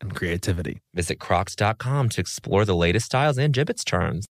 [0.00, 0.78] and creativity.
[0.94, 4.26] Visit crocs.com to explore the latest styles and Jibbitz charms.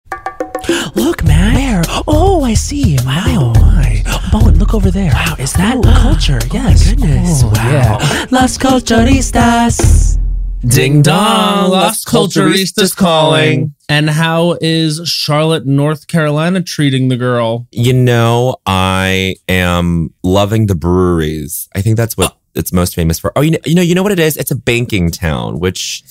[0.96, 1.56] Look, man.
[1.56, 1.82] Where?
[2.08, 2.98] Oh, I see.
[3.06, 3.54] Wow.
[3.56, 4.04] Oh, my.
[4.32, 5.12] Bowen, look over there.
[5.14, 6.40] Wow, is that culture?
[6.42, 6.90] Oh yes.
[6.90, 7.42] goodness.
[7.44, 7.98] Oh, Yeah.
[8.32, 10.18] Las Culturistas.
[10.66, 13.76] Ding dong, Las Culturistas calling.
[13.90, 17.68] And how is Charlotte, North Carolina treating the girl?
[17.72, 21.68] You know, I am loving the breweries.
[21.76, 23.32] I think that's what it's most famous for.
[23.36, 24.38] Oh, you know, you know, you know what it is?
[24.38, 26.04] It's a banking town, which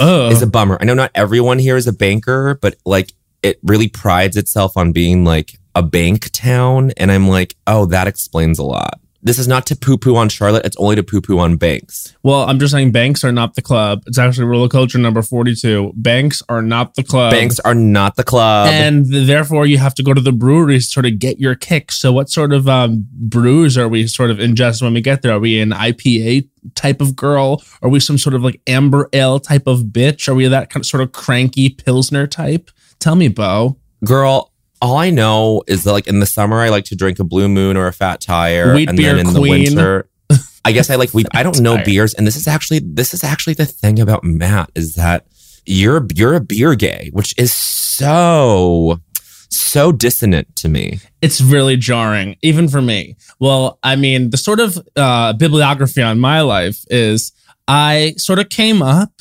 [0.00, 0.30] Oh.
[0.30, 0.78] is a bummer.
[0.80, 3.12] I know not everyone here is a banker, but like
[3.42, 6.92] it really prides itself on being like a bank town.
[6.96, 9.00] And I'm like, oh, that explains a lot.
[9.24, 10.66] This is not to poo poo on Charlotte.
[10.66, 12.16] It's only to poo poo on banks.
[12.24, 14.02] Well, I'm just saying banks are not the club.
[14.06, 15.92] It's actually rule of culture number 42.
[15.94, 17.30] Banks are not the club.
[17.30, 18.68] banks are not the club.
[18.68, 21.92] And therefore, you have to go to the breweries to sort of get your kick.
[21.92, 25.34] So, what sort of um, brews are we sort of ingest when we get there?
[25.34, 27.62] Are we an IPA type of girl?
[27.80, 30.28] Are we some sort of like amber ale type of bitch?
[30.28, 32.70] Are we that kind of sort of cranky pilsner type?
[32.98, 33.78] Tell me, Bo.
[34.04, 34.51] Girl,
[34.82, 37.48] all I know is that like in the summer, I like to drink a blue
[37.48, 38.74] moon or a fat tire.
[38.74, 39.44] Wheat and beer then in queen.
[39.44, 40.10] the winter,
[40.64, 41.84] I guess I like we I don't know Tire.
[41.84, 42.14] beers.
[42.14, 45.26] And this is actually this is actually the thing about Matt is that
[45.64, 49.00] you're you're a beer gay, which is so
[49.48, 50.98] so dissonant to me.
[51.20, 53.16] It's really jarring, even for me.
[53.38, 57.32] Well, I mean, the sort of uh, bibliography on my life is
[57.68, 59.12] I sort of came up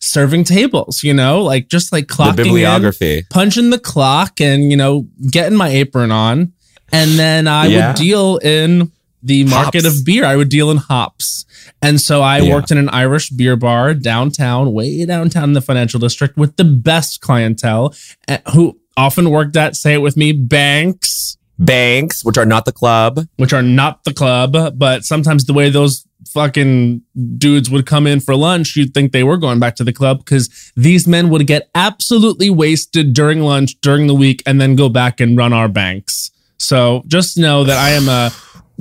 [0.00, 3.22] serving tables, you know, like just like clocking the in, bibliography.
[3.30, 6.52] punching the clock and, you know, getting my apron on.
[6.92, 7.88] And then I Yeah.
[7.88, 8.90] would deal in
[9.22, 9.98] the market Hops.
[9.98, 10.24] of beer.
[10.24, 11.44] I would deal in hops.
[11.82, 12.54] And so I Yeah.
[12.54, 16.64] worked in an Irish beer bar downtown, way downtown in the financial district with the
[16.64, 17.92] best clientele
[18.28, 22.72] eh, who often worked at, say it with me, banks, Banks, which are not the
[22.72, 23.26] club.
[23.36, 27.02] which are not the club, but sometimes the way those fucking
[27.38, 30.18] dudes would come in for lunch, you'd think they were going back to the club
[30.18, 34.88] because these men would get absolutely wasted during lunch, during the week, and then go
[34.88, 36.30] back and run our banks.
[36.58, 38.30] So just know that I am a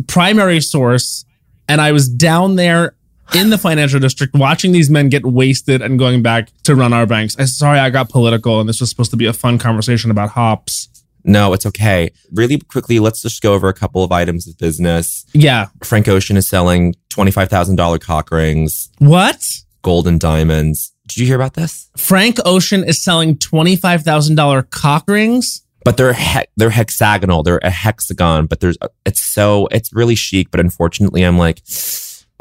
[0.07, 1.25] primary source
[1.68, 2.95] and I was down there
[3.34, 7.06] in the financial district watching these men get wasted and going back to run our
[7.06, 7.36] banks.
[7.39, 10.30] I'm sorry I got political and this was supposed to be a fun conversation about
[10.30, 10.89] hops.
[11.25, 12.12] No, it's okay.
[12.31, 15.25] Really quickly, let's just go over a couple of items of business.
[15.33, 15.68] Yeah.
[15.83, 19.48] Frank Ocean is selling $25,000 cock rings, What?
[19.81, 20.92] gold and diamonds.
[21.07, 21.89] Did you hear about this?
[21.98, 25.62] Frank Ocean is selling $25,000 cock rings.
[25.83, 27.44] but they're he- they're hexagonal.
[27.44, 28.75] They're a hexagon, but there's
[29.06, 30.50] it's so it's really chic.
[30.50, 31.62] But unfortunately, I'm like,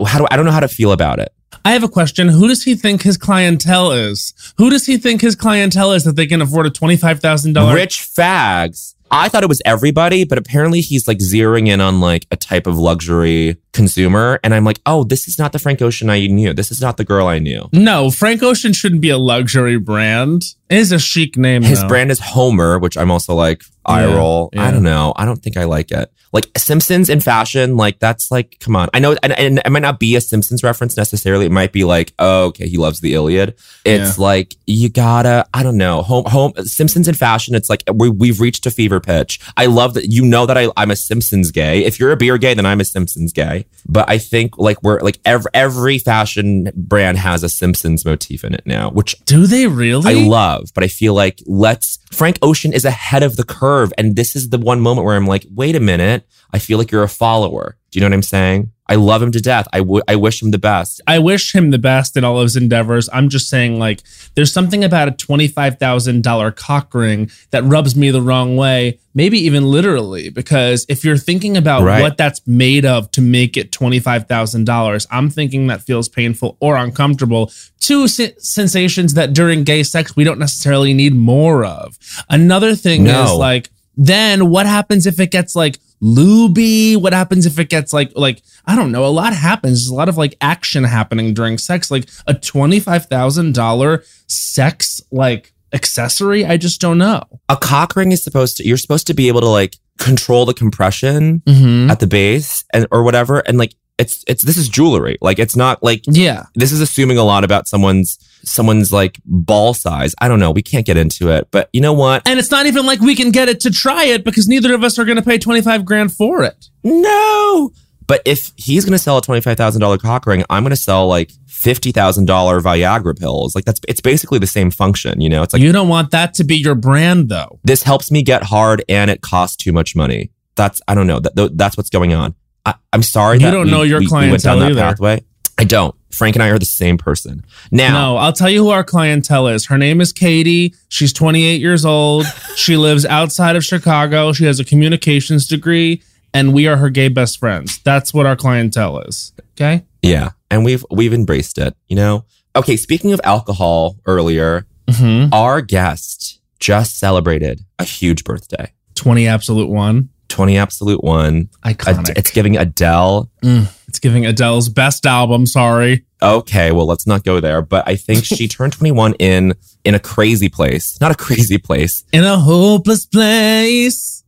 [0.06, 1.30] how do I don't know how to feel about it.
[1.64, 2.28] I have a question.
[2.28, 4.34] Who does he think his clientele is?
[4.58, 7.74] Who does he think his clientele is that they can afford a $25,000?
[7.74, 12.26] Rich fags I thought it was everybody, but apparently he's like zeroing in on like
[12.32, 14.40] a type of luxury consumer.
[14.42, 16.52] And I'm like, oh, this is not the Frank Ocean I knew.
[16.52, 17.68] This is not the girl I knew.
[17.72, 20.42] No, Frank Ocean shouldn't be a luxury brand.
[20.68, 21.62] It is a chic name.
[21.62, 21.88] His though.
[21.88, 24.50] brand is Homer, which I'm also like, eye Yeah, roll.
[24.52, 24.64] yeah.
[24.64, 25.12] I don't know.
[25.16, 26.10] I don't think I like it.
[26.32, 28.88] Like Simpsons in fashion, like that's like, come on.
[28.92, 31.46] I know, and, and it might not be a Simpsons reference necessarily.
[31.46, 33.54] It might be like, oh, okay, he loves the Iliad.
[33.84, 36.02] It's like you gotta, I don't know.
[36.02, 37.54] Home, home Simpsons in fashion.
[37.54, 39.38] It's like we we've reached a fever pitch.
[39.56, 41.84] I love that you know that I I'm a Simpsons gay.
[41.84, 43.66] If you're a beer gay, then I'm a Simpsons gay.
[43.86, 48.54] But I think like we're like every every fashion brand has a Simpsons motif in
[48.54, 50.24] it now, which Do they really?
[50.24, 53.73] I love, but I feel like let's Frank Ocean is ahead of the curve.
[53.98, 56.26] And this is the one moment where I'm like, wait a minute.
[56.52, 57.76] I feel like you're a follower.
[57.90, 58.72] Do you know what I'm saying?
[58.86, 59.66] I love him to death.
[59.72, 61.00] I would I wish him the best.
[61.06, 63.08] I wish him the best in all of his endeavors.
[63.12, 64.02] I'm just saying, like,
[64.34, 69.64] there's something about a $25,000 cock ring that rubs me the wrong way, maybe even
[69.64, 72.02] literally, because if you're thinking about Right.
[72.02, 77.50] what that's made of to make it $25,000, I'm thinking that feels painful or uncomfortable.
[77.80, 81.98] Two sen- sensations that during gay sex we don't necessarily need more of.
[82.28, 83.24] Another thing No.
[83.24, 86.96] is like, then what happens if it gets like luby?
[86.96, 89.04] What happens if it gets like like I don't know?
[89.04, 89.80] A lot happens.
[89.80, 91.90] There's a lot of like action happening during sex.
[91.90, 96.44] Like a twenty five thousand dollar sex like accessory.
[96.44, 97.22] I just don't know.
[97.48, 100.54] A cock ring is supposed to you're supposed to be able to like control the
[100.54, 101.90] compression Mm-hmm.
[101.90, 103.38] at the base and or whatever.
[103.40, 105.16] And like it's it's this is jewelry.
[105.20, 106.44] Like it's not like Yeah.
[106.54, 110.14] this is assuming a lot about someone's someone's like ball size.
[110.20, 110.50] I don't know.
[110.50, 111.48] We can't get into it.
[111.50, 112.26] But you know what?
[112.28, 114.82] And it's not even like we can get it to try it because neither of
[114.84, 116.66] us are going to pay 25 grand for it.
[116.82, 117.70] No.
[118.06, 121.30] But if he's going to sell a $25,000 cock ring, I'm going to sell like
[121.48, 122.26] $50,000
[122.60, 123.54] Viagra pills.
[123.54, 125.22] Like that's, it's basically the same function.
[125.22, 127.60] You know, it's like you don't want that to be your brand though.
[127.64, 130.30] this helps me get hard and it costs too much money.
[130.56, 131.20] That's, I don't know.
[131.20, 132.34] That, that's what's going on.
[132.66, 133.38] I, I'm sorry.
[133.38, 134.80] You that don't we- know your we, we went down clientele that either.
[134.80, 135.24] pathway.
[135.56, 135.94] I don't.
[136.10, 137.44] Frank and I are the same person.
[137.70, 139.66] Now, No, I'll tell you who our clientele is.
[139.66, 140.74] Her name is Katie.
[140.88, 142.26] She's 28 years old.
[142.56, 144.32] She lives outside of Chicago.
[144.32, 146.02] She has a communications degree,
[146.32, 147.78] and we are her gay best friends.
[147.84, 149.32] That's what our clientele is.
[149.52, 149.84] Okay.
[150.02, 150.30] yeah.
[150.50, 152.24] And we've, we've embraced it, you know?
[152.56, 152.76] Okay.
[152.76, 155.32] Speaking of alcohol earlier, Mm-hmm.
[155.32, 158.70] our guest just celebrated a huge birthday.
[158.96, 160.10] 20 absolute one.
[160.28, 161.48] 20 absolute one.
[161.64, 162.16] Ad- Iconic.
[162.18, 163.30] it's giving Adele.
[163.42, 165.46] Mm, it's giving Adele's best album.
[165.46, 166.04] Sorry.
[166.22, 167.62] Okay, well, let's not go there.
[167.62, 169.54] But I think she turned 21 in
[169.84, 170.98] in a crazy place.
[171.00, 172.04] Not a crazy place.
[172.12, 174.24] In a hopeless place.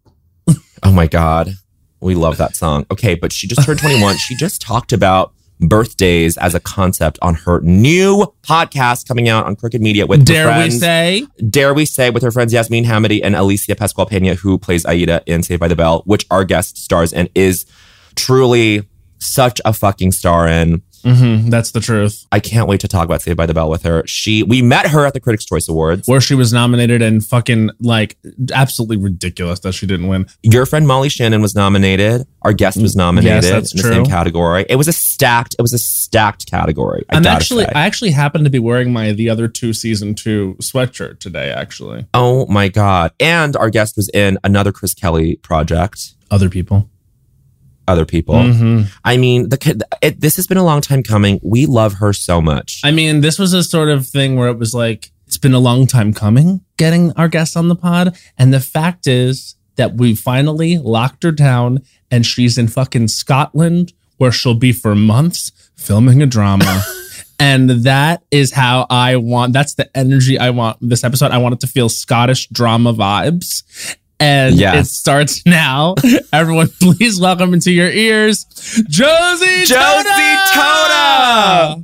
[0.82, 1.54] Oh my God.
[2.00, 2.86] We love that song.
[2.90, 4.18] Okay, but she just turned 21.
[4.18, 9.56] she just talked about birthdays as a concept on her new podcast coming out on
[9.56, 11.26] Crooked Media with Dare we say?
[11.48, 15.22] Dare we say with her friends Yasmin Hamidi and Alycia Pascual Pena, who plays Aida
[15.26, 17.66] in Saved by the Bell, which our guest stars in, is
[18.14, 18.88] truly
[19.18, 20.82] such a fucking star in.
[21.06, 21.50] Mm-hmm.
[21.50, 22.26] That's the truth.
[22.32, 24.04] I can't wait to talk about Saved by the Bell with her.
[24.06, 26.08] She we met her at the Critics' Choice Awards.
[26.08, 28.16] Where she was nominated and fucking like
[28.52, 30.26] absolutely ridiculous that she didn't win.
[30.42, 32.26] Your friend Molly Shannon was nominated.
[32.42, 34.66] Our guest was nominated Yes, that's in the same category.
[34.68, 35.54] It was a stacked.
[35.58, 37.04] It was a stacked category.
[37.10, 37.72] I I'm actually, say.
[37.74, 41.50] I actually happen to be wearing my the other two season two sweatshirt today.
[41.50, 43.12] Actually, oh my god!
[43.20, 46.14] And our guest was in another Chris Kelly project.
[46.30, 46.90] other people.
[47.88, 48.34] Other people.
[48.34, 48.88] Mhm.
[49.04, 51.38] I mean, the it, this has been a long time coming.
[51.42, 52.80] We love her so much.
[52.84, 55.58] I mean, this was a sort of thing where it was like it's been a
[55.60, 60.14] long time coming getting our guest on the pod, and the fact is that we
[60.14, 66.22] finally locked her down, and she's in fucking Scotland where she'll be for months filming
[66.22, 66.82] a drama.
[67.38, 69.52] And that is how I want.
[69.52, 71.32] That's the energy I want this episode.
[71.32, 73.62] I want it to feel Scottish drama vibes.
[74.18, 74.86] And Yes.
[74.86, 75.94] it starts now.
[76.32, 78.44] Everyone, please welcome into your ears,
[78.88, 81.82] Josie Josie Tota!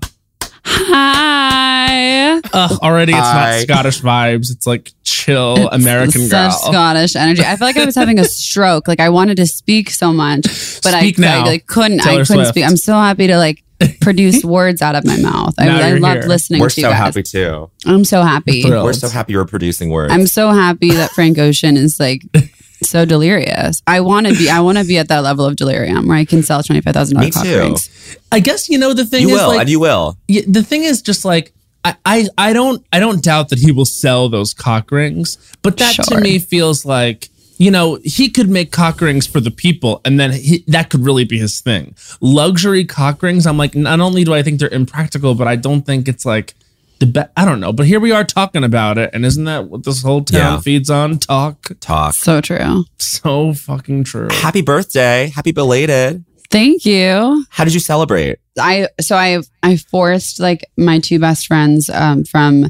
[0.64, 2.40] Hi.
[2.52, 3.50] Ugh, already, it's Hi.
[3.50, 4.50] not Scottish vibes.
[4.50, 6.72] It's like chill American Such girl.
[6.72, 7.42] Scottish energy.
[7.44, 8.88] I feel like I was having a stroke.
[8.88, 10.42] Like I wanted to speak so much,
[10.82, 11.40] but Speak I, now.
[11.44, 11.98] I like couldn't.
[11.98, 12.48] Taylor I couldn't Swift.
[12.50, 12.64] speak.
[12.64, 13.61] I'm so happy to like
[14.00, 15.54] produce words out of my mouth.
[15.58, 16.28] I, Now I you're loved here.
[16.28, 16.98] listening We're to so you guys.
[16.98, 17.70] happy too.
[17.86, 18.62] I'm so happy.
[18.62, 18.84] Thrilled.
[18.84, 20.12] We're so happy you're producing words.
[20.12, 22.22] I'm so happy that Frank Ocean is like
[22.82, 23.82] so delirious.
[23.86, 24.48] I want to be.
[24.50, 26.94] I want to be at that level of delirium where I can sell twenty five
[26.94, 27.34] thousand dollars.
[27.34, 27.58] cock too.
[27.58, 28.18] rings.
[28.30, 30.16] I guess you know the thing you is will, like and you will.
[30.28, 31.52] yeah, the thing is just like
[31.84, 35.76] I, I I don't I don't doubt that he will sell those cock rings, but
[35.78, 37.28] that to me feels like
[37.64, 41.04] you know he could make cock rings for the people, and then he, that could
[41.08, 41.94] really be his thing.
[42.20, 43.46] Luxury cock rings.
[43.46, 46.54] I'm like, not only do I think they're impractical, but I don't think it's like
[46.98, 47.30] the best.
[47.36, 50.02] I don't know, but here we are talking about it, and isn't that what this
[50.02, 50.60] whole town Yeah.
[50.60, 51.18] feeds on?
[51.18, 51.56] Talk.
[51.80, 52.14] Talk.
[52.14, 52.84] So true.
[52.98, 54.28] So fucking true.
[54.30, 55.30] Happy birthday.
[55.34, 56.24] Happy belated.
[56.50, 57.46] Thank you.
[57.50, 58.38] How did you celebrate?
[58.58, 62.68] I so I I forced like my two best friends um, from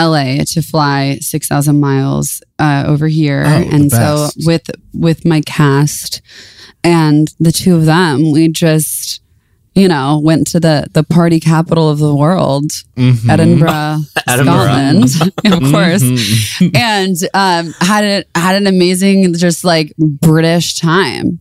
[0.00, 5.40] LA to fly six thousand miles uh, over here, Oh, and so with with my
[5.42, 6.22] cast
[6.82, 9.20] and the two of them, we just
[9.74, 13.28] you know went to the the party capital of the world, Mhm.
[13.28, 15.06] Edinburgh, Edinburgh.
[15.06, 16.76] Scotland, of course, Mhm.
[16.94, 21.40] and um, had it had an amazing just like British time.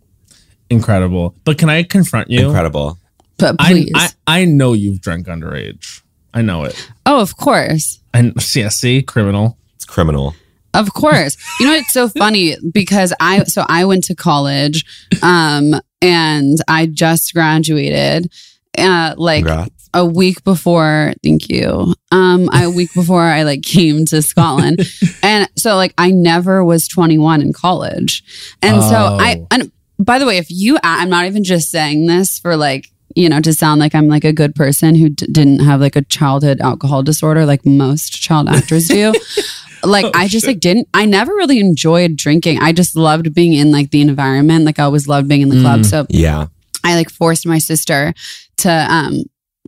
[0.69, 1.33] Incredible.
[1.45, 2.45] But can I confront you?
[2.47, 2.97] Incredible.
[3.37, 6.01] But I, please, I I know you've drank underage.
[6.33, 6.89] I know it.
[7.05, 8.00] oh, of course.
[8.13, 9.57] And yeah, see, criminal.
[9.75, 10.36] It's criminal.
[10.74, 11.36] Of course.
[11.59, 14.86] You know, it's so funny because I, so I went to college,
[15.24, 18.31] um, and I just graduated,
[18.77, 19.89] uh, like Congrats.
[19.93, 21.93] a week before, thank you.
[22.12, 24.81] Um, a week before I like came to Scotland.
[25.24, 28.24] and so like I never was 21 in college.
[28.62, 29.48] And so I, Oh.
[29.51, 33.27] and by the way, if you, I'm not even just saying this for like, you
[33.29, 36.03] know, to sound like I'm like a good person who d- didn't have like a
[36.03, 39.13] childhood alcohol disorder like most child actors do.
[39.83, 40.55] like Oh, I just shit.
[40.55, 42.59] like didn't I never really enjoyed drinking.
[42.59, 44.65] I just loved being in like the environment.
[44.65, 45.81] Like I always loved being in the club.
[45.81, 45.85] Mm.
[45.85, 46.47] So Yeah.
[46.83, 48.13] I like forced my sister
[48.57, 49.23] to um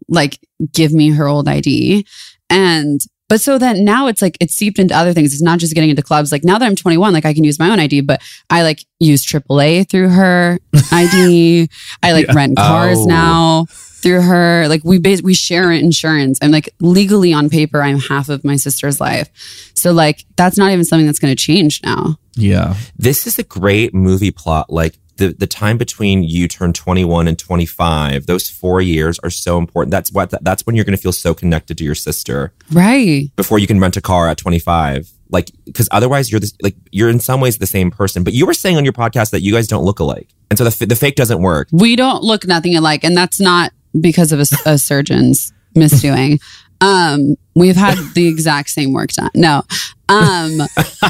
[0.08, 0.40] like
[0.74, 2.06] give me her old ID.
[2.50, 3.00] And
[3.32, 5.32] but so then now it's like it's seeped into other things.
[5.32, 6.34] It's not just getting into clubs.
[6.34, 8.84] Like now that I'm 21, like I can use my own ID, but I like
[9.00, 10.60] use AAA through her
[10.92, 11.70] ID.
[12.04, 12.34] I like Yeah.
[12.34, 13.06] rent cars Oh.
[13.06, 13.66] now
[14.02, 14.68] through her.
[14.68, 16.40] Like we bas- we share insurance.
[16.42, 19.30] I'm like legally on paper, I'm half of my sister's life.
[19.76, 22.18] So like that's not even something that's going to change now.
[22.36, 22.76] Yeah.
[22.98, 24.70] This is a great movie plot.
[24.70, 29.58] Like the, the time between you turn 21 and 25, those four years are so
[29.58, 29.92] important.
[29.92, 33.30] That's what, that's when you're going to feel so connected to your sister Right.
[33.36, 35.10] before you can rent a car at 25.
[35.30, 38.46] Like, cause otherwise you're this, like, you're in some ways the same person, but you
[38.46, 40.28] were saying on your podcast that you guys don't look alike.
[40.50, 41.70] And so the, the fake doesn't work.
[41.72, 46.42] We don't look nothing alike, and that's not because of a, a surgeon's misdoing.
[46.82, 49.30] Um, we've had the exact same work done.
[49.36, 49.64] No,
[50.10, 50.62] um,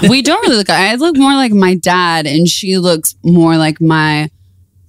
[0.09, 0.69] we don't really look.
[0.69, 4.29] I look more like my dad, and she looks more like my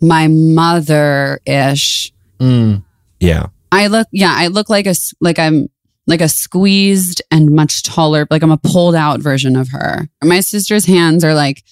[0.00, 2.12] my mother ish.
[2.38, 2.82] Mm.
[3.20, 3.46] Yeah.
[3.70, 5.70] I look, yeah, I look like a like I'm
[6.06, 10.08] like a squeezed and much taller, like I'm a pulled out version of her.
[10.22, 11.62] My sister's hands are like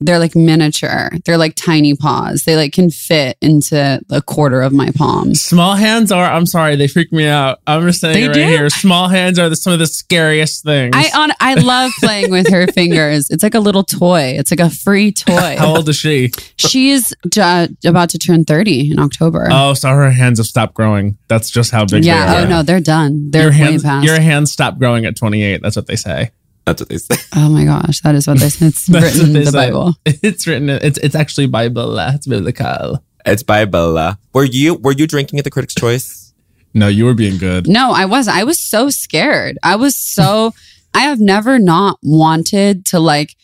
[0.00, 1.10] they're like miniature.
[1.24, 2.44] They're like tiny paws.
[2.44, 5.34] They like can fit into a quarter of my palm.
[5.34, 7.60] Small hands are, I'm sorry, they freak me out.
[7.66, 8.40] I'm just saying They right do?
[8.40, 8.70] here.
[8.70, 10.94] Small hands are the, some of the scariest things.
[10.96, 13.28] I on I love playing with her fingers.
[13.30, 14.34] It's like a little toy.
[14.38, 15.56] It's like a free toy.
[15.58, 16.32] How old is she?
[16.56, 19.48] She's uh, about to turn 30 in October.
[19.50, 21.18] Oh, so her hands have stopped growing.
[21.28, 22.34] That's just how big yeah.
[22.34, 22.46] they are.
[22.46, 23.30] Oh no, they're done.
[23.30, 25.60] They're your hands, your hands stop growing at 28.
[25.62, 26.30] That's what they say.
[26.66, 27.16] That's what they say.
[27.36, 28.66] oh my gosh, that is what they say.
[28.66, 29.70] It's written in the say.
[29.70, 29.94] Bible.
[30.06, 30.68] It's written.
[30.70, 31.98] It's it's actually Bible.
[31.98, 33.02] uh, It's biblical.
[33.26, 34.18] It's by Bella.
[34.32, 36.32] Were you, were you drinking at the Critics' Choice?
[36.72, 37.68] No, you were being good.
[37.68, 38.36] No, I wasn't.
[38.36, 39.58] I was so scared.
[39.62, 40.52] I was so.
[40.94, 43.34] I have never not wanted to like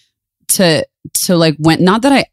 [0.49, 0.87] to
[1.25, 1.81] to like went.
[1.81, 2.25] Not that I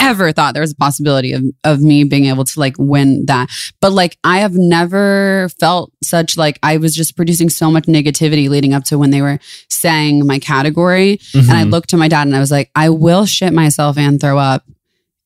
[0.00, 3.48] ever thought there was a possibility of of me being able to like win that,
[3.80, 8.48] but like I have never felt such like I was just producing so much negativity
[8.48, 9.38] leading up to when they were
[9.68, 11.70] saying my category, and I Mhm.
[11.70, 14.64] looked to my dad and I was like, I will shit myself and throw up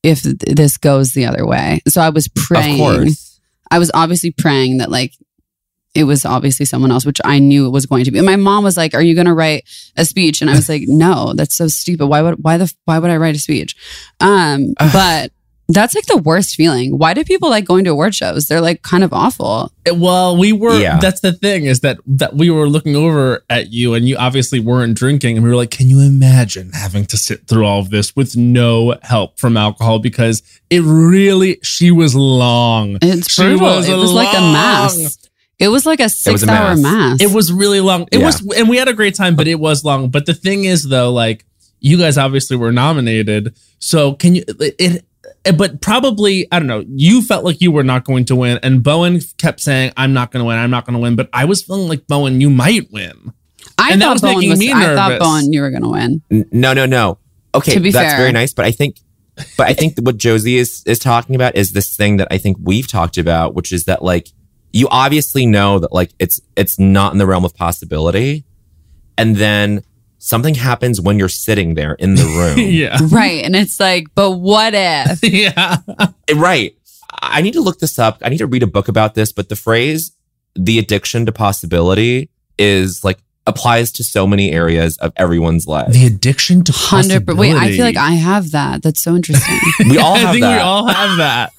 [0.03, 1.81] if th- this goes the other way.
[1.89, 2.81] So I was praying.
[2.81, 3.41] Of course.
[3.71, 5.13] I was obviously praying that like
[5.95, 8.19] it was obviously someone else, which I knew it was going to be.
[8.19, 9.65] And my mom was like, "Are you going to write
[9.97, 12.07] a speech?" And I was like, "No, that's so stupid.
[12.07, 13.77] Why would why the why would I write a speech?"
[14.21, 15.31] Um, but
[15.69, 16.99] that's like the worst feeling.
[16.99, 18.47] Why do people like going to award shows?
[18.47, 19.73] They're like kind of awful.
[19.95, 20.79] Well, we were.
[20.79, 20.99] Yeah.
[20.99, 24.61] That's the thing is that that we were looking over at you, and you obviously
[24.61, 27.91] weren't drinking, and we were like, "Can you imagine having to sit through all of
[27.91, 32.99] this with no help from alcohol?" Because it really, she was long.
[33.01, 33.61] It's She brutal.
[33.69, 35.19] was it was like a mass.
[35.59, 36.81] It was like a six a hour mass.
[36.81, 37.23] mass.
[37.23, 38.09] It was really long.
[38.11, 38.27] It Yeah.
[38.27, 40.09] was, and we had a great time, but it was long.
[40.11, 41.45] But the thing is, though, like
[41.81, 44.45] you guys obviously were nominated, so can you?
[44.61, 45.05] It,
[45.45, 46.85] it, but probably I don't know.
[46.89, 50.31] You felt like you were not going to win, and Bowen kept saying, "I'm not
[50.33, 50.59] going to win.
[50.59, 53.33] I'm not going to win." But I was feeling like Bowen, you might win.
[53.79, 54.59] I and that thought was Bowen making was.
[54.59, 55.19] me I thought.
[55.21, 56.23] Bowen, you were going to win.
[56.53, 57.19] No, no, no.
[57.55, 58.21] Okay, To be that's fair.
[58.21, 58.97] very nice, but I think,
[59.57, 62.57] but I think what Josie is is talking about is this thing that I think
[62.61, 64.29] we've talked about, which is that like
[64.75, 68.45] you obviously know that like it's it's not in the realm of possibility,
[69.17, 69.83] and then
[70.19, 72.25] something happens when you're sitting there in the
[72.57, 72.59] room.
[72.59, 73.45] yeah, Right.
[73.45, 75.21] And it's like, but what if?
[75.23, 75.77] yeah.
[76.35, 76.77] Right.
[77.23, 78.19] I need to look this up.
[78.25, 80.13] I need to read a book about this, but the phrase
[80.57, 85.93] the addiction to possibility is like applies to so many areas of everyone's life.
[85.93, 87.29] The addiction to Hundred.
[87.29, 87.97] Wait, I feel like.
[87.97, 88.83] I have that.
[88.83, 89.59] That's so interesting.
[89.91, 90.57] We all I have think that.
[90.57, 91.53] we all have that.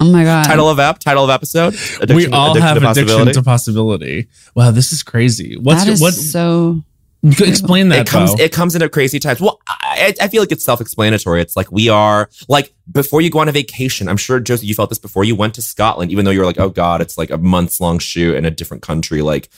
[0.00, 0.44] Oh my god.
[0.44, 1.74] title of app, title of episode.
[2.08, 3.32] we all have addiction possibility.
[3.32, 4.28] to possibility.
[4.54, 5.56] Wow, this is crazy.
[5.56, 6.14] What's that is what?
[6.14, 6.82] so.
[7.22, 8.00] explain that.
[8.00, 8.42] it comes Bo.
[8.42, 9.40] it comes into crazy times.
[9.40, 11.40] Well, I, I feel like it's self-explanatory.
[11.40, 14.08] It's like we are like before you go on a vacation.
[14.08, 16.46] I'm sure Josie, you felt this before you went to Scotland, even though you were
[16.46, 19.22] like, oh God, it's like a months long shoot in a different country.
[19.22, 19.48] Like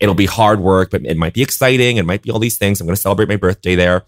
[0.00, 1.96] it'll be hard work, but it might be exciting.
[1.96, 2.80] It might be all these things.
[2.80, 4.04] I'm gonna celebrate my birthday there.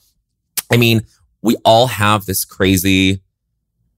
[0.71, 1.03] I mean,
[1.43, 3.23] we all have this crazy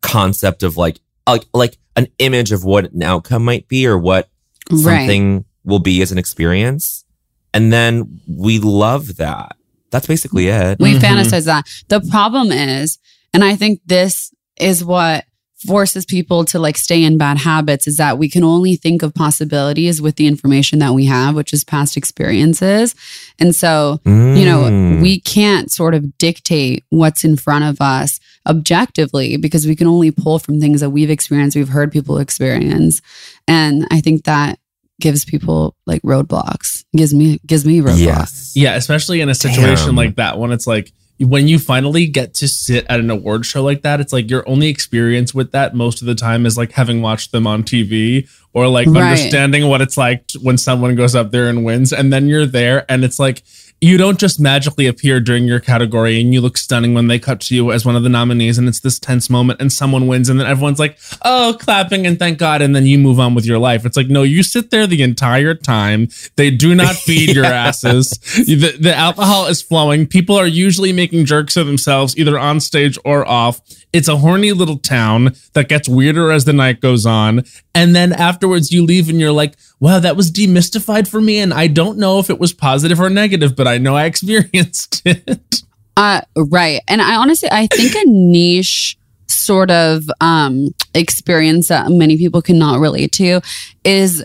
[0.03, 4.29] concept of like like like an image of what an outcome might be or what
[4.71, 4.83] Right.
[5.01, 7.05] something will be as an experience.
[7.53, 9.57] And then we love that.
[9.91, 10.79] That's basically it.
[10.79, 11.01] We Mhm.
[11.01, 11.67] fantasize that.
[11.89, 12.99] The problem is,
[13.35, 15.25] and I think this is what
[15.67, 19.13] forces people to like stay in bad habits is that we can only think of
[19.15, 22.95] possibilities with the information that we have, which is past experiences.
[23.39, 25.03] And so, you know, Mm.
[25.03, 30.11] we can't sort of dictate what's in front of us objectively because we can only
[30.11, 33.03] pull from things that we've experienced, we've heard people experience.
[33.47, 34.59] And I think that
[35.01, 36.85] gives people like roadblocks.
[36.97, 37.99] Gives me gives me roadblocks.
[38.05, 38.53] Yes.
[38.55, 39.97] Yeah, especially in a situation Damn.
[39.97, 43.63] like that when it's like when you finally get to sit at an award show
[43.63, 46.73] like that, it's like your only experience with that most of the time is like
[46.73, 49.03] having watched them on TV or like Right.
[49.03, 52.87] understanding what it's like when someone goes up there and wins and then you're there
[52.91, 53.43] and it's like
[53.81, 57.41] you don't just magically appear during your category and you look stunning when they cut
[57.41, 60.29] to you as one of the nominees and it's this tense moment and someone wins
[60.29, 62.61] and then everyone's like, oh, clapping and thank God.
[62.61, 63.87] And then you move on with your life.
[63.87, 66.09] It's like, no, you sit there the entire time.
[66.37, 68.11] They do not feed your asses.
[68.35, 70.07] The, the alcohol is flowing.
[70.07, 73.61] People are usually making jerks of themselves, either on stage or off.
[73.93, 77.45] It's a horny little town that gets weirder as the night goes on.
[77.75, 81.39] And then afterwards, you leave and you're like, wow, that was demystified for me.
[81.39, 85.03] And I don't know if it was positive or negative, but I know I experienced
[85.05, 85.63] it.
[85.97, 86.81] Uh, right.
[86.89, 92.81] And I honestly, I think a niche sort of um, experience that many people cannot
[92.81, 93.41] relate to
[93.85, 94.25] is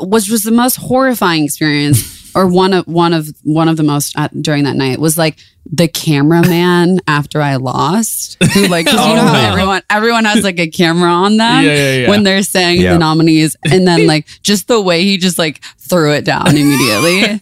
[0.00, 4.16] which was the most horrifying experience or one of one of one of the most
[4.18, 5.38] at, during that night was like
[5.70, 9.52] the cameraman after I lost who like 'cause you Oh, know how oh.
[9.52, 12.08] everyone everyone has like a camera on them Yeah, yeah, yeah.
[12.10, 12.92] when they're saying Yeah.
[12.94, 17.40] the nominees and then like just the way he just like threw it down immediately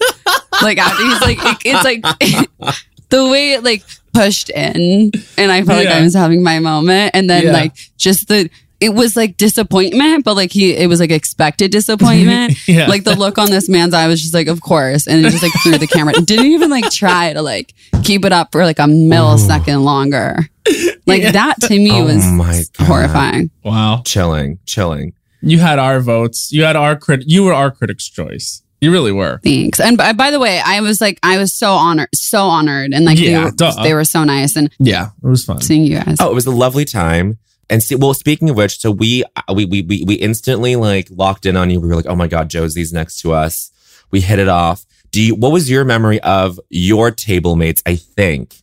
[0.63, 2.77] like after he's like it- it's like
[3.11, 3.83] the way it like
[4.15, 5.99] pushed in and I felt like Yeah.
[5.99, 7.53] I was having my moment and then Yeah.
[7.53, 8.51] like just the
[8.83, 12.87] it was like disappointment but like he it was like expected disappointment Yeah.
[12.89, 15.43] like the look on this man's eye was just like of course and it just
[15.43, 18.79] like threw the camera didn't even like try to like keep it up for like
[18.79, 20.39] a millisecond longer
[21.07, 24.03] like that to me Oh was my horrifying Wow.
[24.05, 25.13] Chilling, chilling.
[25.41, 26.53] You had our votes.
[26.53, 27.25] You had our crit.
[27.27, 28.63] You were our critic's choice.
[28.81, 29.41] You really were.
[29.45, 29.79] Thanks.
[29.81, 33.05] And by, by the way, I was like, I was so honored, so honored, and
[33.05, 35.61] like Yeah, they, were, they were so nice, and Yeah, it was fun.
[35.61, 36.17] seeing you guys.
[36.21, 37.39] Oh, it was a lovely time.
[37.73, 41.09] And see, well, speaking of which, so we uh, we we we, we instantly like
[41.11, 41.81] locked in on you.
[41.81, 43.71] We were like, oh my god, Josie's next to us.
[44.11, 44.85] We hit it off.
[45.11, 45.35] Do you?
[45.35, 47.83] What was your memory of your table mates?
[47.87, 48.57] I think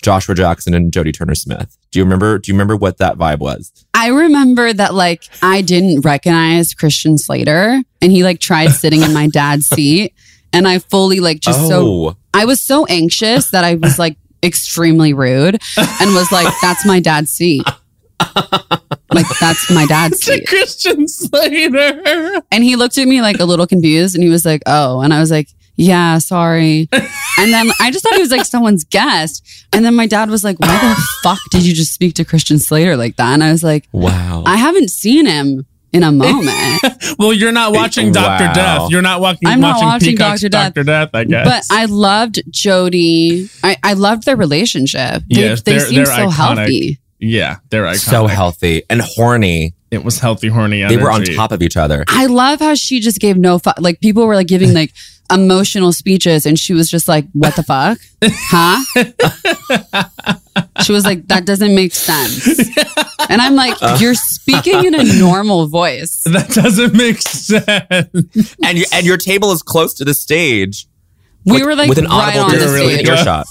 [0.00, 1.76] Joshua Jackson and Jodie Turner Smith.
[1.90, 2.38] Do you remember?
[2.38, 3.72] Do you remember what that vibe was?
[3.94, 9.12] I remember that like I didn't recognize Christian Slater, and he like tried sitting in
[9.12, 10.14] my dad's seat,
[10.52, 14.18] and I fully like just so oh, I was so anxious that I was like
[14.40, 17.66] extremely rude, and was like, "That's my dad's seat."
[19.12, 20.46] Like that's my dad's To seat.
[20.46, 22.42] Christian Slater.
[22.50, 25.14] And he looked at me like a little confused and he was like, Oh, and
[25.14, 26.88] I was like, Yeah, sorry.
[26.92, 29.46] and then I just thought he was like someone's guest.
[29.72, 32.58] And then my dad was like, Why the fuck did you just speak to Christian
[32.58, 33.32] Slater like that?
[33.32, 34.42] And I was like, wow.
[34.46, 36.52] I haven't seen him in a moment.
[37.18, 38.52] Well, you're not watching Doctor Wow.
[38.52, 38.90] Death.
[38.90, 40.48] You're not walking, I'm not watching, watching Dr.
[40.50, 40.74] Death.
[40.74, 41.10] Doctor Death.
[41.14, 41.68] I guess.
[41.68, 43.50] but I loved Jodie.
[43.62, 45.22] I, I loved their relationship.
[45.30, 46.32] They, Yes, they seem so iconic.
[46.32, 46.98] healthy.
[47.18, 48.10] Yeah, they're iconic.
[48.10, 49.74] so healthy and horny.
[49.90, 50.82] It was healthy, horny.
[50.82, 52.04] They were on top of each other.
[52.08, 53.76] I love how she just gave no fuck.
[53.80, 54.92] Like people were like giving like
[55.32, 58.82] emotional speeches, and she was just like, "What the fuck, huh?"
[60.82, 62.46] she was like, "That doesn't make sense,"
[63.28, 63.96] and I'm like, Uh.
[64.00, 68.54] "You're speaking in a normal voice." That doesn't make sense.
[68.62, 70.86] And your, and your table is close to the stage.
[71.46, 73.46] We with- were like with an right audible on the distance really earshot.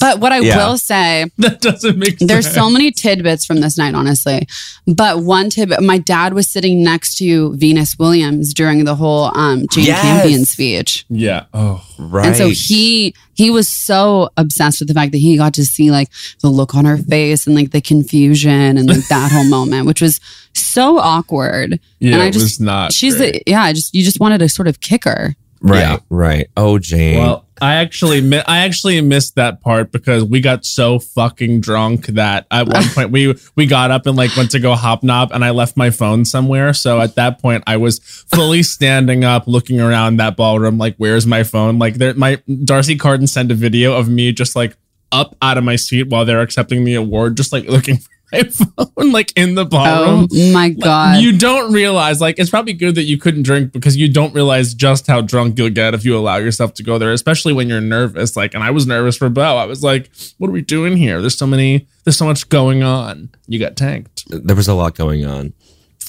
[0.00, 0.56] But what I Yeah.
[0.68, 2.54] will say, That doesn't make there's sense.
[2.54, 4.46] so many tidbits from this night, honestly.
[4.86, 9.66] But one tidbit, my dad was sitting next to Venus Williams during the whole um,
[9.72, 10.00] Jane Yes.
[10.02, 11.04] Campion speech.
[11.08, 11.46] Yeah.
[11.52, 11.84] Oh.
[11.98, 12.26] Right.
[12.26, 15.90] And so he he was so obsessed with the fact that he got to see
[15.90, 16.08] like
[16.42, 20.00] the look on her face and like the confusion and like that whole moment, which
[20.00, 20.20] was
[20.54, 21.80] so awkward.
[21.98, 22.92] Yeah, and I it just was not.
[22.92, 23.42] she's great.
[23.44, 25.34] the yeah, I just you just wanted to sort of kick her.
[25.60, 25.98] Right, Yeah.
[26.10, 26.48] right.
[26.56, 27.18] Oh, Jane.
[27.18, 32.06] Well, I actually mi- I actually missed that part because we got so fucking drunk
[32.06, 35.44] that at one point we we got up and like went to go hobnob and
[35.44, 36.72] I left my phone somewhere.
[36.72, 41.26] So at that point I was fully standing up, looking around that ballroom, like where's
[41.26, 41.80] my phone?
[41.80, 44.76] Like there, my D'Arcy Carden sent a video of me just like
[45.10, 48.42] up out of my seat while they're accepting the award, just like looking for my
[48.42, 50.28] phone, like in the ballroom.
[50.32, 51.20] Oh my Like, god.
[51.22, 54.74] You don't realize, like, it's probably good that you couldn't drink because you don't realize
[54.74, 57.80] just how drunk you'll get if you allow yourself to go there, especially when you're
[57.80, 58.36] nervous.
[58.36, 59.56] Like, and I was nervous for Bo.
[59.56, 61.20] I was like, what are we doing here?
[61.20, 63.30] There's so many, there's so much going on.
[63.46, 64.24] You got tanked.
[64.28, 65.52] there was a lot going on.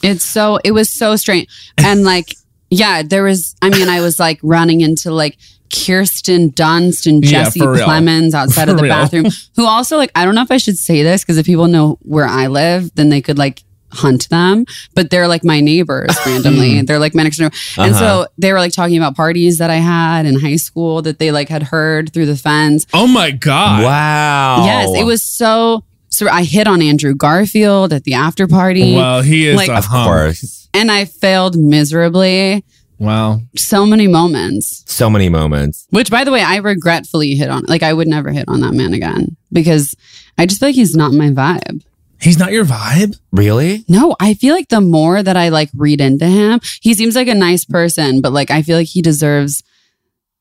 [0.04, 1.48] It's so it was so strange.
[1.78, 2.36] And like,
[2.70, 5.38] yeah, there was I mean, I was like running into like
[5.74, 7.86] Kirsten Dunst and Jesse for real.
[7.88, 8.94] Plemons outside of the real.
[8.94, 11.68] bathroom, who also like I don't know if I should say this because if people
[11.68, 14.66] know where I live, then they could like hunt them.
[14.94, 16.82] But they're like my neighbors randomly.
[16.84, 17.50] they're like my next door.
[17.78, 18.00] And Uh-huh.
[18.26, 21.32] so they were like talking about parties that I had in high school that they
[21.32, 22.86] like had heard through the fence.
[22.94, 23.84] Oh my God.
[23.84, 24.66] Wow.
[24.66, 28.96] Yes, it was so so I hit on Andrew Garfield at the after party.
[28.96, 30.08] Well, he is Like- a Of hunk.
[30.08, 30.59] course.
[30.80, 32.64] And I failed miserably.
[33.00, 33.42] Wow.
[33.56, 34.84] So many moments.
[34.88, 35.88] So many moments.
[35.90, 37.64] Which, by the way, I regretfully hit on.
[37.68, 39.96] Like, I would never hit on that man again because
[40.38, 41.84] I just feel like he's not my vibe.
[42.22, 43.18] He's not your vibe?
[43.32, 43.86] Really?
[43.88, 47.30] No, I feel like the more that I like read into him, he seems like
[47.30, 49.64] a nice person, but like I feel like he deserves,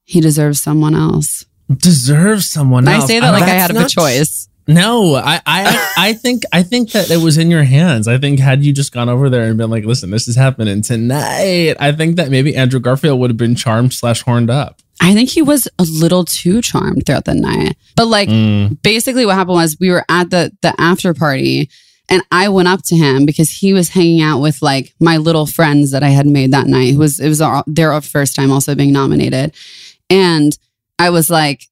[0.05, 1.46] he deserves someone else.
[1.68, 3.05] Deserves someone And else.
[3.05, 4.48] I say that like I had a choice.
[4.68, 8.07] No, I, I, I think, I think that it was in your hands.
[8.07, 10.83] I think had you just gone over there and been like, "Listen, this is happening
[10.83, 14.81] tonight," I think that maybe Andrew Garfield would have been charmed slash horned up.
[15.00, 17.76] I think he was a little too charmed throughout the night.
[17.96, 18.83] But like Mm.
[18.83, 21.70] basically what happened was we were at the the after party
[22.09, 25.46] and I went up to him because he was hanging out with like my little
[25.46, 26.94] friends that I had made that night.
[26.94, 29.54] It was it was our, their first time also being nominated.
[30.11, 30.57] And
[30.98, 31.62] I was like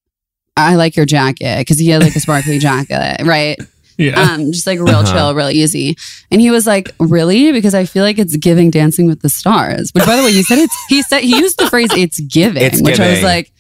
[0.57, 3.59] I like your jacket because he had like a sparkly jacket, right?
[3.99, 4.21] Yeah.
[4.21, 5.13] Um, just like real Uh-huh.
[5.13, 5.97] chill, real easy.
[6.31, 9.91] And he was like, "Really?" Because I feel like it's giving Dancing with the Stars.
[9.95, 10.77] Which, by the way, he said it's.
[10.89, 13.25] He said he used the phrase "it's giving," It's which I was giving.
[13.25, 13.53] like,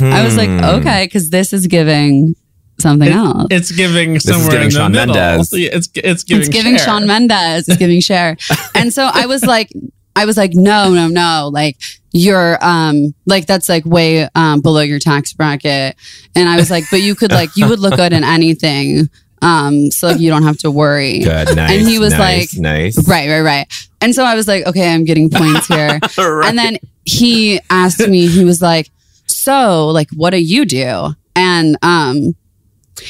[0.00, 0.64] I was like, Hmm.
[0.80, 2.34] okay, because this is giving
[2.80, 3.46] something else.
[3.50, 5.14] It's giving somewhere giving in the middle.
[5.14, 5.52] Mendes.
[5.52, 6.40] It's it's giving.
[6.42, 6.84] it's giving Cher.
[6.86, 7.68] Shawn Mendes.
[7.68, 8.36] It's giving Cher.
[8.74, 9.70] and so I was like,
[10.16, 11.50] I was like, no, no, no.
[11.52, 11.76] Like
[12.14, 15.96] you're, um, like that's like way um, below your tax bracket.
[16.34, 19.10] And I was like, but you could like, you would look good in anything.
[19.42, 21.18] Um, so like you don't have to worry.
[21.18, 21.72] Good, nice.
[21.72, 23.08] And he was nice, like- nice.
[23.08, 23.66] Right, right, right.
[24.00, 25.98] And so I was like, okay, I'm getting points here.
[26.18, 28.90] And then he asked me, he was like,
[29.26, 31.14] so like, what do you do?
[31.34, 32.36] And, um,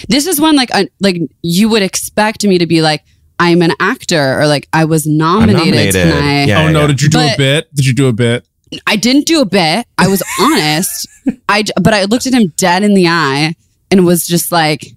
[0.09, 3.05] this is when like, I, like you would expect me to be like,
[3.39, 5.93] I'm an actor or like I was nominated, nominated.
[5.93, 6.45] tonight.
[6.45, 6.81] Yeah, oh no!
[6.83, 6.87] yeah.
[6.87, 7.75] Did you do a bit?
[7.75, 8.47] Did you do a bit?
[8.87, 9.87] I didn't do a bit.
[9.99, 11.09] I was honest.
[11.49, 13.55] I but I looked at him dead in the eye
[13.91, 14.93] and was just like,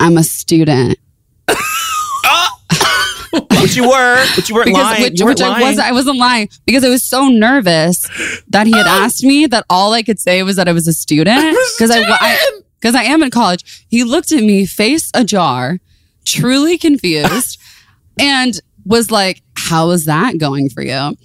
[0.00, 0.98] I'm a student.
[2.30, 4.24] Uh, but you were.
[4.34, 5.02] But you weren't because lying.
[5.02, 5.62] which, you weren't which I lying.
[5.62, 8.02] wasn't I wasn't lying because I was so nervous
[8.48, 10.92] that he had asked me that all I could say was that I was a
[10.92, 12.00] student because I
[12.80, 13.86] because I, am in college.
[13.88, 15.78] He looked at me face ajar,
[16.24, 17.60] truly confused,
[18.18, 21.16] and was like, "How is that going for you?"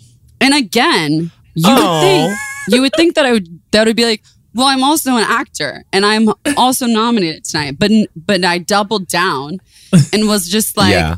[0.42, 1.76] And again, you Oh.
[1.94, 2.38] would think
[2.70, 4.24] you would think that I would that would be like.
[4.56, 7.78] Well, I'm also an actor, and I'm also nominated tonight.
[7.80, 9.58] But but I doubled down
[10.14, 11.16] and was just like, yeah.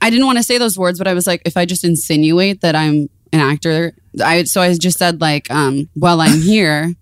[0.00, 2.62] I didn't want to say those words, but I was like, if I just insinuate
[2.62, 3.92] that I'm an actor,
[4.24, 6.94] I so I just said like, um, well, I'm here,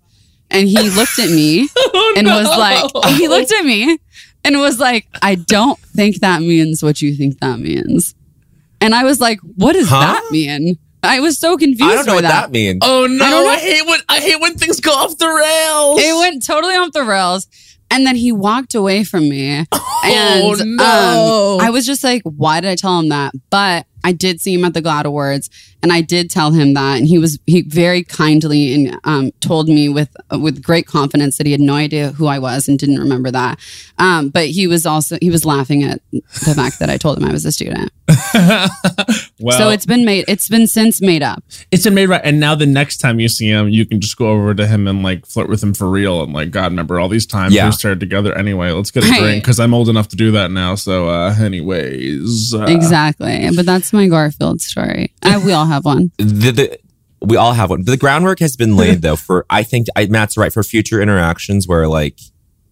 [0.51, 1.69] and he looked at me
[2.17, 3.97] and was like, he looked at me
[4.43, 8.13] and was like, I don't think that means what you think that means,
[8.81, 10.01] and I was like, what does Huh?
[10.01, 10.77] that mean?
[11.03, 11.83] I was so confused.
[11.83, 12.79] I don't know what that, means.
[12.81, 13.25] Oh no!
[13.47, 13.53] I.
[13.53, 15.99] I, hate when I hate when things go off the rails.
[16.01, 17.47] It went totally off the rails.
[17.89, 19.49] And then he walked away from me.
[19.59, 21.53] and Oh, no.
[21.61, 23.33] um, I was just like, why did I tell him that?
[23.49, 25.49] But I did see him at the GLAAD Awards
[25.87, 26.97] and I did tell him that.
[26.97, 31.45] And he was, he very kindly and um, told me with, with great confidence that
[31.45, 33.57] he had no idea who I was and didn't remember that.
[33.97, 37.23] Um, but he was also, he was laughing at the fact that I told him
[37.23, 37.89] I was a student.
[39.39, 41.43] well, so it's been made, it's been since made up.
[41.71, 42.21] it's been made right.
[42.23, 44.87] And now the next time you see him, you can just go over to him
[44.87, 46.21] and like flirt with him for real.
[46.23, 47.67] And like, God, remember all these times Yeah.
[47.67, 48.37] we started together.
[48.37, 49.19] Anyway, let's get a Right.
[49.21, 50.75] drink because I'm old enough to do that now.
[50.75, 53.49] So, uh, anyways, uh, Exactly.
[53.55, 55.11] But that's my Garfield story.
[55.23, 56.11] Uh, we all have one.
[56.17, 56.79] the, the
[57.21, 57.83] we all have one.
[57.83, 61.67] The groundwork has been laid though for I think I, Matt's right for future interactions
[61.67, 62.19] where like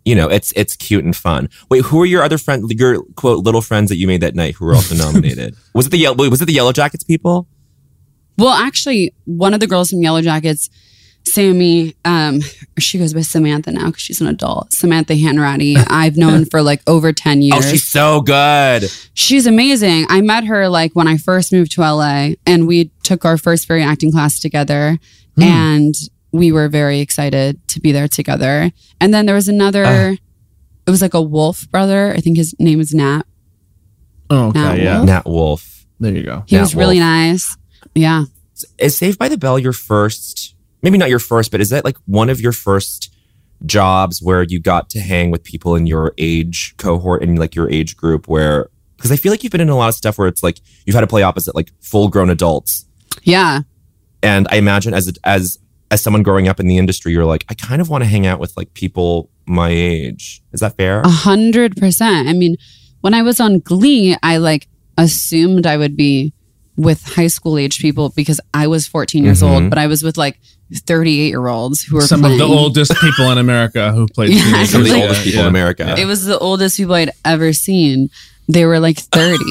[0.04, 1.50] you know it's it's cute and fun.
[1.70, 2.72] Wait, who are your other friends?
[2.78, 5.56] Your quote little friends that you made that night who were also nominated?
[5.74, 6.30] was it the yellow?
[6.30, 7.48] Was it the Yellow Jackets people?
[8.38, 10.70] Well, actually, one of the girls from Yellow Jackets
[11.28, 12.42] Sammy, um,
[12.78, 14.72] she goes by Samantha now because she's an adult.
[14.74, 17.58] Samantha Hanratty, I've known for like over 10 years.
[17.58, 18.90] Oh, she's so good.
[19.16, 20.06] She's amazing.
[20.10, 23.68] I met her like when I first moved to LA and we took our first
[23.68, 24.98] very acting class together
[25.42, 25.94] and
[26.32, 28.72] we were very excited to be there together.
[29.02, 30.16] And then there was another, Ah.
[30.88, 32.14] it was like a Wolff brother.
[32.16, 33.24] I think his name is Nat.
[34.30, 34.98] Oh, okay, Nat yeah.
[34.98, 35.06] Wolff?
[35.08, 35.86] Nat Wolff.
[36.00, 36.44] There you go.
[36.48, 37.58] He Nat was really nice.
[37.94, 38.26] Yeah.
[38.78, 40.55] Is Saved by the Bell your first?
[40.86, 43.12] Maybe not your first, but is that like one of your first
[43.66, 47.68] jobs where you got to hang with people in your age cohort and like your
[47.72, 48.28] age group?
[48.28, 50.60] Where because I feel like you've been in a lot of stuff where it's like
[50.86, 52.86] you've had to play opposite like full grown adults,
[53.24, 53.62] Yeah.
[54.22, 55.58] and I imagine as as
[55.90, 58.26] as someone growing up in the industry, you're like, I kind of want to hang
[58.28, 60.44] out with like people my age.
[60.54, 61.02] Is that fair?
[61.02, 62.28] A hundred percent.
[62.30, 62.58] I mean,
[63.02, 64.68] when I was on Glee, I like
[65.00, 66.32] assumed I would be
[66.78, 69.50] with high school age people because I was 14 years Mhm.
[69.50, 70.40] old, but I was with like
[70.74, 72.42] 38 year olds who were Some playing.
[72.42, 74.70] of the oldest people in America who played Yeah, teenagers.
[74.72, 75.44] Some of the like- oldest people Yeah.
[75.44, 75.96] in America.
[75.98, 78.10] It was the oldest people I'd ever seen.
[78.48, 79.38] They were like 30.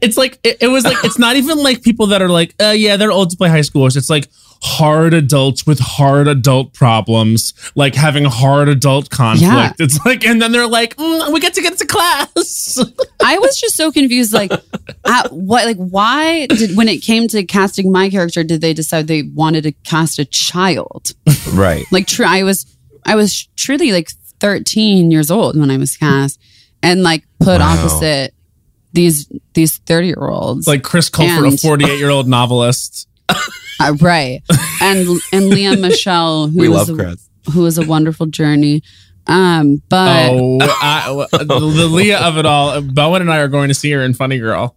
[0.00, 2.70] It's like it, it was like it's not even like people that are like, uh,
[2.76, 3.96] yeah, they're old to play high schoolers.
[3.96, 4.28] It's like
[4.62, 9.42] hard adults with hard adult problems, like having hard adult conflict.
[9.52, 9.72] Yeah.
[9.78, 12.78] It's like, and then they're like, mm, we get to get to class.
[13.24, 14.32] I was just so confused.
[14.32, 14.50] Like,
[15.04, 19.06] at what, like, why did when it came to casting my character, did they decide
[19.06, 21.12] they wanted to cast a child?
[21.52, 21.84] right.
[21.92, 22.66] Like, true, I was,
[23.06, 24.08] I was truly like
[24.40, 26.40] 13 years old when I was cast,
[26.82, 27.76] and like put Wow.
[27.76, 28.34] opposite
[28.92, 30.66] these these 30 year olds.
[30.66, 33.06] like Chris Colfer, a 48 year old novelist.
[33.80, 34.42] Uh, right,
[34.82, 37.28] and and Liam Michele, who We was love a, Chris.
[37.52, 38.82] who was a wonderful journey.
[39.28, 42.80] Um, but oh, I, the, the Lea of it all.
[42.82, 44.74] Bowen and I are going to see her in Funny Girl.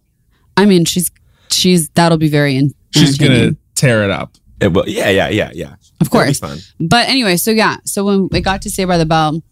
[0.56, 1.10] I mean, she's
[1.50, 4.36] she's that'll be very in, She's gonna tear it up.
[4.60, 5.74] It will, yeah, yeah, yeah, yeah.
[6.00, 6.38] Of course.
[6.38, 6.58] Be fun.
[6.78, 9.42] But anyway, so yeah, so when we got to Saved by the Bell,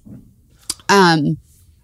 [0.88, 1.38] um,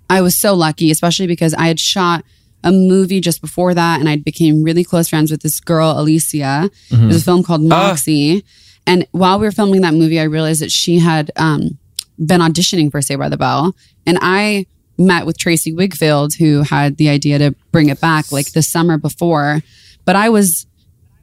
[0.08, 2.24] I was so lucky, especially because I had shot
[2.66, 6.68] a movie just before that, and I became really close friends with this girl, Alycia.
[7.04, 8.44] It was a film called Moxie,
[8.86, 11.78] and while we were filming that movie, I realized that she had um,
[12.18, 13.74] been auditioning for Saved by the Bell,
[14.04, 14.66] and I
[14.98, 18.98] met with Tracey Wigfield, who had the idea to bring it back like the summer
[18.98, 19.60] before,
[20.04, 20.66] but I was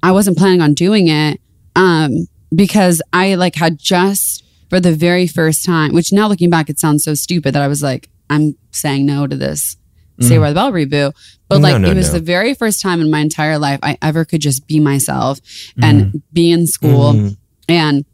[0.01, 1.41] I wasn't planning on doing it
[1.75, 6.69] um, because I like had just for the very first time, which now looking back,
[6.69, 9.75] it sounds so stupid that I was like, I'm saying no to this
[10.19, 11.13] Say where the Bell reboot.
[11.49, 12.19] But like no, it was no.
[12.19, 15.39] the very first time in my entire life I ever could just be myself
[15.82, 17.13] and be in school.
[17.13, 17.38] Mhm.
[17.67, 18.06] And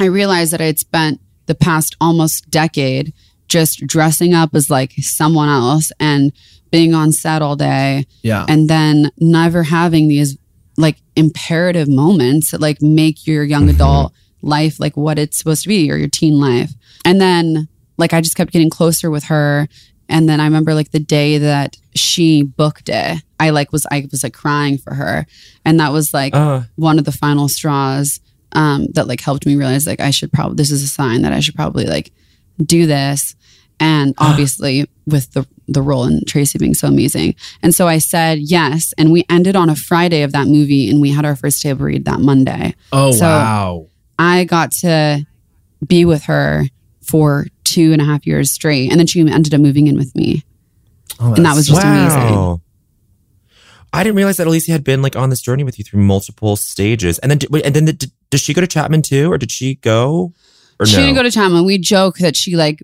[0.00, 3.12] I realized that I had spent the past almost decade
[3.48, 6.32] just dressing up as like someone else and
[6.70, 8.44] being on set all day Yeah.
[8.48, 10.36] and then never having these
[10.76, 13.74] like imperative moments that like make your young Mhm.
[13.74, 14.12] adult
[14.42, 16.72] life like what it's supposed to be or your teen life.
[17.04, 19.68] And then like I just kept getting closer with her.
[20.10, 24.06] And then I remember like the day that she booked it, I like was I
[24.10, 25.26] was like crying for her.
[25.64, 28.20] And that was like Uh, one of the final straws
[28.52, 31.32] um, that like helped me realize like I should probably this is a sign that
[31.32, 32.12] I should probably like
[32.62, 33.34] do this.
[33.78, 37.34] And obviously with the the role in Tracey being so amazing.
[37.62, 38.92] And so I said yes.
[38.98, 41.84] And we ended on a Friday of that movie and we had our first table
[41.86, 42.74] read that Monday.
[42.92, 43.86] Oh So- wow.
[44.18, 45.24] I got to
[45.86, 46.66] be with her
[47.10, 48.90] for two and a half years straight.
[48.90, 50.44] And then she ended up moving in with me.
[51.18, 52.60] Oh, And that was just amazing.
[53.92, 56.54] I didn't realize that Alycia had been like on this journey with you through multiple
[56.56, 57.18] stages.
[57.18, 59.74] And then, did- and then did, does she go to Chapman too, or did she
[59.76, 60.32] go?
[60.78, 61.02] Or she no?
[61.02, 61.64] didn't go to Chapman.
[61.64, 62.82] We joke that she like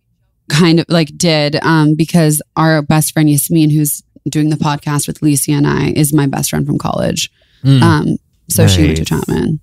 [0.49, 5.23] kind of like did um, because our best friend Yasmin, who's doing the podcast with
[5.23, 7.31] Lisa and I, is my best friend from college.
[7.62, 7.83] Mm.
[7.83, 8.17] Um,
[8.51, 9.61] so she went to Chapman.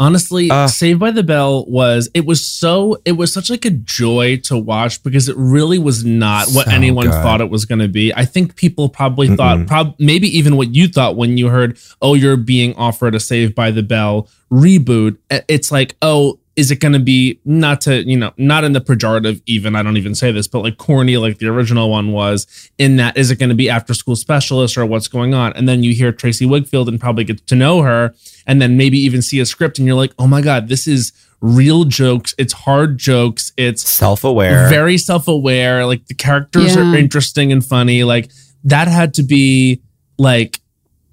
[0.00, 0.68] Honestly, Uh.
[0.68, 4.56] Saved by the Bell was it was so it was such like a joy to
[4.56, 7.14] watch because it really was not what So anyone good.
[7.14, 8.14] thought it was going to be.
[8.14, 9.36] I think people probably Mm-mm.
[9.36, 13.20] thought prob maybe even what you thought when you heard, "Oh, you're being offered a
[13.20, 15.16] Saved by the Bell reboot."
[15.48, 18.80] It's like, "Oh, is it going to be not to, you know, not in the
[18.80, 22.48] pejorative even, I don't even say this, but like corny like the original one was
[22.78, 25.68] in that is it going to be after school specialist or what's going on?" And
[25.68, 28.14] then you hear Tracey Wigfield and probably get to know her
[28.48, 31.12] and then maybe even see a script and you're like, oh my God, this is
[31.40, 32.34] real jokes.
[32.38, 33.52] It's hard jokes.
[33.56, 34.68] It's self aware.
[34.68, 35.86] very self aware.
[35.86, 36.90] Like the characters Yeah.
[36.92, 38.02] are interesting and funny.
[38.02, 38.30] Like
[38.64, 39.82] that had to be
[40.18, 40.60] like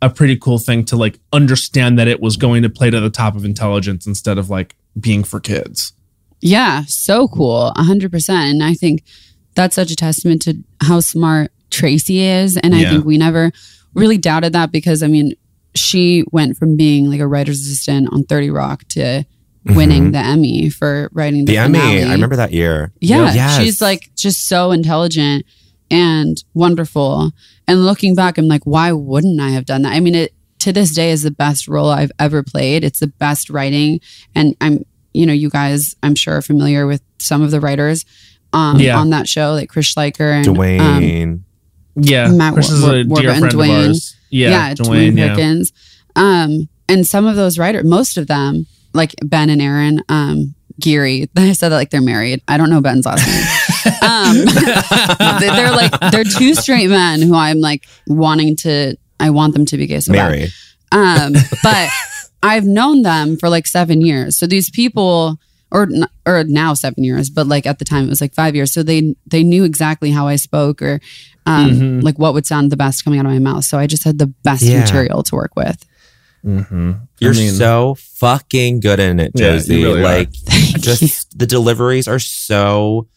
[0.01, 3.09] a pretty cool thing to like understand that it was going to play to the
[3.11, 5.93] top of intelligence instead of like being for kids.
[6.41, 7.67] Yeah, so cool.
[7.75, 8.51] A hundred percent.
[8.51, 9.03] And I think
[9.55, 12.57] that's such a testament to how smart Tracey is.
[12.57, 13.51] And I think we never
[13.93, 15.33] really doubted that because I mean,
[15.75, 19.23] she went from being like a writer's assistant on 30 Rock to
[19.65, 20.11] winning Mhm.
[20.13, 22.03] the Emmy for writing the, The Emmy, finale.
[22.03, 22.91] I remember that year.
[23.01, 23.57] Yeah, Yes.
[23.59, 25.45] she's like just so intelligent
[25.91, 27.31] and wonderful.
[27.67, 29.93] And looking back, I'm like, why wouldn't I have done that?
[29.93, 32.83] I mean, it to this day is the best role I've ever played.
[32.83, 33.99] It's the best writing,
[34.33, 34.83] and I'm,
[35.13, 38.05] you know, you guys, I'm sure are familiar with some of the writers
[38.53, 38.97] um, Yeah.
[38.97, 41.39] on that show, like Chris Schleicher and um, Dwayne.
[41.97, 43.79] Yeah, Matt Chris is War- dear Warburton, friend Dwayne.
[43.81, 44.15] of ours.
[44.35, 44.85] Yeah, yeah, Dwayne.
[45.13, 45.29] Dwayne yeah.
[45.29, 45.73] Perkins.
[46.15, 51.27] Um, and some of those writers, most of them, like Ben and Aaron, um, Geary.
[51.37, 52.41] I said that like they're married.
[52.47, 54.01] I don't know Ben's last name.
[54.09, 54.35] um,
[55.39, 58.95] they- they're like they're two straight men who I'm like wanting to.
[59.19, 60.31] I want them to be gay so bad.
[60.31, 60.47] Mary.
[60.91, 61.89] Um, but
[62.43, 64.37] I've known them for like seven years.
[64.37, 65.37] So these people,
[65.71, 65.87] or
[66.25, 68.71] or now seven years, but like at the time it was like five years.
[68.73, 70.99] So they they knew exactly how I spoke or
[71.45, 72.03] um, Mhm.
[72.03, 73.65] like what would sound the best coming out of my mouth.
[73.65, 74.79] So I just had the best Yeah.
[74.81, 75.85] material to work with.
[76.45, 76.91] Mm-hmm.
[77.19, 79.83] You're so fucking good in it, Yeah, Josie.
[79.83, 80.79] really like Thank you.
[80.79, 83.07] just the deliveries are so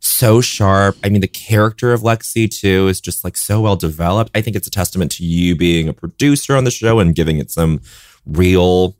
[0.00, 0.98] so sharp.
[1.02, 4.30] I mean, the character of Lexi too is just like so well developed.
[4.34, 7.38] I think it's a testament to you being a producer on the show and giving
[7.38, 7.80] it some
[8.26, 8.96] real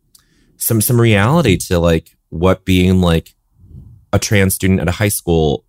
[0.57, 3.35] some some reality to like what being like
[4.15, 5.65] a trans student at a high school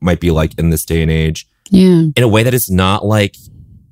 [0.00, 2.04] might be like in this day and age Yeah.
[2.16, 3.36] in a way that is not like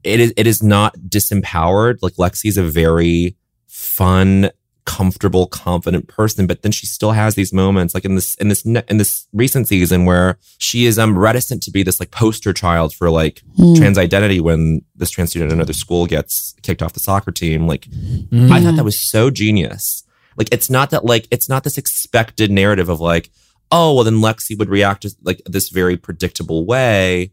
[0.03, 4.51] it is it is not disempowered like lexi's a very fun
[4.87, 8.67] comfortable confident person but then she still has these moments like in this in this
[8.67, 12.53] ne- in this recent season where she is um reticent to be this like poster
[12.53, 13.77] child for like Mm.
[13.79, 17.67] trans identity when this trans student at another school gets kicked off the soccer team
[17.67, 18.53] like Mm-hmm.
[18.53, 20.03] I thought that was so genius.
[20.37, 23.31] Like, it's not that like it's not this expected narrative of like,
[23.71, 27.31] oh, well, then Lexi would react to like this very predictable way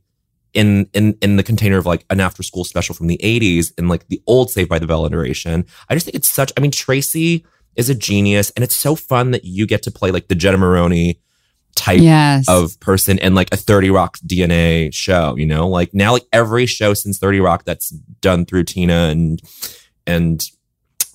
[0.53, 3.89] in in in the container of like an after school special from the '80s and
[3.89, 5.65] like the old Saved by the Bell iteration.
[5.89, 6.51] I just think it's such.
[6.57, 10.11] I mean, Tracey is a genius, and it's so fun that you get to play
[10.11, 11.21] like the Jenna Maroney
[11.75, 12.49] type Yes.
[12.49, 15.69] of person in like a 30 Rock DNA show, you know?
[15.69, 19.41] Like now like every show since 30 Rock that's done through Tina and
[20.05, 20.43] and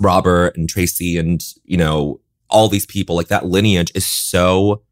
[0.00, 4.82] Robert and Tracey and you know all these people like that lineage is so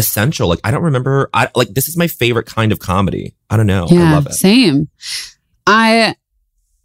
[0.00, 0.48] essential.
[0.48, 3.36] Like I don't remember I like this is my favorite kind of comedy.
[3.48, 3.86] I don't know.
[3.88, 4.32] I love it.
[4.32, 4.88] Same.
[5.66, 6.16] I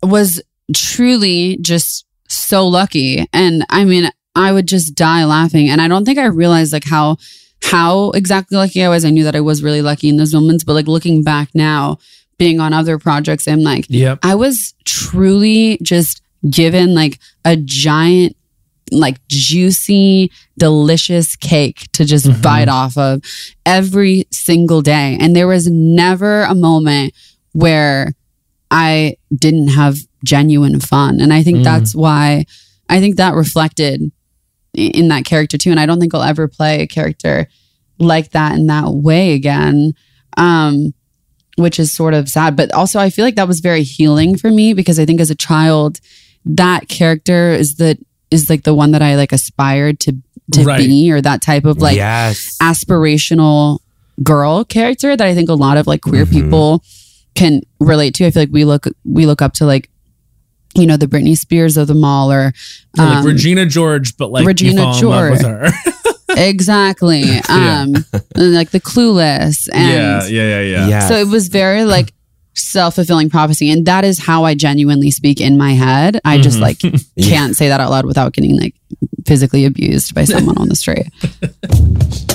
[0.03, 0.41] was
[0.75, 3.27] truly just so lucky.
[3.33, 5.69] And I mean, I would just die laughing.
[5.69, 7.17] And I don't think I realized like how
[7.63, 9.05] how exactly lucky I was.
[9.05, 11.97] I knew that I was really lucky in those moments, but like looking back now,
[12.37, 14.19] being on other projects, I'm like, Yep.
[14.23, 18.35] I was truly just given like a giant,
[18.91, 22.41] like juicy, delicious cake to just Mhm.
[22.41, 23.21] bite off of
[23.65, 25.17] every single day.
[25.19, 27.13] And there was never a moment
[27.53, 28.13] where
[28.69, 31.19] I didn't have genuine fun.
[31.19, 31.63] And I think Mm.
[31.63, 32.45] that's why
[32.89, 34.11] I think that reflected
[34.73, 35.71] in that character too.
[35.71, 37.47] And I don't think I'll ever play a character
[37.97, 39.93] like that in that way again.
[40.37, 40.93] Um,
[41.57, 42.57] which is sort of sad.
[42.57, 45.29] But also I feel like that was very healing for me because I think as
[45.29, 46.01] a child,
[46.43, 47.97] that character is the
[48.43, 50.15] is like the one that I like aspired to
[50.53, 50.77] to Right.
[50.85, 52.55] be or that type of like yes.
[52.61, 53.79] aspirational
[54.23, 56.31] girl character that I think a lot of like queer Mhm.
[56.31, 56.83] people
[57.33, 58.25] can relate to.
[58.25, 59.89] I feel like we look we look up to like
[60.77, 62.53] you know the Britney Spears of the mall or
[62.97, 65.71] Yeah, like um, Regina George, but like Regina you fall in love with George.
[65.73, 65.93] her.
[66.37, 67.41] exactly Yeah.
[67.47, 70.87] um and, like the clueless and yeah, yeah, yeah, yeah.
[70.87, 71.07] Yes.
[71.07, 72.13] so it was very like
[72.55, 76.19] self-fulfilling prophecy and that is how I genuinely speak in my head.
[76.25, 76.61] I just Mhm.
[76.61, 76.79] like
[77.21, 78.73] can't say that out loud without getting like
[79.25, 81.07] physically abused by someone on the street.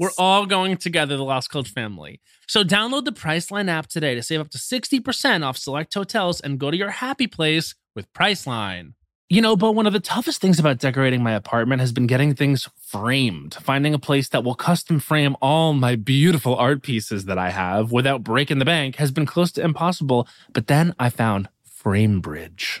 [0.00, 2.22] We're all going together, the Lost Coach family.
[2.48, 6.58] So download the Priceline app today to save up to 60% off select hotels and
[6.58, 8.94] go to your happy place with Priceline.
[9.28, 12.34] You know, but one of the toughest things about decorating my apartment has been getting
[12.34, 13.56] things framed.
[13.60, 17.92] Finding a place that will custom frame all my beautiful art pieces that I have
[17.92, 20.26] without breaking the bank has been close to impossible.
[20.50, 21.50] But then I found
[21.84, 22.80] FrameBridge.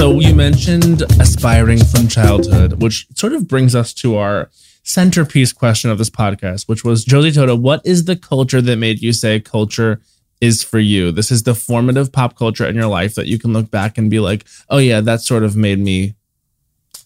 [0.00, 4.48] So you mentioned aspiring from childhood, which sort of brings us to our
[4.82, 9.02] centerpiece question of this podcast, which was Josie Totah, what is the culture that made
[9.02, 10.00] you say culture
[10.40, 11.12] is for you?
[11.12, 14.08] This is the formative pop culture in your life that you can look back and
[14.10, 16.14] be like, oh yeah, that sort of made me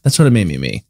[0.04, 0.84] that sort of made me me.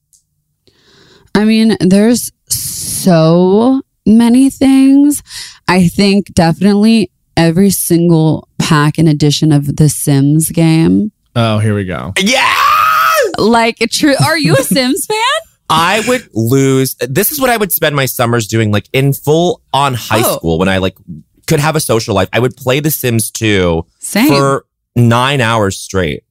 [1.34, 5.22] I mean, there's so many things.
[5.68, 11.12] I think definitely every single pack and edition of the Sims game.
[11.36, 12.12] Oh, here we go.
[12.18, 12.54] Yeah!
[13.38, 14.14] Like, true.
[14.24, 15.18] Are you a Sims fan?
[15.68, 16.94] I would lose.
[17.00, 20.36] This is what I would spend my summers doing, like in full on high Oh.
[20.36, 20.96] school when I like
[21.46, 22.28] could have a social life.
[22.32, 24.28] I would play The Sims 2 Same.
[24.28, 26.22] for nine hours straight.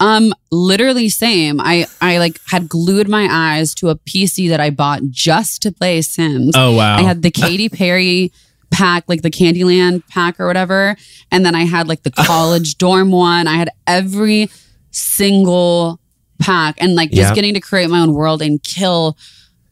[0.00, 1.60] Um, literally same.
[1.60, 5.72] I I like had glued my eyes to a PC that I bought just to
[5.72, 6.54] play Sims.
[6.56, 6.96] Oh wow.
[6.96, 8.32] I had the Katy Perry
[8.70, 10.96] pack, like the Candyland pack or whatever,
[11.30, 13.46] and then I had like the college dorm one.
[13.46, 14.48] I had every
[14.90, 16.00] single
[16.38, 17.34] pack, and like just Yeah.
[17.34, 19.16] getting to create my own world and kill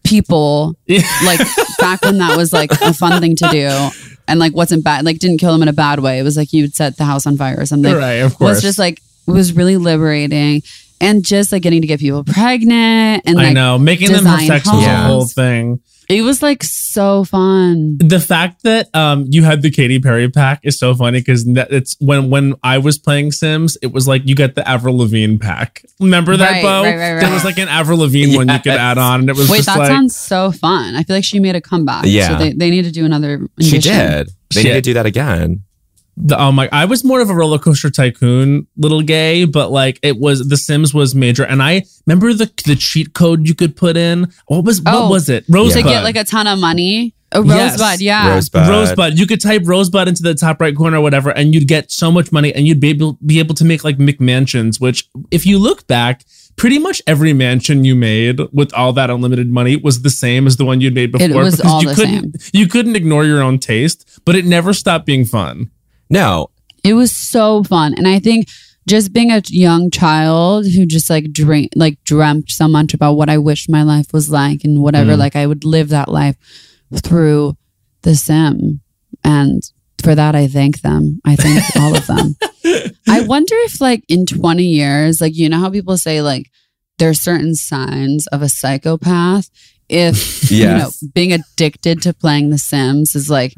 [0.05, 0.75] people.
[0.89, 1.41] like
[1.79, 3.89] back when that was like a fun thing to do.
[4.27, 6.19] And like wasn't bad, like didn't kill them in a bad way.
[6.19, 8.57] It was like you would set the house on fire or something right, of course.
[8.57, 10.61] was just like it was really liberating
[11.01, 13.79] and just like getting to get people pregnant and I know.
[13.79, 15.07] Making them have design sex was a homes.
[15.07, 15.81] whole thing.
[16.09, 20.61] It was like so fun the fact that um you had the Katy Perry pack
[20.63, 24.35] is so funny because it's when when I was playing Sims, it was like you
[24.35, 25.85] get the Avril Lavigne pack.
[26.01, 26.83] Remember that, Right, Bo?
[26.83, 27.21] right, right, right.
[27.21, 29.59] There was like an Avril Lavigne one you could add on, and it was wait
[29.59, 32.29] just that like sounds so fun i feel like she made a comeback Yeah.
[32.29, 34.31] so they, they need to do another She did.
[34.55, 34.75] They need Shit.
[34.77, 35.63] to do that again.
[36.21, 36.69] The, oh my!
[36.73, 40.57] I was more of a roller coaster tycoon little gay, but like it was the
[40.57, 44.33] Sims was major, and I remember the the cheat code you could put in.
[44.47, 45.45] What was what Oh, was it?
[45.49, 45.93] Rosebud to Rosebud.
[45.93, 47.73] get like a ton of money a Yes.
[47.79, 48.69] rosebud yeah Rosebud.
[48.69, 49.19] Rosebud.
[49.19, 52.11] You could type Rosebud into the top right corner or whatever, and you'd get so
[52.11, 54.81] much money, and you'd be able be able to make like McMansions.
[54.81, 56.25] Which, if you look back,
[56.57, 60.57] pretty much every mansion you made with all that unlimited money was the same as
[60.57, 61.29] the one you'd made before.
[61.29, 64.45] It was because all you the couldn't you couldn't ignore your own taste, but it
[64.47, 65.71] never stopped being fun.
[66.11, 66.51] No,
[66.85, 67.95] It was so fun.
[67.95, 68.47] And I think
[68.87, 73.29] just being a young child who just like dream like dreamt so much about what
[73.29, 75.19] I wished my life was like and whatever, Mm.
[75.19, 76.37] like I would live that life
[77.03, 77.57] through
[78.03, 78.81] the sim.
[79.25, 79.63] And
[80.03, 81.21] for that I thank them.
[81.27, 82.37] I thank all of them.
[83.09, 86.47] I wonder if like in 20 years, like you know how people say like
[86.99, 89.51] there's certain signs of a psychopath.
[89.89, 91.03] If you know Yes.
[91.13, 93.55] being addicted to playing The Sims is like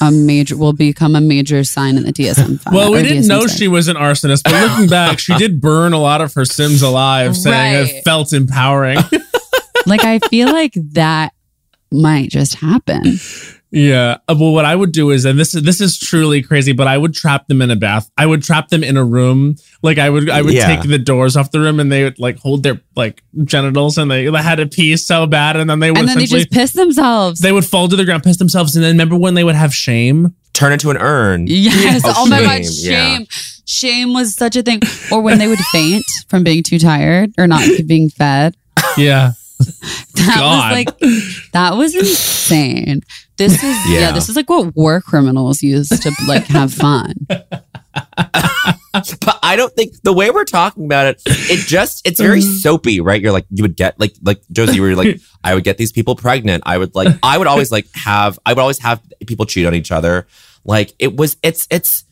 [0.00, 2.60] a major will become a major sign in the DSM.
[2.60, 3.58] five, Well, we didn't DSM know side.
[3.58, 6.82] she was an arsonist, but looking back, she did burn a lot of her Sims
[6.82, 8.98] alive, saying it felt empowering.
[9.86, 11.32] like I feel like that
[11.92, 13.18] might just happen.
[13.70, 14.18] Yeah.
[14.28, 16.86] Uh, Well, what I would do is, and this is this is truly crazy, but
[16.86, 18.10] I would trap them in a bath.
[18.16, 19.56] I would trap them in a room.
[19.82, 20.66] Like I would, I would Yeah.
[20.74, 24.10] take the doors off the room, and they would like hold their like genitals, and
[24.10, 26.44] they, they had to pee so bad, and then they would And then they essentially
[26.44, 27.40] just piss themselves.
[27.40, 29.74] they would fall to the ground, piss themselves, and then remember when they would have
[29.74, 30.34] shame?
[30.54, 31.46] turn into an urn.
[31.46, 32.02] Yes.
[32.04, 33.16] Oh, Oh, my god, shame, yeah.
[33.18, 33.26] shame.
[33.64, 34.80] Shame was such a thing.
[35.12, 38.56] Or when they would faint from being too tired or not being fed.
[38.96, 39.32] Yeah.
[40.14, 40.70] That God.
[40.70, 43.00] was like that was insane.
[43.36, 44.00] This is yeah.
[44.00, 44.12] Yeah.
[44.12, 47.14] this is like what war criminals use to like have fun.
[49.20, 52.52] But I don't think the way we're talking about it, it just it's very Mm-hmm.
[52.56, 53.20] soapy, right?
[53.20, 55.92] You're like you would get like like Josie, you were like I would get these
[55.92, 56.64] people pregnant.
[56.66, 59.74] I would like I would always like have I would always have people cheat on
[59.74, 60.26] each other.
[60.64, 62.04] Like it was it's it's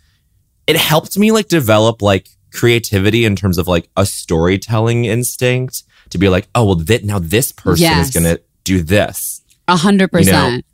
[0.66, 6.18] it helped me like develop like creativity in terms of like a storytelling instinct to
[6.18, 8.08] be like, oh well, that now this person Yes.
[8.08, 9.42] is gonna do this.
[9.68, 10.64] A hundred percent.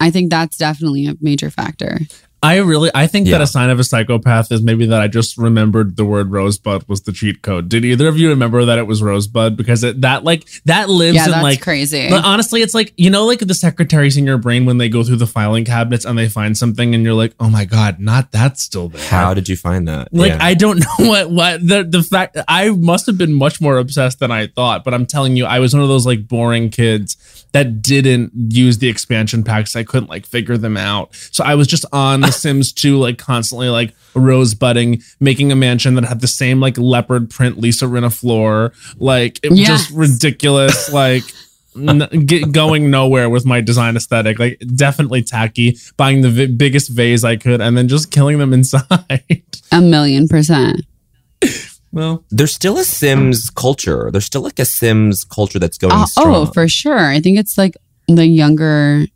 [0.00, 1.98] I think that's definitely a major factor.
[2.44, 5.38] I really, I think that a sign of a psychopath is maybe that I just
[5.38, 7.70] remembered the word rosebud was the cheat code.
[7.70, 9.56] Did either of you remember that it was rosebud?
[9.56, 12.10] Because it, that like that lives Yeah, in that's like crazy.
[12.10, 15.02] But honestly, it's like you know, like the secretaries in your brain when they go
[15.02, 18.32] through the filing cabinets and they find something, and you're like, "Oh my god, not
[18.32, 20.12] that still there." How did you find that?
[20.12, 20.38] Like Yeah.
[20.44, 24.18] I don't know what what the the fact I must have been much more obsessed
[24.18, 27.16] than I thought, but I'm telling you, I was one of those like boring kids
[27.52, 29.76] that didn't use the expansion packs.
[29.76, 33.18] I couldn't like figure them out, so I was just on The Sims 2, like
[33.18, 38.12] constantly like rosebudding, making a mansion that had the same like leopard print Lisa Rinna
[38.16, 39.68] floor, like it was Yes.
[39.68, 41.22] just ridiculous, like.
[41.76, 46.88] N- get going nowhere with my design aesthetic like definitely tacky buying the v- biggest
[46.88, 48.84] vase i could and then just killing them inside
[49.72, 50.82] a million percent.
[51.90, 54.10] well there's still a Sims culture.
[54.12, 56.34] There's still like a Sims culture that's going Uh, strong.
[56.34, 57.08] oh, for sure.
[57.10, 57.76] I think it's like
[58.06, 59.06] the younger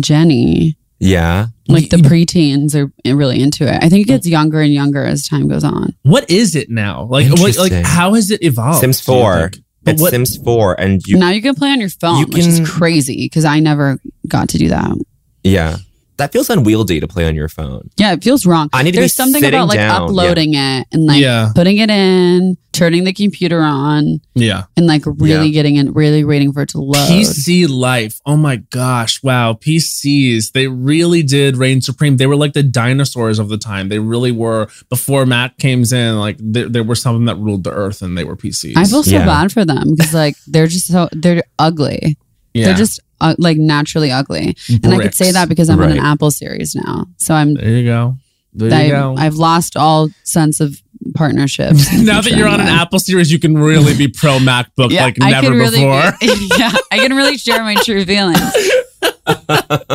[0.00, 1.46] Gen Z, yeah.
[1.66, 3.82] like the preteens are really into it.
[3.82, 4.30] I think it gets oh.
[4.30, 5.96] younger and younger as time goes on.
[6.02, 7.04] what is it now?
[7.04, 8.80] Like, what, like, how has it evolved?
[8.80, 9.50] Sims 4.
[9.82, 12.26] But It's what- Sims 4 and you now you can play on your phone, you
[12.26, 13.98] which is crazy because I never
[14.28, 14.96] got to do that.
[15.42, 15.78] yeah.
[16.20, 17.88] That feels unwieldy to play on your phone.
[17.96, 18.68] Yeah, it feels wrong.
[18.74, 21.50] I need to be There's something sitting about like down, uploading it and like Yeah.
[21.54, 25.52] putting it in, turning the computer on, yeah, and like really Yeah.
[25.52, 27.08] getting it, really waiting for it to load.
[27.08, 28.20] PC life.
[28.26, 29.22] Oh my gosh!
[29.22, 30.52] Wow, PCs.
[30.52, 32.18] They really did reign supreme.
[32.18, 33.88] They were like the dinosaurs of the time.
[33.88, 34.68] They really were.
[34.90, 38.24] Before Mac came in, like there, there were some that ruled the earth, and they
[38.24, 38.74] were PCs.
[38.76, 39.24] I feel so Yeah.
[39.26, 42.18] bad for them because like they're just so they're ugly.
[42.54, 42.66] Yeah.
[42.66, 44.56] They're just uh, like naturally ugly.
[44.68, 47.06] And I could say that because I'm in an Apple series now.
[47.16, 48.16] So I'm There you go.
[48.52, 49.14] There I, you go.
[49.16, 50.80] I've lost all sense of
[51.14, 51.92] partnerships.
[51.92, 52.66] in the now that you're on an.
[52.66, 56.12] Apple series, you can really be pro MacBook like I never can really before.
[56.20, 58.40] Be, yeah, I can really share my true feelings.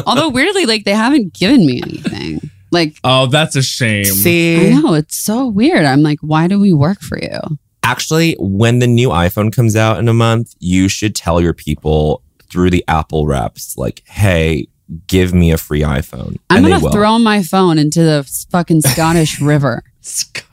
[0.05, 2.49] Although weirdly, like they haven't given me anything.
[2.71, 4.05] Like oh, that's a shame.
[4.05, 5.85] See, I know it's so weird.
[5.85, 7.39] I'm like, why do we work for you?
[7.85, 12.23] actually, when the new iPhone comes out in a month, you should tell your people
[12.49, 14.67] through the Apple reps, like, hey,
[15.07, 16.37] give me a free iPhone.
[16.49, 19.83] I'm gonna throw my phone into the fucking Scottish River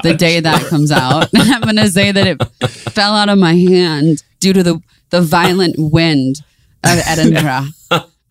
[0.03, 1.29] the day that comes out.
[1.37, 4.81] I'm gonna say that it fell out of my hand due to the
[5.11, 6.37] the violent wind
[6.85, 7.67] of Edinburgh,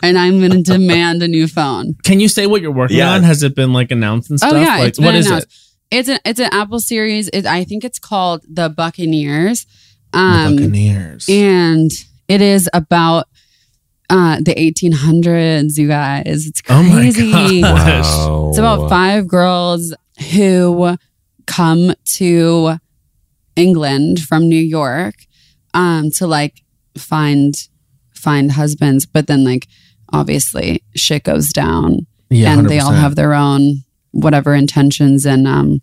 [0.01, 1.95] and I'm gonna demand a new phone.
[2.03, 3.12] Can you say what you're working Yeah.
[3.14, 3.24] on?
[3.24, 4.53] Has it been like announced and stuff?
[4.53, 5.47] Oh yeah, like, it's been what is announced.
[5.91, 5.97] it?
[5.97, 7.30] It's an it's an Apple series.
[7.30, 9.68] It, I think it's called the Buccaneers.
[10.14, 11.28] The Um, Buccaneers.
[11.30, 11.91] and
[12.28, 13.28] it is about
[14.12, 15.78] uh the 1800s.
[15.78, 17.32] You guys, it's Oh my crazy.
[17.62, 17.74] God.
[17.74, 18.49] Wow.
[18.49, 19.93] It's about five girls
[20.34, 20.95] who
[21.47, 22.76] come to
[23.55, 25.16] England from New York
[25.74, 26.62] um to like
[26.97, 27.55] find
[28.14, 29.68] find husbands, but then like
[30.14, 35.82] obviously shit goes down yeah, and they all have their own whatever intentions and um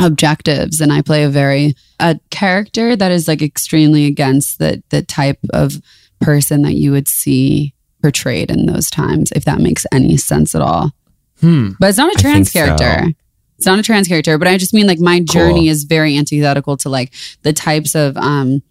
[0.00, 5.02] objectives and I play a very a character that is like extremely against the the
[5.02, 5.80] type of
[6.20, 10.62] person that you would see portrayed in those times if that makes any sense at
[10.62, 10.92] all.
[11.40, 11.70] Hmm.
[11.78, 12.76] But it's not a trans think so.
[12.76, 13.12] character.
[13.56, 16.76] It's not a trans character, but I just mean like my journey is very antithetical
[16.78, 17.12] to like
[17.42, 18.62] the types of um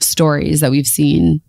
[0.00, 1.40] stories that we've seen.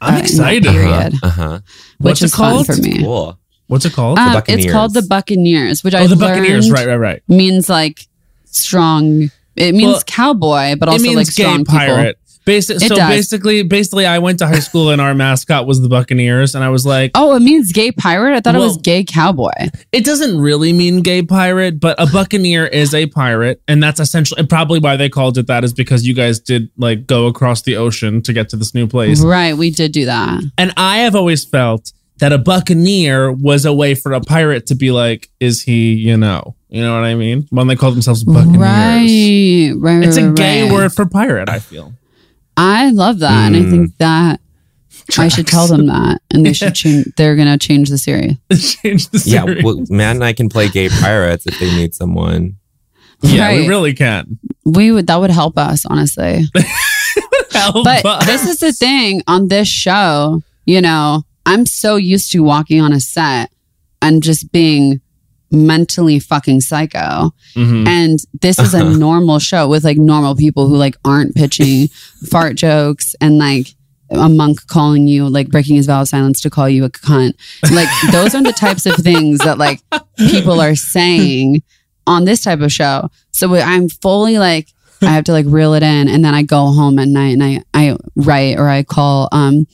[0.00, 0.64] I'm uh, excited.
[0.64, 1.60] period, Uh huh.
[1.98, 2.66] What's which it is fun called?
[2.66, 2.98] for me.
[2.98, 3.38] Cool.
[3.68, 4.18] What's it called?
[4.18, 4.64] Um, Buccaneers.
[4.66, 6.70] it's called the Buccaneers, which I oh, the Buccaneers.
[6.70, 7.22] Right, right, right.
[7.28, 8.06] means like
[8.44, 9.30] strong.
[9.56, 12.18] It means Well, cowboy, but it also means like gay strong pirate.
[12.46, 13.08] Basi- so does.
[13.08, 16.68] basically, basically, I went to high school and our mascot was the Buccaneers, and I
[16.68, 17.10] was like.
[17.14, 18.36] Oh, it means gay pirate.
[18.36, 19.50] I thought it was gay cowboy.
[19.90, 24.38] it doesn't really mean gay pirate, but a buccaneer is a pirate, and that's essentially
[24.38, 27.62] and probably why they called it that is because you guys did like go across
[27.62, 29.24] the ocean to get to this new place.
[29.24, 30.42] Right, we did do that.
[30.56, 34.74] And I have always felt that a buccaneer was a way for a pirate to
[34.74, 37.46] be like, is he, you know, you know what I mean?
[37.50, 38.56] When they call themselves buccaneers.
[38.56, 40.04] Right, right.
[40.04, 40.72] It's a right, gay right.
[40.72, 41.92] word for pirate, I feel.
[42.56, 43.70] I love that, and I Mm.
[43.70, 44.40] think that
[45.18, 47.06] I should tell them that, and they should change.
[47.16, 48.36] They're gonna change the series.
[48.82, 49.64] Change the Yeah, series.
[49.64, 52.56] well, Matt and I can play gay pirates if they need someone.
[53.22, 54.38] yeah, we really can.
[54.64, 56.44] We would that would help us honestly.
[57.52, 58.26] Help But us.
[58.26, 62.92] this is the thing on this show, you know, I'm so used to walking on
[62.92, 63.50] a set
[64.02, 65.00] and just being
[65.50, 67.32] mentally fucking psycho.
[67.54, 67.86] Mhm.
[67.86, 71.88] And this is a normal show with like normal people who like aren't pitching
[72.30, 73.68] fart jokes and like
[74.10, 77.32] a monk calling you like breaking his vow of silence to call you a cunt.
[77.72, 79.80] Like those are the types of things that like
[80.16, 81.62] people are saying
[82.06, 83.10] on this type of show.
[83.32, 84.68] So I'm fully like
[85.02, 87.42] I have to like reel it in and then I go home at night and
[87.44, 89.66] I I write or I call um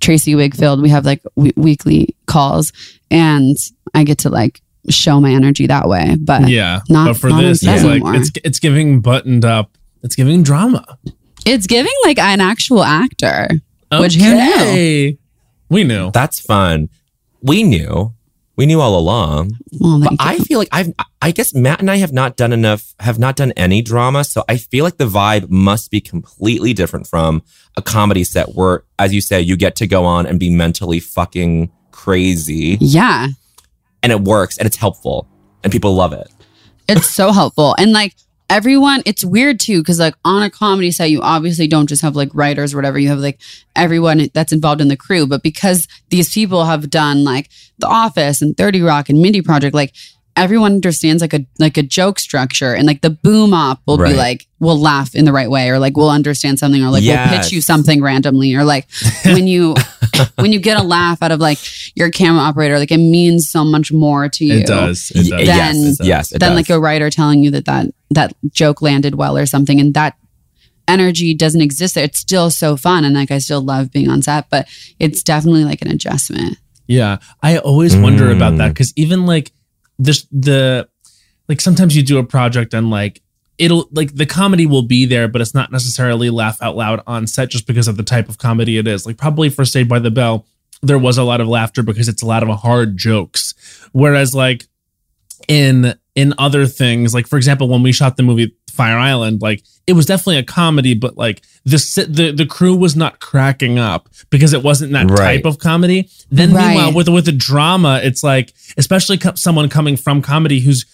[0.00, 0.80] Tracey Wigfield.
[0.82, 2.72] We have like w- weekly calls
[3.10, 3.56] and
[3.92, 6.16] I get to like show my energy that way.
[6.20, 9.76] But yeah, not- but for not this, it's set like it's it's giving buttoned up.
[10.02, 10.98] It's giving drama.
[11.46, 13.48] it's giving like an actual actor.
[13.92, 14.54] Which who knew?
[14.54, 15.18] Okay.
[15.68, 16.10] We knew.
[16.12, 16.88] That's fun.
[17.42, 18.14] We knew.
[18.56, 19.52] We knew all along.
[19.80, 22.94] Well, But I feel like I've, I guess Matt and I have not done enough,
[23.00, 24.22] have not done any drama.
[24.24, 27.42] So I feel like the vibe must be completely different from
[27.76, 31.00] a comedy set where, as you say, you get to go on and be mentally
[31.00, 33.28] fucking crazy yeah.
[34.02, 35.26] And it works and it's helpful
[35.62, 36.28] and people love it.
[36.88, 37.74] It's so helpful.
[37.78, 38.14] And like
[38.48, 42.16] everyone, it's weird too, because like on a comedy set, you obviously don't just have
[42.16, 42.98] like writers or whatever.
[42.98, 43.40] You have like
[43.76, 45.26] everyone that's involved in the crew.
[45.26, 47.48] But because these people have done like
[47.78, 49.94] The Office and 30 Rock and Mindy Project, like
[50.36, 54.14] everyone understands like a like a joke structure and like the boom op will be
[54.14, 57.28] like we'll laugh in the right way or like we'll understand something or like we'll
[57.28, 58.86] pitch you something randomly or like
[59.24, 59.74] when you
[60.36, 61.58] when you get a laugh out of like
[61.96, 65.10] your camera operator like it means so much more to you It does.
[65.14, 65.30] It does.
[65.30, 66.56] Then- yes, yes, it than does.
[66.56, 70.16] like a writer telling you that that that joke landed well or something and that
[70.88, 74.20] energy doesn't exist there it's still so fun and like i still love being on
[74.22, 74.66] set but
[74.98, 76.56] it's definitely like an adjustment
[76.88, 78.58] Yeah, I always wonder about Mm.
[78.58, 79.52] that because even like
[80.00, 80.88] this, the
[81.48, 83.22] like sometimes you do a project and like
[83.58, 87.26] it'll like the comedy will be there, but it's not necessarily laugh out loud on
[87.26, 89.06] set just because of the type of comedy it is.
[89.06, 90.46] Like probably for Saved by the Bell,
[90.82, 93.54] there was a lot of laughter because it's a lot of hard jokes,
[93.92, 94.66] whereas like
[95.46, 98.48] in in other things, like for example, when we shot the movie
[98.78, 101.78] Fire Island, like it was definitely a comedy, but like the
[102.18, 104.02] the the crew was not cracking up
[104.34, 105.36] because it wasn't that Right.
[105.36, 106.00] type of comedy.
[106.30, 106.68] Then Right.
[106.68, 110.84] meanwhile, with with the drama, it's like especially co- someone coming from comedy who's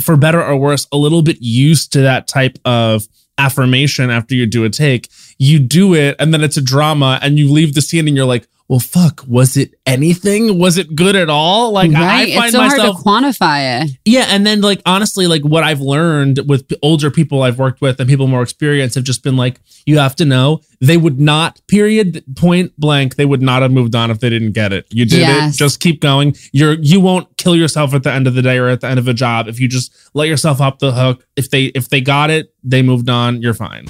[0.00, 3.06] for better or worse a little bit used to that type of
[3.38, 5.08] affirmation after you do a take.
[5.38, 8.32] You do it, and then it's a drama, and you leave the scene, and you're
[8.36, 8.46] like.
[8.66, 9.24] Well, fuck.
[9.28, 10.58] Was it anything?
[10.58, 11.72] Was it good at all?
[11.72, 14.80] Like right I find it's so myself hard to quantify it yeah, and then like
[14.86, 18.94] honestly, like what I've learned with older people I've worked with and people more experienced
[18.94, 23.24] have just been like, you have to know they would not, period, point blank, they
[23.26, 24.86] would not have moved on if they didn't get it.
[24.90, 25.54] You did Yes.
[25.54, 25.58] it.
[25.58, 26.34] Just keep going.
[26.52, 28.98] You're you won't kill yourself at the end of the day or at the end
[28.98, 31.24] of a job if you just let yourself off the hook.
[31.36, 33.42] If they if they got it, they moved on.
[33.42, 33.88] You're fine.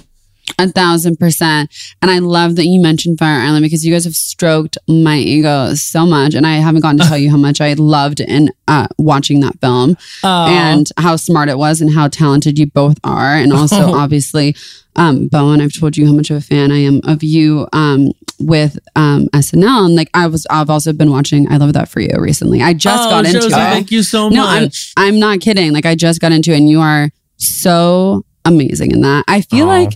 [0.59, 1.71] A thousand percent.
[2.03, 5.75] And I love that you mentioned Fire Island because you guys have stroked my ego
[5.75, 6.35] so much.
[6.35, 9.59] And I haven't gotten to tell you how much I loved in uh, watching that
[9.61, 13.35] film and how smart it was and how talented you both are.
[13.35, 14.55] And also, obviously,
[14.97, 18.13] um, Bowen, I've told you how much of a fan I am of you um,
[18.39, 19.87] with um, SNL.
[19.87, 22.63] And like, I was, I've also been watching I Love That For You recently.
[22.63, 23.73] I just Oh, got into Josie, it.
[23.73, 24.37] Thank you so much.
[24.37, 24.71] No, I'm.
[24.97, 25.73] I'm not kidding.
[25.73, 29.25] Like I just got into it and you are so amazing in that.
[29.27, 29.79] I feel Aw.
[29.83, 29.93] like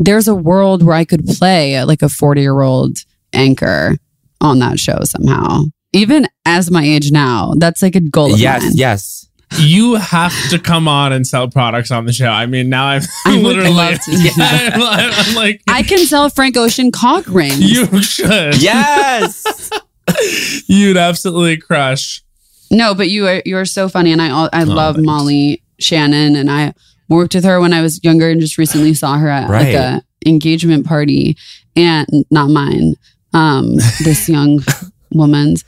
[0.00, 2.98] there's a world where I could play uh, like a 40 year old
[3.32, 3.96] anchor
[4.40, 5.64] on that show somehow.
[5.92, 8.72] Even as my age now, that's like a goal of yes, mine.
[8.74, 9.28] yes.
[9.58, 12.28] you have to come on and sell products on the show.
[12.28, 14.72] I mean, now I'm I literally, love to do that.
[14.74, 17.58] I'm, I'm like, I can sell Frank Ocean cock rings.
[17.60, 18.62] you should.
[18.62, 19.70] Yes.
[20.66, 22.22] You'd absolutely crush.
[22.70, 25.06] No, but you are you're so funny, and I al- I oh, love thanks.
[25.06, 26.72] Molly Shannon, and I
[27.10, 30.02] worked with her when I was younger, and just recently saw her at like a
[30.26, 31.36] engagement party,
[31.76, 32.94] and not mine,
[33.34, 34.60] um, this young
[35.12, 35.64] woman's,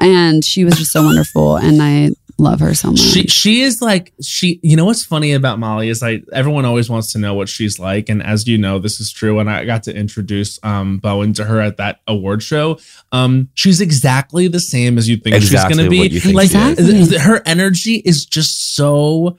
[0.00, 2.98] and she was just so wonderful, and I love her so much.
[2.98, 4.58] She she is like she.
[4.62, 7.78] You know what's funny about Molly is like everyone always wants to know what she's
[7.78, 9.38] like, and as you know, this is true.
[9.38, 12.78] And I got to introduce um Bowen to her at that award show.
[13.12, 15.98] Um, she's exactly the same as you think Exactly she's going to be.
[16.00, 16.70] what you think like she is.
[16.70, 16.92] Exactly.
[16.94, 19.38] th- th- her energy is just so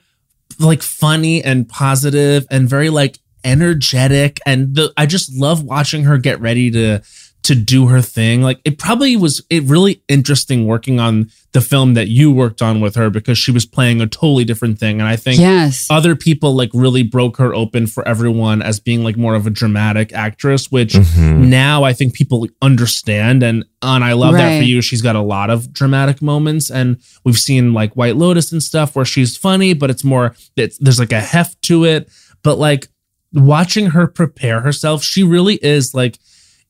[0.60, 6.18] like funny and positive and very like energetic and the I just love watching her
[6.18, 7.02] get ready to
[7.44, 8.42] to do her thing.
[8.42, 12.80] Like it probably was it really interesting working on the film that you worked on
[12.80, 16.16] with her because she was playing a totally different thing and I think yes, other
[16.16, 20.12] people like really broke her open for everyone as being like more of a dramatic
[20.12, 21.46] actress which Mhm.
[21.48, 24.80] now I think people understand and and I love that for you.
[24.82, 28.96] She's got a lot of dramatic moments and we've seen like White Lotus and stuff
[28.96, 32.08] where she's funny, but it's more it's there's like a heft to it.
[32.42, 32.88] But like
[33.32, 36.18] watching her prepare herself, she really is like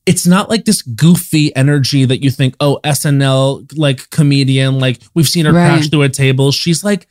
[0.05, 5.27] it's not like this goofy energy that you think, oh, SNL like comedian, like we've
[5.27, 5.67] seen her Right.
[5.67, 6.51] crash through a table.
[6.51, 7.07] She's like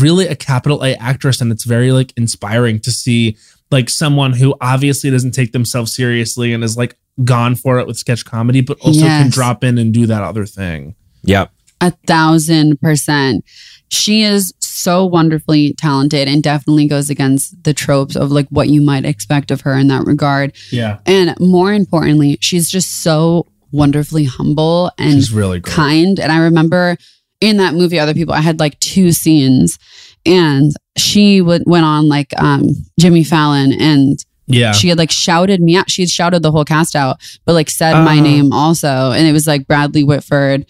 [0.00, 3.36] really a capital A actress, and it's very like inspiring to see
[3.70, 7.98] like someone who obviously doesn't take themselves seriously and is like gone for it with
[7.98, 10.94] sketch comedy, but also can drop in and do that other thing.
[11.24, 11.50] Yep.
[11.80, 13.44] a thousand percent.
[13.88, 18.80] She is so wonderfully talented and definitely goes against the tropes of like what you
[18.82, 20.54] might expect of her in that regard.
[20.70, 20.98] Yeah.
[21.06, 25.74] And more importantly, she's just so wonderfully humble and She's really great.
[25.74, 26.20] kind.
[26.20, 26.96] And I remember
[27.40, 29.78] in that movie, other people, I had like two scenes,
[30.24, 32.68] and she would went on like um,
[33.00, 34.70] Jimmy Fallon, and Yeah.
[34.72, 35.90] she had like shouted me out.
[35.90, 38.22] She had shouted the whole cast out, but like said my Uh.
[38.22, 40.66] name also, and it was like Bradley Whitford.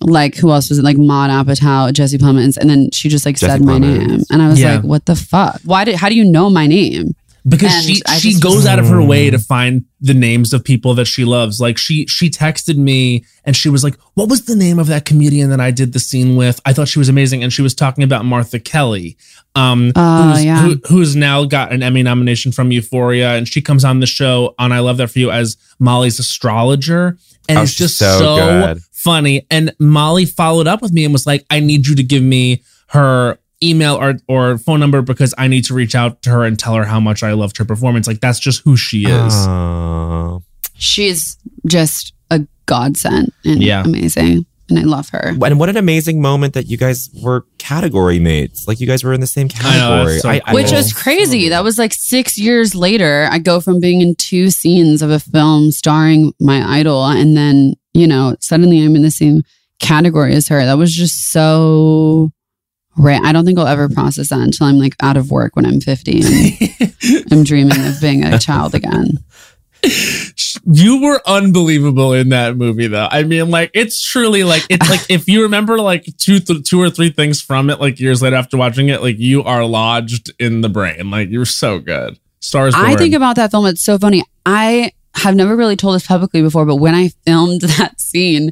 [0.00, 0.84] Like who else was it?
[0.84, 4.08] Like Maud Apatow, Jesse Plemons, and then she just like Jesse said my Plemons.
[4.08, 4.74] name, and I was Yeah.
[4.76, 5.60] like, "What the fuck?
[5.64, 5.94] Why did?
[5.96, 7.14] How do you know my name?"
[7.48, 10.52] Because And she I she just- goes out of her way to find the names
[10.52, 11.60] of people that she loves.
[11.60, 15.04] Like she she texted me and she was like, "What was the name of that
[15.04, 17.74] comedian that I did the scene with?" I thought she was amazing, and she was
[17.74, 19.16] talking about Martha Kelly,
[19.54, 20.62] um, Oh, who's, yeah.
[20.62, 24.54] who, who's now got an Emmy nomination from Euphoria, and she comes on the show
[24.58, 27.16] on I Love That for You as Molly's astrologer,
[27.48, 29.46] and Oh, it's just so so, funny.
[29.50, 32.62] And Molly followed up with me and was like, "I need you to give me
[32.88, 36.58] her." Email or or phone number because I need to reach out to her and
[36.58, 38.06] tell her how much I loved her performance.
[38.06, 39.34] Like that's just who she is.
[39.34, 40.38] Aw.
[40.74, 43.82] She's just a godsend and Yeah.
[43.82, 45.34] amazing, and I love her.
[45.42, 48.68] And what an amazing moment that you guys were category mates.
[48.68, 50.12] Like you guys were in the same I know, category.
[50.12, 50.54] that's so cool.
[50.54, 51.48] Which was crazy.
[51.48, 53.26] That was like six years later.
[53.30, 57.74] I go from being in two scenes of a film starring my idol, and then,
[57.94, 59.42] you know, suddenly I'm in the same
[59.80, 60.62] category as her.
[60.64, 62.32] That was just so
[62.96, 63.22] right.
[63.22, 65.80] I don't think I'll ever process that until I'm like out of work when I'm
[65.80, 66.22] 50
[67.30, 69.18] I'm dreaming of being a child again.
[70.64, 73.08] you were unbelievable in that movie though.
[73.10, 76.80] I mean like it's truly like it's like if you remember like two th- two
[76.80, 80.32] or three things from it like years later after watching it like you are lodged
[80.38, 81.10] in the brain.
[81.10, 82.18] Like you're so good.
[82.40, 83.66] Stars I think about that film.
[83.66, 84.22] It's so funny.
[84.44, 88.50] I have never really told this publicly before, but when I filmed that scene,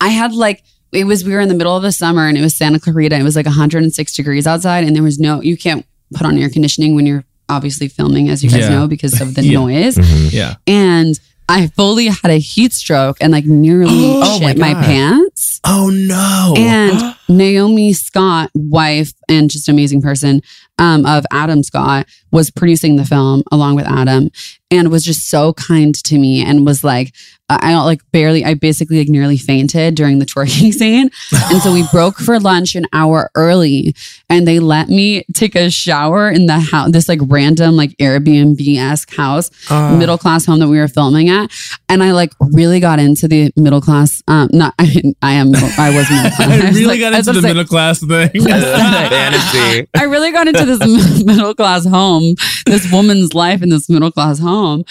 [0.00, 0.62] I had like,
[0.92, 3.16] it was, we were in the middle of the summer and it was Santa Clarita.
[3.18, 5.84] It was like 106 degrees outside and there was no, you can't
[6.14, 8.68] put on air conditioning when you're obviously filming, as you guys Yeah.
[8.70, 9.58] know, because of the Yeah.
[9.58, 9.96] noise.
[9.96, 10.32] Mhm.
[10.32, 10.54] yeah.
[10.66, 11.18] And
[11.48, 14.84] I fully had a heat stroke and like nearly Oh my shit my, God.
[14.84, 15.60] pants.
[15.64, 16.54] Oh no.
[16.56, 20.40] And Naomi Scott, wife and just amazing person
[20.78, 24.30] um, of Adam Scott, was producing the film along with Adam
[24.70, 27.14] and was just so kind to me and was like,
[27.48, 31.10] I I like barely, I basically like nearly fainted during the twerking scene.
[31.32, 33.94] And so we broke for lunch an hour early
[34.28, 38.76] and they let me take a shower in the house, this like random like Airbnb
[38.76, 39.94] esque house Ah.
[39.96, 41.50] middle class home that we were filming at,
[41.88, 44.22] and I like really got into the middle class.
[44.28, 46.40] Um, not I, I am I was middle class.
[46.40, 48.30] I was really like- got I was into the gonna middle class thing.
[48.42, 49.88] Fantasy.
[49.96, 52.34] I really got into this middle class home,
[52.66, 54.84] this woman's life in this middle class home.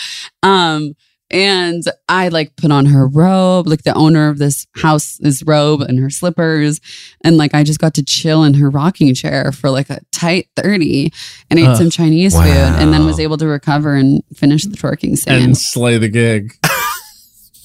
[0.44, 0.94] Um,
[1.32, 5.82] and I like put on her robe, like the owner of this house, this robe
[5.82, 6.80] and her slippers.
[7.24, 10.50] And like I just got to chill in her rocking chair for like a tight
[10.56, 11.12] 30
[11.50, 11.78] and ate Ugh.
[11.78, 15.34] some Chinese food and then was able to recover and finish the twerking scene.
[15.34, 16.54] and slay the gig.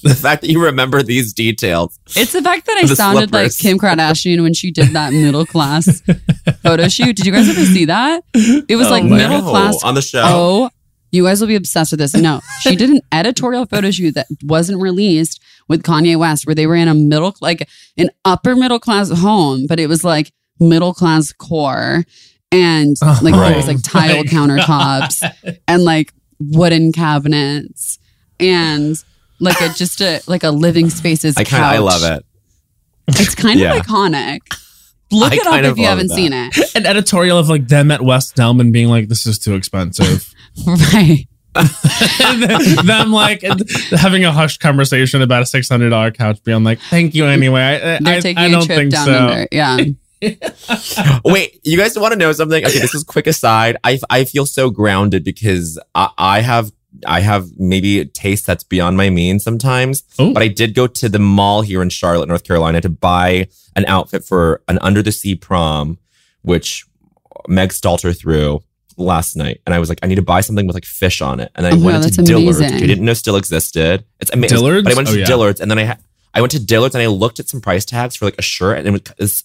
[0.01, 1.99] The fact that you remember these details.
[2.15, 3.55] It's the fact that I The sounded like.
[3.57, 6.01] Kim Kardashian when she did that middle class
[6.63, 7.15] photo shoot.
[7.15, 8.23] Did you guys ever see that?
[8.33, 9.83] It was oh, like Oh, my- middle No, class.
[9.83, 10.21] on the show.
[10.25, 10.69] Oh,
[11.11, 12.13] you guys will be obsessed with this.
[12.15, 16.67] No, she did an editorial photo shoot that wasn't released with Kanye West, where they
[16.67, 20.93] were in a middle, like an upper middle class home, but it was like middle
[20.93, 22.05] class core,
[22.51, 27.99] and like there was Oh like tile oh my countertops and like wooden cabinets
[28.39, 28.95] and
[29.41, 31.35] like a just a like a living spaces.
[31.35, 32.25] I kind of I love it.
[33.19, 33.75] It's kind Yeah.
[33.75, 34.39] of iconic.
[35.11, 36.15] Look I it up if you haven't that.
[36.15, 36.57] seen it.
[36.75, 40.33] An editorial of like them at West Delman being like, "This is too expensive."
[40.65, 41.27] right.
[42.85, 43.41] them like
[43.91, 47.61] having a hushed conversation about a six hundred dollar couch, being like, "Thank you anyway."
[47.61, 49.13] I, They're I, taking I a don't think so.
[49.27, 49.47] under.
[49.51, 49.77] Yeah.
[51.25, 52.63] Wait, you guys want to know something?
[52.63, 53.75] Okay, this is quick aside.
[53.83, 56.71] I I feel so grounded because I, I have
[57.05, 60.03] I have maybe a taste that's beyond my means sometimes.
[60.19, 60.33] Oh.
[60.33, 63.85] But I did go to the mall here in Charlotte, North Carolina, to buy an
[63.85, 65.97] outfit for an under the sea prom,
[66.41, 66.85] which
[67.47, 68.61] Meg Stalter threw
[68.97, 71.39] last night, and I was like, I need to buy something with like fish on
[71.39, 72.71] it, and I Oh, went wow, that's Dillard's, which.
[72.71, 74.03] I didn't know still existed.
[74.19, 74.83] It's amazing, Dillard's?
[74.83, 75.25] but I went to Oh, yeah.
[75.25, 75.99] Dillard's, and then I had.
[76.33, 78.77] I went to Dillard's and I looked at some price tags for like a shirt
[78.77, 79.43] and it was this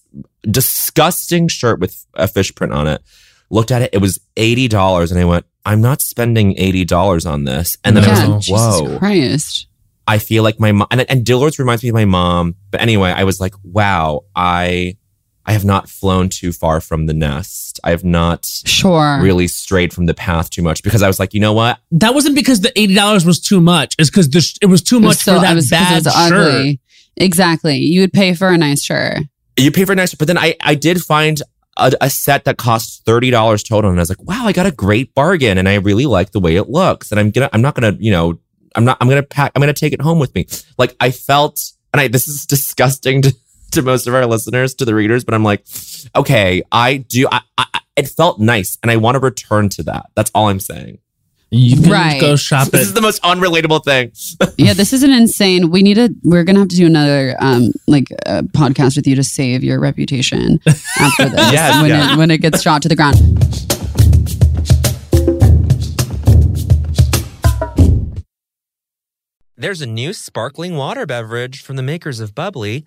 [0.49, 3.03] disgusting shirt with a fish print on it.
[3.51, 7.77] Looked at it, it was $80 and I went, I'm not spending $80 on this.
[7.85, 8.27] And then I was yeah.
[8.27, 8.99] like, Jesus whoa.
[8.99, 9.67] Christ.
[10.07, 12.55] I feel like my mom and, and Dillard's reminds me of my mom.
[12.71, 14.97] But anyway, I was like, wow, I
[15.45, 17.79] I have not flown too far from the nest.
[17.85, 19.19] I have not Sure.
[19.21, 21.79] really strayed from the path too much because I was like, you know what?
[21.91, 23.95] That wasn't because the eighty dollars was too much.
[23.99, 26.05] It's because sh- it was too It much so- for that it was 'cause bad
[26.05, 26.33] was shirt.
[26.55, 26.81] ugly.
[27.17, 27.79] Exactly.
[27.79, 29.19] You would pay for a nice shirt.
[29.59, 30.19] You pay for a nice, shirt.
[30.19, 31.43] but then I I did find
[31.77, 34.66] a, a set that costs thirty dollars total, and I was like, wow, I got
[34.66, 37.62] a great bargain, and I really like the way it looks, and I'm gonna I'm
[37.62, 38.39] not gonna you know
[38.74, 40.47] I'm not I'm gonna pack I'm gonna take it home with me.
[40.79, 41.62] Like I felt,
[41.93, 43.35] and I this is disgusting to
[43.72, 45.66] to most of our listeners to the readers, but I'm like,
[46.14, 50.07] okay, I do I, I it felt nice, and I want to return to that.
[50.14, 50.99] That's all I'm saying.
[51.51, 52.20] You can Right.
[52.20, 54.11] go shop This at is the most unrelatable thing.
[54.59, 55.70] yeah, this is an insane.
[55.70, 56.12] We need to.
[56.24, 59.78] We're gonna have to do another um like uh, podcast with you to save your
[59.78, 61.53] reputation after this.
[61.53, 62.14] Yes, when yeah.
[62.14, 63.16] it when it gets shot to the ground.
[69.59, 72.86] There's a new sparkling water beverage from the makers of Bubbly,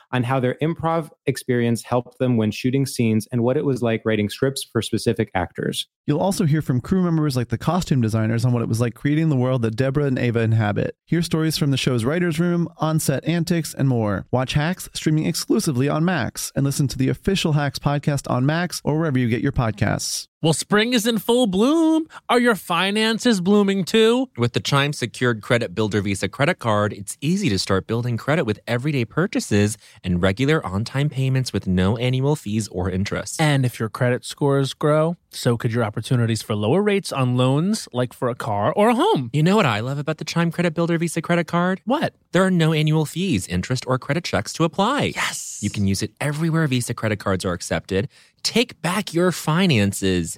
[0.11, 4.01] on how their improv experience helped them when shooting scenes and what it was like
[4.05, 5.87] writing scripts for specific actors.
[6.07, 8.95] You'll also hear from crew members like the costume designers on what it was like
[8.95, 10.95] creating the world that Deborah and Ava inhabit.
[11.05, 14.25] Hear stories from the show's writer's room, on set antics, and more.
[14.31, 18.81] Watch Hacks streaming exclusively on Max and listen to the official Hacks podcast on Max
[18.83, 20.27] or wherever you get your podcasts.
[20.43, 22.07] Well, spring is in full bloom.
[22.27, 24.27] Are your finances blooming too?
[24.37, 28.45] With the Chime Secured Credit Builder Visa credit card, it's easy to start building credit
[28.45, 33.39] with everyday purchases and regular on time payments with no annual fees or interest.
[33.41, 37.87] And if your credit scores grow, So could your opportunities for lower rates on loans,
[37.93, 39.29] like for a car or a home.
[39.31, 41.81] You know what I love about the Chime Credit Builder Visa credit card?
[41.85, 42.13] What?
[42.33, 45.13] There are no annual fees, interest, or credit checks to apply.
[45.15, 45.59] Yes.
[45.61, 48.09] You can use it everywhere Visa credit cards are accepted.
[48.43, 50.37] Take back your finances.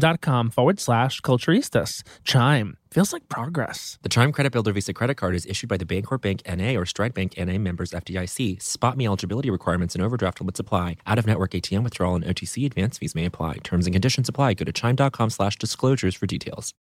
[0.01, 2.03] chime.com forward slash culturistas.
[2.23, 3.97] Chime feels like progress.
[4.01, 6.85] The Chime Credit Builder Visa credit card is issued by the Bancorp Bank NA or
[6.85, 8.61] Stride Bank NA members FDIC.
[8.61, 10.97] Spot me eligibility requirements and overdraft limits apply.
[11.05, 13.57] Out of network ATM withdrawal and OTC advance fees may apply.
[13.63, 14.55] Terms and conditions apply.
[14.55, 16.73] Go to chime.com slash disclosures for details.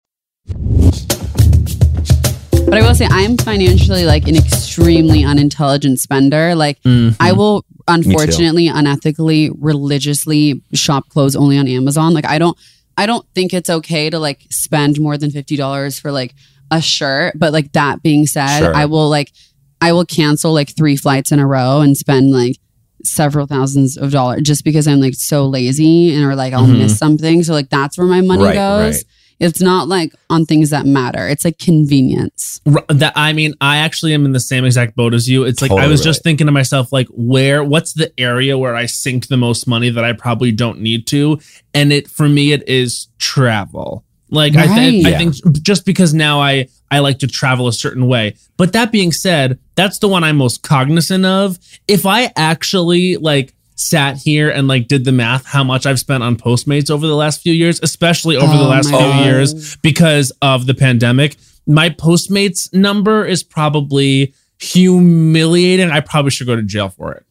[2.66, 6.54] But I will say I'm financially like an extremely unintelligent spender.
[6.54, 7.20] Like Mm-hmm.
[7.20, 12.14] I will unfortunately, unethically, religiously shop clothes only on Amazon.
[12.14, 12.56] Like I don't
[12.96, 16.34] I don't think it's okay to like spend more than fifty dollars for like
[16.70, 17.34] a shirt.
[17.38, 18.74] But like that being said, Sure.
[18.74, 19.32] I will like
[19.80, 22.56] I will cancel like three flights in a row and spend like
[23.02, 26.78] several thousands of dollars just because I'm like so lazy and or like I'll Mhm.
[26.78, 27.42] miss something.
[27.42, 28.94] So like that's where my money Right, goes.
[28.96, 29.04] right.
[29.40, 31.26] It's not like on things that matter.
[31.26, 32.60] It's like convenience.
[32.66, 35.44] R- that I mean, I actually am in the same exact boat as you.
[35.44, 38.76] It's like I Totally was just thinking to myself, like, where, what's the area where
[38.76, 41.40] I sink the most money that I probably don't need to?
[41.74, 44.04] And it for me, it is travel.
[44.32, 45.14] Like I, th- Right.
[45.14, 48.36] I think just because now I I like to travel a certain way.
[48.56, 51.58] But that being said, that's the one I'm most cognizant of.
[51.88, 56.22] If I actually like sat here and like did the math how much I've spent
[56.22, 59.24] on Postmates over the last few years, especially over the Oh last few God.
[59.24, 65.90] years because of the pandemic, my Postmates number is probably humiliating.
[65.90, 67.24] I probably should go to jail for it.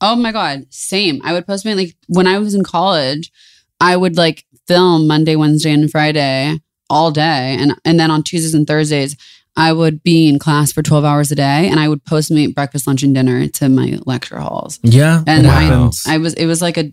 [0.00, 1.20] Oh my god, same.
[1.24, 3.32] I would postmate like when I was in college,
[3.80, 6.58] I would like film Monday, Wednesday, and Friday
[6.90, 9.16] all day, and and then on Tuesdays and Thursdays,
[9.56, 12.86] I would be in class for twelve hours a day, and I would postmate breakfast,
[12.86, 14.80] lunch, and dinner to my lecture halls.
[14.82, 15.22] Yeah.
[15.26, 15.90] And Wow.
[16.06, 16.92] I, I was it was like a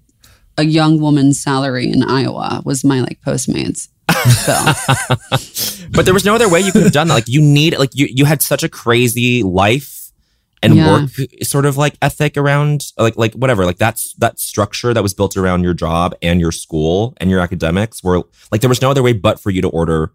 [0.57, 3.87] a young woman's salary in Iowa was my like Postmates.
[4.45, 4.53] So
[5.91, 7.13] but there was no other way you could have done that.
[7.13, 10.11] Like you need, like you, you had such a crazy life
[10.61, 10.91] and Yeah.
[11.03, 11.09] work
[11.43, 15.37] sort of like ethic around, like, like whatever, like that's that structure that was built
[15.37, 19.01] around your job and your school and your academics were like, there was no other
[19.01, 20.11] way but for you to order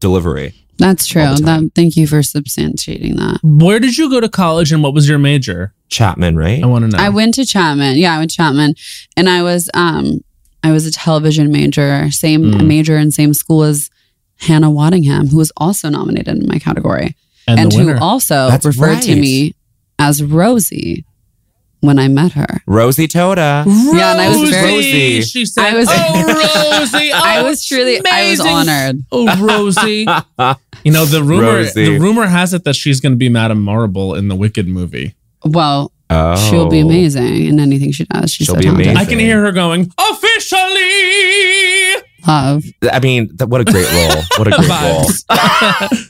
[0.00, 0.54] delivery.
[0.78, 1.22] That's true.
[1.22, 1.64] All the time.
[1.64, 3.40] That, thank you for substantiating that.
[3.42, 5.72] Where did you go to college and what was your major?
[5.88, 6.62] Chapman, right?
[6.62, 7.02] I want to know.
[7.02, 7.96] I went to Chapman.
[7.96, 8.74] Yeah, I went to Chapman,
[9.16, 10.20] and I was um
[10.62, 12.66] I was a television major, same Mm.
[12.66, 13.90] major and same school as
[14.38, 17.14] Hannah Waddingham, who was also nominated in my category,
[17.46, 17.98] and, and, the who winner.
[18.00, 19.54] also That's referred to me
[19.98, 21.04] as Rosie
[21.84, 22.46] when I met her.
[22.66, 23.64] Rosie Totah.
[23.66, 25.22] Yeah, and I was very- Rosie.
[25.22, 27.12] She said, I was- "Oh, Rosie!
[27.12, 29.04] I oh, was truly, I was honored.
[29.12, 30.06] Oh, Rosie!
[30.84, 31.42] You know the rumor.
[31.44, 31.84] Rosie.
[31.84, 35.14] The rumor has it that she's going to be Madame Morrible in the Wicked movie.
[35.44, 36.36] Well, Oh.
[36.50, 36.86] she'll be oh.
[36.86, 38.30] amazing in anything she does.
[38.30, 38.86] She's She'll so be talented.
[38.88, 39.06] amazing.
[39.06, 40.60] I can hear her going officially.
[42.26, 42.64] Love.
[42.90, 44.22] I mean, th- what a great role.
[44.38, 45.04] What a great role.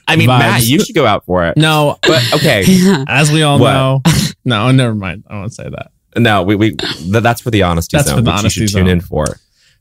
[0.06, 0.38] I mean, Vibes.
[0.38, 1.56] Matt, you should go out for it.
[1.56, 2.64] No, But okay.
[2.66, 3.04] Yeah.
[3.08, 3.72] as we all What?
[3.72, 4.02] know,
[4.44, 5.24] no, never mind.
[5.28, 5.90] I won't say that.
[6.16, 8.66] No, we, we th- that's for the honesty That's zone, for the which honesty you
[8.68, 8.92] should tune zone.
[8.92, 9.26] in for.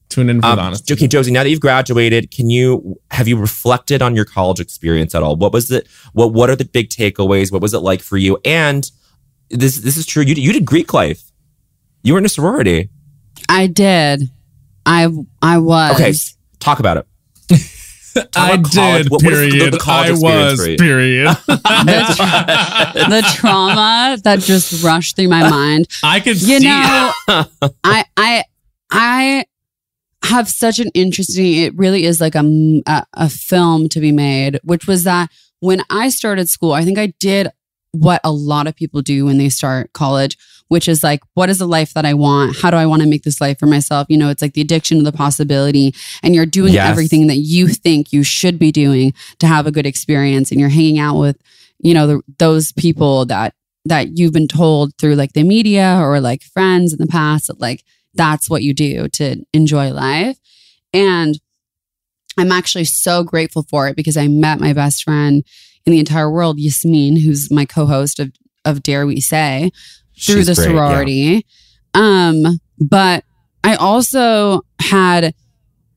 [0.10, 0.94] Tune in for Um, the honesty.
[0.94, 1.32] okay, Josie.
[1.32, 5.36] Now that you've graduated, can you have you reflected on your college experience at all?
[5.36, 5.88] What was it?
[6.14, 7.52] What What are the big takeaways?
[7.52, 8.38] What was it like for you?
[8.46, 8.90] And
[9.50, 10.24] this this is true.
[10.24, 11.32] You you did Greek life.
[12.04, 12.90] You were in a sorority.
[13.50, 14.30] I did.
[14.86, 15.08] I
[15.42, 15.94] I was.
[15.96, 16.14] Okay,
[16.60, 17.08] talk about it.
[18.36, 19.10] I about did.
[19.10, 19.74] What- what is the- period.
[19.74, 20.60] the I was.
[20.64, 20.78] for you?
[20.78, 21.28] Period.
[21.48, 25.88] the trauma that just rushed through my mind.
[26.04, 26.66] I could You see.
[26.66, 27.12] know,
[27.84, 28.44] I I
[28.92, 29.46] I
[30.24, 31.54] have such an interesting.
[31.54, 32.82] It really is like a
[33.14, 35.30] a film to be made, which was that
[35.60, 37.48] when I started school, I think I did
[37.92, 40.38] what a lot of people do when they start college,
[40.70, 42.58] which is like, what is the life that I want?
[42.58, 44.08] How do I want to make this life for myself?
[44.10, 46.90] You know, it's like the addiction to the possibility, and you're doing Yes.
[46.90, 50.70] everything that you think you should be doing to have a good experience, and you're
[50.70, 51.38] hanging out with,
[51.80, 53.54] you know, the, those people that
[53.86, 57.60] that you've been told through like the media or like friends in the past that
[57.60, 57.84] like
[58.14, 60.38] that's what you do to enjoy life.
[60.94, 61.38] And
[62.38, 65.44] I'm actually so grateful for it because I met my best friend
[65.86, 68.32] in the entire world, Yasmin, who's my co-host of
[68.66, 69.72] of Dare We Say,
[70.18, 70.88] through She's the great, yeah.
[70.88, 71.46] sorority.
[71.94, 73.24] Um, but
[73.64, 75.34] I also had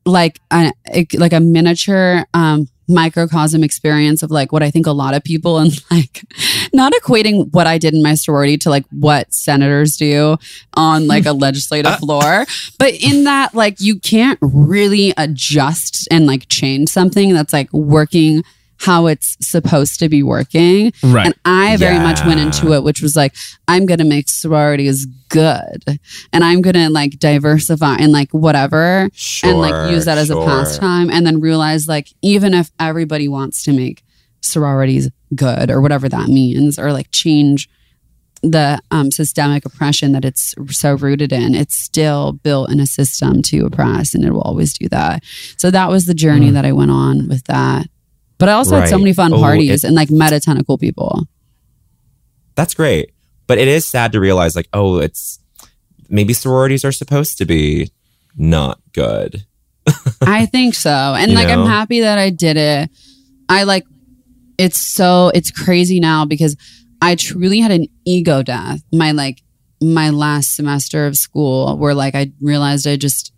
[0.04, 0.72] like a
[1.14, 5.58] like a miniature um microcosm experience of like what I think a lot of people
[5.62, 6.22] and like
[6.72, 10.36] not equating what I did in my sorority to like what senators do
[10.74, 12.46] on like a legislative floor,
[12.78, 18.44] but in that like you can't really adjust and like change something that's like working
[18.78, 20.92] how it's supposed to be working.
[21.02, 21.26] Right.
[21.26, 23.34] And I very much went into it, which was like,
[23.68, 25.82] I'm going to make sororities good
[26.32, 30.30] and I'm going to like diversify and like whatever Sure, and like use that as
[30.30, 30.46] a sure.
[30.46, 34.02] pastime and then realize like, even if everybody wants to make
[34.40, 37.68] sororities good or whatever that means or like change
[38.42, 43.42] the um, systemic oppression that it's so rooted in, it's still built in a system
[43.42, 45.24] to oppress and it will always do that.
[45.56, 47.86] So that was the journey that I went on with that.
[48.38, 50.58] But I also had so many fun Oh, parties it- and like met a ton
[50.58, 51.26] of cool people.
[52.54, 53.12] That's great.
[53.46, 55.38] But it is sad to realize, like, oh, it's
[56.08, 57.90] maybe sororities are supposed to be
[58.36, 59.44] not good.
[60.20, 60.90] I think so.
[60.90, 61.62] And You like know?
[61.62, 62.90] I'm happy that I did it.
[63.48, 63.84] I like
[64.58, 66.56] it's so it's crazy now because
[67.00, 68.80] I truly had an ego death.
[68.92, 69.42] My like
[69.80, 73.32] my last semester of school where like I realized I just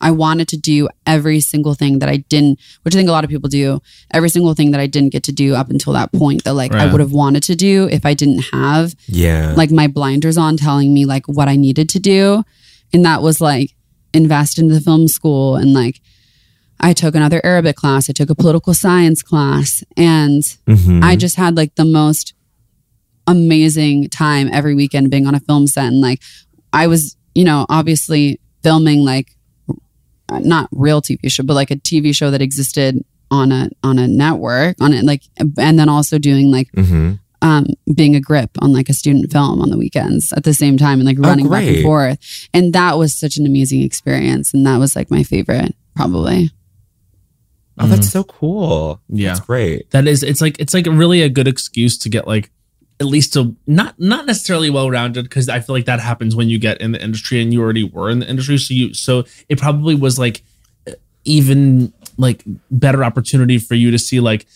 [0.00, 3.24] I wanted to do every single thing that I didn't, which I think a lot
[3.24, 3.80] of people do,
[4.12, 6.72] every single thing that I didn't get to do up until that point that like
[6.72, 9.54] I would have wanted to do if I didn't have Yeah.
[9.56, 12.44] like my blinders on telling me like what I needed to do.
[12.92, 13.74] And that was like
[14.14, 16.00] invest into the film school and like
[16.80, 21.02] I took another Arabic class, I took a political science class, and Mhm.
[21.02, 22.34] I just had like the most
[23.26, 25.86] amazing time every weekend being on a film set.
[25.86, 26.22] And like
[26.72, 29.34] I was, you know, obviously filming like
[30.40, 34.08] not real TV show, but like a TV show that existed on a on a
[34.08, 35.22] network on it like
[35.58, 37.18] and then also doing like Mhm.
[37.42, 40.76] um, being a grip on like a student film on the weekends at the same
[40.78, 42.18] time and like Oh, running back and forth.
[42.54, 44.54] And that was such an amazing experience.
[44.54, 46.50] And that was like my favorite, probably.
[47.80, 49.00] Oh, that's so cool.
[49.08, 49.28] Yeah.
[49.28, 49.90] That's great.
[49.92, 52.50] that is it's like it's like really a good excuse to get like
[53.00, 56.48] at least a not not necessarily well rounded because I feel like that happens when
[56.48, 58.58] you get in the industry and you already were in the industry.
[58.58, 60.42] So you so it probably was like
[60.86, 60.92] uh,
[61.24, 64.46] even like better opportunity for you to see like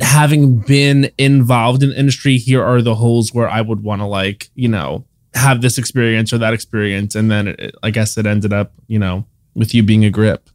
[0.00, 4.48] having been involved in industry here are the holes where I would want to like
[4.54, 5.04] you know
[5.34, 7.14] have this experience or that experience.
[7.14, 10.48] And then it, I guess it ended up you know with you being a grip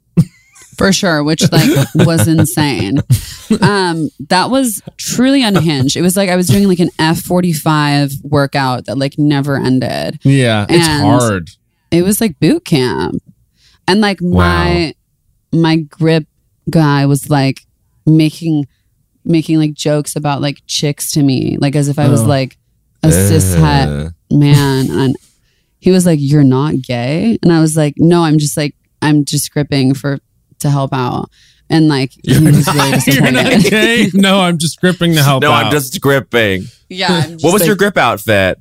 [0.84, 3.00] For sure, which like was insane.
[3.62, 5.96] Um, that was truly unhinged.
[5.96, 9.56] It was like I was doing like an F forty five workout that like never
[9.56, 10.20] ended.
[10.24, 11.52] yeah it's hard
[11.92, 13.16] It was like boot camp.
[13.88, 14.94] And like my
[15.54, 16.26] my grip
[16.70, 17.62] guy was like
[18.06, 18.66] making
[19.24, 22.26] making like jokes about like chicks to me, like as if I was Oh.
[22.28, 22.58] like
[23.04, 24.90] a cis Uh, man.
[24.92, 25.16] And
[25.80, 27.38] he was like, You're not gay?
[27.42, 30.20] And I was like, No, I'm just like I'm just gripping for
[30.64, 31.30] to help out.
[31.70, 33.70] And like You're was not- really You're not disappointed.
[33.72, 34.08] gay?
[34.14, 35.66] No, I'm just gripping to help no, out.
[35.66, 36.64] I'm just gripping.
[36.90, 37.14] yeah.
[37.24, 38.60] I'm just What was like- your grip outfit?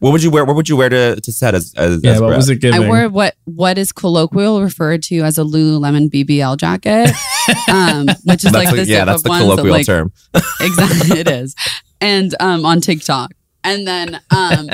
[0.00, 0.44] What would you wear?
[0.44, 2.36] What would you wear to, to set as, as yeah, as what grip?
[2.36, 2.84] was it giving?
[2.84, 7.10] I wore what what is colloquial referred to as a Lululemon BBL jacket,
[7.68, 9.86] um, which is That's like the- the yeah, zip that's the ones that, colloquial like,
[9.86, 10.12] term.
[10.60, 11.54] exactly it is
[12.00, 13.32] and um on tiktok
[13.64, 14.68] and then um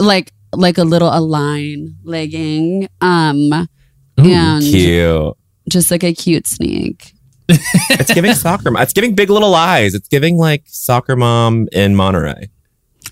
[0.00, 3.68] like like a little align legging um
[4.16, 5.36] and Cute.
[5.70, 7.12] Just like a cute sneak
[7.48, 8.70] It's giving soccer.
[8.70, 8.82] mom.
[8.82, 9.94] It's giving Big Little Lies.
[9.94, 12.48] It's giving like soccer mom in Monterey.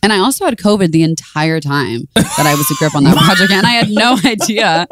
[0.03, 3.17] and i also had covid the entire time that i was a grip on that
[3.27, 4.87] project and i had no idea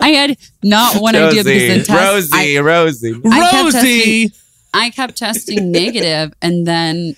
[0.00, 3.20] i had not one idea because the test I, Rosie, Rosie.
[3.32, 4.30] I kept Rosie.
[4.76, 7.14] I kept testing negative and then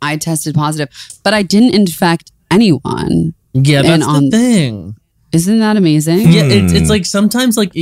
[0.00, 0.88] I tested positive,
[1.22, 3.34] but I didn't infect anyone.
[3.52, 4.96] Yeah, And that's on- the thing.
[5.32, 6.20] Isn't that amazing?
[6.32, 6.78] Yeah, it's, Hmm.
[6.78, 7.72] it's like sometimes like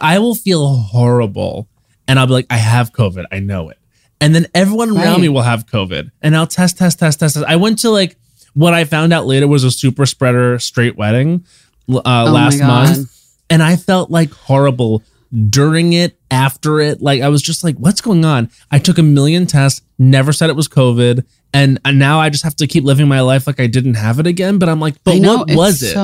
[0.00, 1.68] I will feel horrible,
[2.06, 3.78] and I'll be like, I have COVID, I know it,
[4.20, 5.20] and then everyone around Right.
[5.22, 7.34] me will have COVID, and I'll test, test, test, test.
[7.34, 7.46] test.
[7.48, 8.16] I went to like
[8.54, 11.44] what I found out later was a super spreader straight wedding
[11.88, 13.08] uh, Oh last month,
[13.48, 15.02] and I felt like horrible
[15.48, 17.00] during it, after it.
[17.00, 18.50] Like I was just like, what's going on?
[18.70, 21.24] I took a million tests, never said it was COVID.
[21.52, 24.18] And, and now I just have to keep living my life like I didn't have
[24.20, 24.58] it again.
[24.58, 25.94] But I'm like, but know, what it's was it?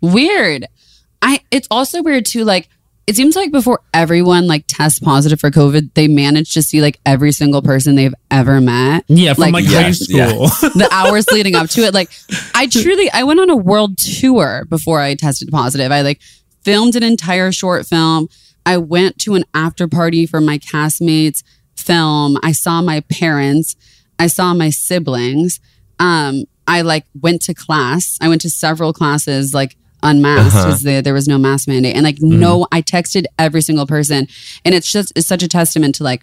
[0.00, 0.66] Weird.
[1.20, 2.68] I it's also weird too, like
[3.06, 7.00] it seems like before everyone like tests positive for COVID, they manage to see like
[7.06, 9.04] every single person they've ever met.
[9.08, 10.16] Yeah, from Like, like, high yes, school.
[10.18, 10.60] yes.
[10.60, 11.94] the hours leading up to it.
[11.94, 12.10] Like
[12.54, 15.90] I truly I went on a world tour before I tested positive.
[15.90, 16.20] I like
[16.62, 18.28] filmed an entire short film.
[18.66, 21.42] I went to an after party for my castmates
[21.76, 22.36] film.
[22.42, 23.74] I saw my parents.
[24.18, 25.60] I saw my siblings.
[25.98, 28.18] Um I like went to class.
[28.20, 30.66] I went to several classes like unmasked Uh-huh.
[30.78, 31.94] because there was no mask mandate.
[31.94, 34.28] And like, no, I texted every single person.
[34.64, 36.22] And it's just, it's such a testament to like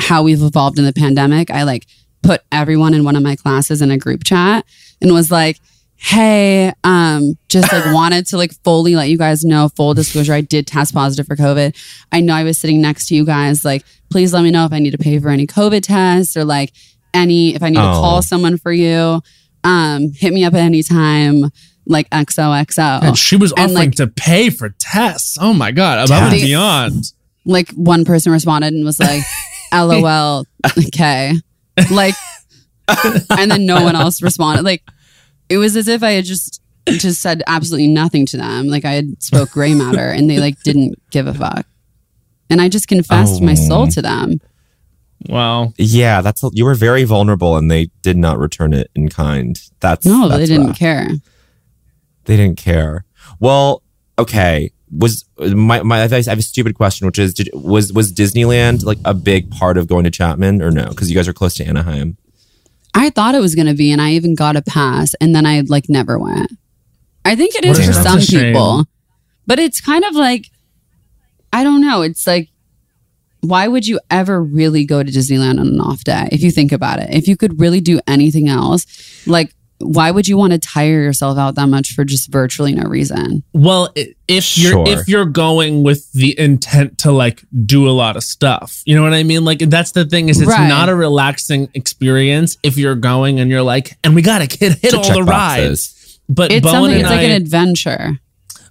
[0.00, 1.50] how we've evolved in the pandemic.
[1.50, 1.86] I like
[2.22, 4.64] put everyone in one of my classes in a group chat
[5.00, 5.58] and was like,
[5.96, 10.40] hey, um, just like wanted to like fully let you guys know, full disclosure, I
[10.40, 11.76] did test positive for COVID.
[12.10, 13.64] I know I was sitting next to you guys.
[13.64, 16.44] Like, please let me know if I need to pay for any COVID tests or
[16.44, 16.72] like
[17.14, 17.92] any, if I need to Oh.
[18.00, 19.20] call someone for you.
[19.64, 21.52] Um, hit me up at any time,
[21.86, 23.02] like XOXO.
[23.02, 25.36] And she was And, offering like- to pay for tests.
[25.40, 27.12] Oh my god, above and beyond.
[27.44, 29.22] like one person responded and was like,
[29.72, 30.46] LOL,
[30.78, 31.32] okay.
[31.90, 32.14] Like,
[33.30, 34.64] and then no one else responded.
[34.64, 34.82] Like,
[35.48, 38.66] it was as if I had just just said absolutely nothing to them.
[38.68, 41.66] Like I had spoke gray matter and they like didn't give a fuck.
[42.50, 43.54] And I just confessed my oh.
[43.54, 44.40] soul to them.
[45.28, 45.72] Wow.
[45.78, 49.58] Yeah, that's you were very vulnerable, and they did not return it in kind.
[49.80, 50.78] That's No, that's they didn't rough.
[50.78, 51.08] care.
[52.24, 53.04] They didn't care.
[53.40, 53.82] Well,
[54.18, 54.70] okay.
[54.96, 58.98] Was my my I have a stupid question, which is, did, was was Disneyland like
[59.04, 60.88] a big part of going to Chapman or no?
[60.90, 62.18] Because you guys are close to Anaheim.
[62.94, 65.46] I thought it was going to be, and I even got a pass, and then
[65.46, 66.52] I like never went.
[67.24, 68.52] I think it is What for is some That's a shame.
[68.52, 68.84] people,
[69.46, 70.50] but it's kind of like
[71.54, 72.02] I don't know.
[72.02, 72.50] It's like
[73.40, 76.70] why would you ever really go to Disneyland on an off day if you think
[76.70, 77.08] about it?
[77.12, 78.86] If you could really do anything else,
[79.26, 82.84] like why would you want to tire yourself out that much for just virtually no
[82.88, 83.42] reason?
[83.52, 84.84] Well, if you're Sure.
[84.88, 89.02] if you're going with the intent to like do a lot of stuff, you know
[89.02, 89.44] what I mean?
[89.44, 90.68] Like that's the thing is it's Right.
[90.68, 94.94] not a relaxing experience if you're going and you're like, and we gotta hit hit
[94.94, 95.28] all the boxes.
[95.28, 96.18] rides.
[96.28, 96.92] But It's Bowen something.
[96.92, 98.18] and It's like an adventure.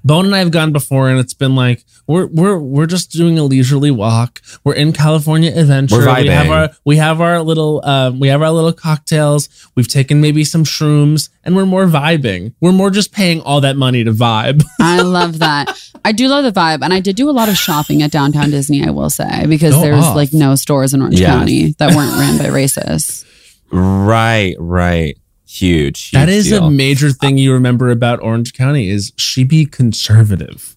[0.03, 3.37] Bowen and I have gone before, and it's been like we're we're we're just doing
[3.37, 4.41] a leisurely walk.
[4.63, 5.97] We're in California Adventure.
[5.97, 6.49] We're We have vibing.
[6.49, 9.47] our we have our little um, we have our little cocktails.
[9.75, 12.53] We've taken maybe some shrooms, and we're more vibing.
[12.61, 14.63] We're more just paying all that money to vibe.
[14.79, 15.77] I love that.
[16.03, 18.49] I do love the vibe, and I did do a lot of shopping at downtown
[18.49, 18.83] Disney.
[18.83, 20.15] I will say because Go there's off.
[20.15, 21.29] like no stores in Orange Yes.
[21.29, 23.23] County that weren't ran by racists.
[23.71, 25.17] Right, right.
[25.51, 26.11] Huge.
[26.11, 26.65] that huge is deal.
[26.67, 30.75] a major thing you remember about Orange County is she be conservative.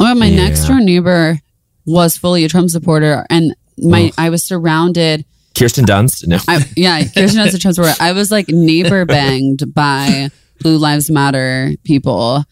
[0.00, 0.36] Oh, my Yeah.
[0.48, 1.38] next door neighbor
[1.84, 5.24] was fully a Trump supporter, and my I was surrounded.
[5.54, 6.26] Kirsten Dunst.
[6.26, 6.38] No.
[6.48, 7.96] I, yeah, Kirsten Dunst, a Trump supporter.
[8.00, 10.30] I was like neighbor banged by
[10.60, 12.44] Blue Lives Matter people.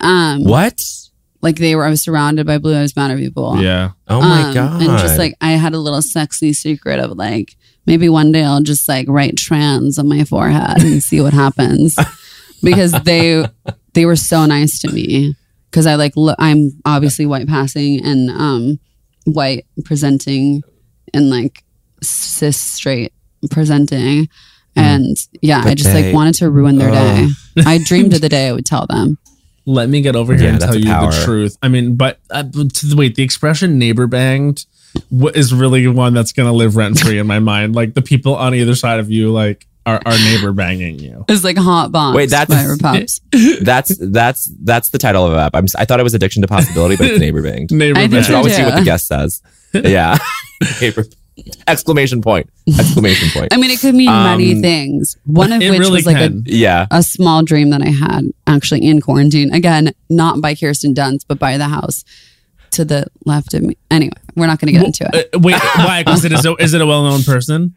[0.00, 0.80] Um, what?
[1.40, 1.84] like they were.
[1.84, 3.60] I was surrounded by Blue Lives Matter people.
[3.60, 4.82] Yeah, Oh my Um, god.
[4.82, 7.56] And just like I had a little sexy secret of like
[7.88, 11.96] maybe one day I'll just like write trans on my forehead and see what happens
[12.62, 13.44] because they
[13.94, 15.34] they were so nice to me
[15.70, 18.78] because I like look I'm obviously white passing and um
[19.24, 20.62] white presenting
[21.14, 21.64] and like
[22.02, 23.12] cis straight
[23.50, 24.28] presenting
[24.76, 27.28] and yeah I just they- like wanted to ruin their day.
[27.66, 29.18] I dreamed of the day I would tell them.
[29.66, 31.10] let me get over here Yeah, and tell you power.
[31.10, 31.56] the truth.
[31.62, 34.77] I mean, but uh, to the, wait, the expression "neighbor banged" wh-
[35.34, 37.74] is really one that's gonna live rent free in my mind.
[37.74, 41.24] Like the people on either side of you, like our, are neighbor banging you.
[41.28, 42.64] It's like hot box Wait, that's- by
[42.98, 43.20] Repups.
[43.62, 45.54] that's that's that's the title of the app.
[45.54, 47.70] I'm, si thought it was addiction to possibility, but it's neighbor banged.
[47.70, 49.42] Neighbor I think I should always see what the guest says.
[49.72, 50.18] Yeah.
[50.80, 51.04] neighbor.
[51.68, 52.50] Exclamation point.
[52.68, 53.54] Exclamation point.
[53.54, 55.16] I mean, it could mean many Um, things.
[55.24, 56.32] One of which really was like a.
[56.44, 56.86] Yeah.
[56.90, 59.54] a small dream that I had actually in quarantine.
[59.54, 62.04] Again, not by Kirsten Dunst, but by the house
[62.72, 63.76] to the left of me.
[63.90, 65.28] Anyway, we're not going to get into it.
[65.34, 66.02] Uh, wait, why?
[66.02, 66.44] Because it is.
[66.46, 67.74] A, is it a well-known person?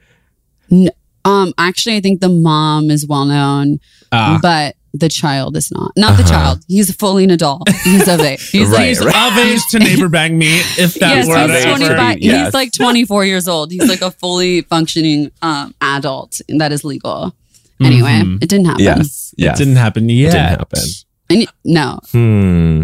[0.69, 0.89] No,
[1.26, 3.80] Um, actually, I think the mom is well known,
[4.11, 4.39] Ah.
[4.41, 5.91] but the child is not.
[5.95, 6.31] Not the Uh-huh.
[6.31, 6.65] child.
[6.68, 7.69] He's fully an adult.
[7.84, 8.49] He's of age.
[8.49, 9.31] He's Right, like, He's right.
[9.31, 10.47] of age to neighbor bang me.
[10.77, 12.19] If that yes, were he's age ever- to 25.
[12.19, 12.45] yes.
[12.47, 13.72] He's like 24 years old.
[13.72, 17.34] He's like a fully functioning um, adult that is legal.
[17.80, 18.43] Anyway, Mhm.
[18.43, 18.84] it didn't happen.
[18.84, 19.34] Yes.
[19.38, 20.30] It didn't happen yet.
[20.30, 20.84] It didn't happen.
[21.30, 22.84] And no, Hmm.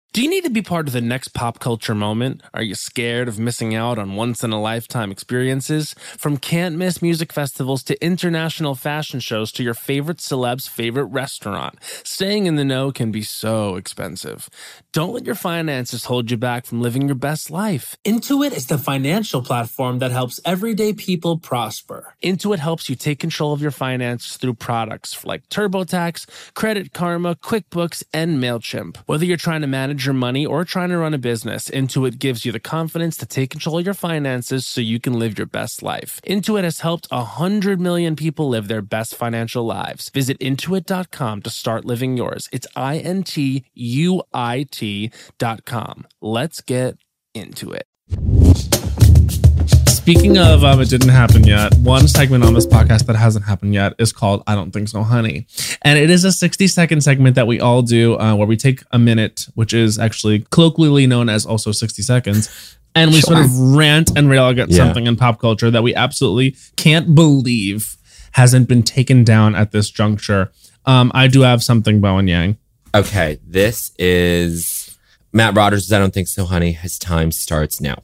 [0.13, 2.43] Do you need to be part of the next pop culture moment?
[2.53, 5.95] Are you scared of missing out on once in a lifetime experiences?
[6.17, 11.79] From can't miss music festivals to international fashion shows to your favorite celeb's favorite restaurant,
[12.03, 14.49] staying in the know can be so expensive.
[14.91, 17.95] Don't let your finances hold you back from living your best life.
[18.03, 22.15] Intuit is the financial platform that helps everyday people prosper.
[22.21, 28.03] Intuit helps you take control of your finances through products like TurboTax, Credit Karma, QuickBooks,
[28.13, 28.97] and MailChimp.
[29.05, 32.45] Whether you're trying to manage your money or trying to run a business, Intuit gives
[32.45, 35.83] you the confidence to take control of your finances so you can live your best
[35.83, 36.19] life.
[36.27, 40.09] Intuit has helped 100 million people live their best financial lives.
[40.09, 42.49] Visit intuit.com to start living yours.
[42.51, 46.07] It's I N T U I T.com.
[46.21, 46.97] Let's get
[47.33, 48.80] into it.
[50.01, 53.75] Speaking of um, it didn't happen yet, one segment on this podcast that hasn't happened
[53.75, 55.45] yet is called I Don't Think So, Honey.
[55.83, 58.81] And it is a 60 second segment that we all do uh, where we take
[58.91, 62.77] a minute, which is actually colloquially known as also 60 seconds.
[62.95, 64.85] And we sort of rant and rail against Yeah.
[64.85, 67.95] something in pop culture that we absolutely can't believe
[68.31, 70.51] hasn't been taken down at this juncture.
[70.87, 72.57] Um, I do have something, Bowen Yang.
[72.95, 74.80] Okay, this is
[75.33, 75.91] Matt Rogers.
[75.91, 76.73] I don't think so, honey.
[76.73, 78.03] His time starts now.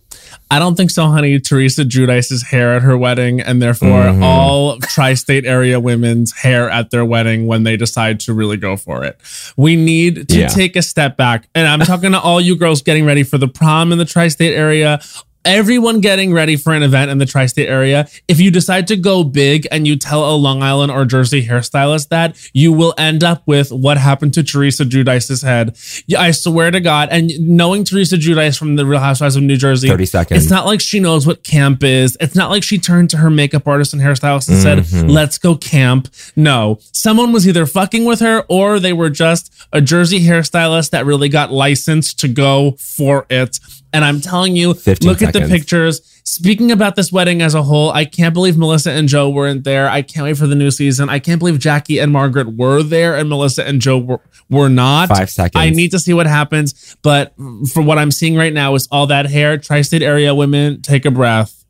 [0.49, 1.39] I don't think so, honey.
[1.39, 4.23] Teresa Giudice's hair at her wedding, and therefore Mhm.
[4.23, 9.03] all tri-state area women's hair at their wedding when they decide to really go for
[9.03, 9.17] it.
[9.57, 10.47] We need to Yeah.
[10.47, 13.47] take a step back, and I'm talking to all you girls getting ready for the
[13.47, 14.99] prom in the tri-state area.
[15.47, 18.09] Everyone getting ready for an event in the tri state area.
[18.27, 22.09] If you decide to go big and you tell a Long Island or Jersey hairstylist
[22.09, 25.77] that, you will end up with what happened to Teresa Giudice's head.
[26.17, 27.07] I swear to God.
[27.11, 30.41] And knowing Teresa Giudice from the Real Housewives of New Jersey, 30 seconds.
[30.43, 32.17] it's not like she knows what camp is.
[32.19, 35.09] It's not like she turned to her makeup artist and hairstylist and said, Mhm.
[35.09, 36.09] let's go camp.
[36.35, 41.05] No, someone was either fucking with her or they were just a Jersey hairstylist that
[41.05, 43.61] really got licensed to go for it.
[43.93, 46.01] And I'm telling you, 15 look at the pictures.
[46.23, 49.89] Speaking about this wedding as a whole, I can't believe Melissa and Joe weren't there.
[49.89, 51.09] I can't wait for the new season.
[51.09, 54.19] I can't believe Jackie and Margaret were there and Melissa and Joe were,
[54.49, 55.07] were not.
[55.07, 55.61] Five seconds.
[55.61, 56.97] I need to see what happens.
[57.01, 57.33] But
[57.71, 59.57] for what I'm seeing right now is all that hair.
[59.57, 61.63] Tri-state area women, take a breath.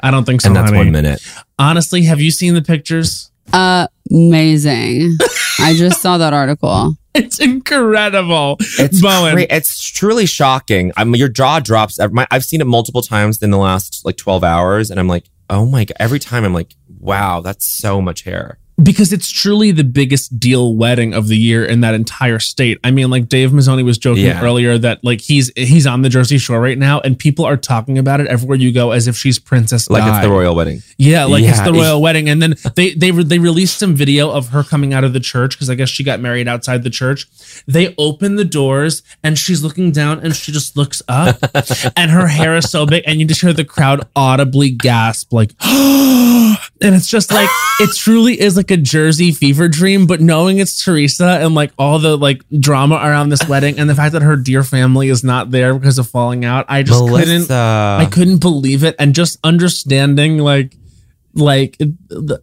[0.00, 0.78] I don't think so, and that's honey.
[0.78, 1.26] one minute.
[1.58, 3.30] Honestly, have you seen the pictures?
[3.52, 5.16] Uh, amazing.
[5.58, 6.96] I just saw that article.
[7.24, 8.56] It's incredible.
[8.78, 9.34] It's Bowen.
[9.34, 10.90] cra- it's truly shocking.
[10.96, 12.00] I mean, your jaw drops.
[12.00, 15.06] I've- my- I've seen it multiple times in the last like 12 hours, and I'm
[15.06, 15.96] like, oh my god!
[16.00, 18.58] Every time I'm like, wow, that's so much hair.
[18.82, 22.78] Because it's truly the biggest deal wedding of the year in that entire state.
[22.82, 24.42] I mean, like Dave Mizzoni was joking Yeah.
[24.42, 27.98] earlier that like he's he's on the Jersey Shore right now, and people are talking
[27.98, 30.16] about it everywhere you go as if she's Princess Like Di.
[30.18, 30.82] it's the royal wedding.
[30.98, 34.48] Yeah, like it's the royal wedding, and then they they they released some video of
[34.48, 37.28] her coming out of the church because I guess she got married outside the church.
[37.68, 41.38] They open the doors and she's looking down and she just looks up,
[41.96, 45.52] and her hair is so big, and you just hear the crowd audibly gasp like,
[45.62, 47.48] and it's just like
[47.80, 50.06] it truly is like a Jersey fever dream.
[50.06, 53.94] But knowing it's Teresa and like all the like drama around this wedding, and the
[53.94, 57.50] fact that her dear family is not there because of falling out, I just couldn't.
[57.50, 58.96] I couldn't believe it.
[58.98, 60.76] And just understanding, like,
[61.34, 62.42] like the,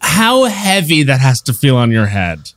[0.00, 2.50] how heavy that has to feel on your head.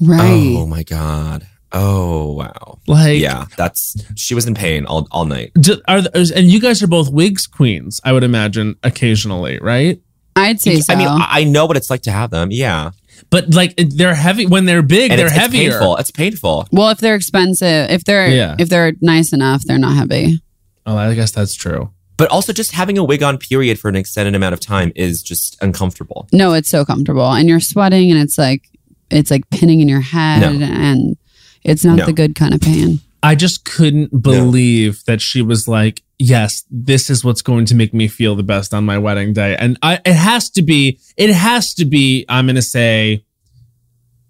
[0.00, 0.54] Right.
[0.56, 1.46] Oh my god.
[1.72, 2.78] Oh wow.
[2.86, 5.52] Like, yeah, that's she was in pain all all night.
[5.54, 10.00] do- are the, and you guys are both wigs queens, I would imagine, occasionally, right?
[10.40, 10.92] I'd say so.
[10.92, 12.50] I mean, I I know what it's like to have them.
[12.50, 12.90] Yeah,
[13.30, 15.70] But like they're heavy when they're big, and they're it's, it's heavier.
[15.72, 15.96] painful.
[15.96, 16.68] It's painful.
[16.72, 18.56] well, if they're expensive, if they're Yeah.
[18.58, 20.40] if they're nice enough, they're not heavy.
[20.86, 21.90] Oh, I guess that's true.
[22.16, 25.22] But also, just having a wig on period for an extended amount of time is
[25.22, 26.28] just uncomfortable.
[26.32, 28.62] No, it's so comfortable, and you're sweating, and it's like
[29.10, 30.66] it's like pinning in your head, No.
[30.66, 31.16] and
[31.64, 32.06] it's not No.
[32.06, 33.00] the good kind of pain.
[33.22, 37.92] I just couldn't believe that she was like, "Yes, this is what's going to make
[37.94, 41.30] me feel the best on my wedding day." And I, it has to be, it
[41.30, 42.24] has to be.
[42.28, 43.24] I'm going to say,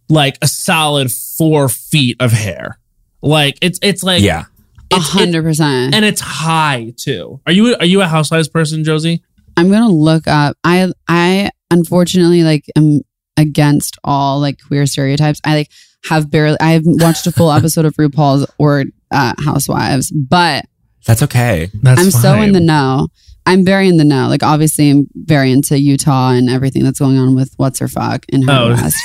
[0.08, 2.78] like a solid four feet of hair.
[3.22, 4.44] Like it's, it's like, yeah,
[4.92, 5.94] A hundred percent.
[5.94, 7.40] and it's high too.
[7.46, 9.22] Are you, are you a housewives person, Josie?
[9.56, 10.56] I'm gonna look up.
[10.64, 13.00] I I unfortunately like am
[13.36, 15.40] against all like queer stereotypes.
[15.44, 15.70] I like
[16.08, 16.56] have barely.
[16.60, 20.64] I haven't watched a full episode of RuPaul's or uh, Housewives, but
[21.06, 21.70] that's okay.
[21.82, 23.08] That's I'm so in the know.
[23.46, 24.28] I'm very in the know.
[24.28, 28.26] Like obviously, I'm very into Utah and everything that's going on with what's her fuck
[28.28, 28.68] in her Oh.
[28.74, 28.96] West.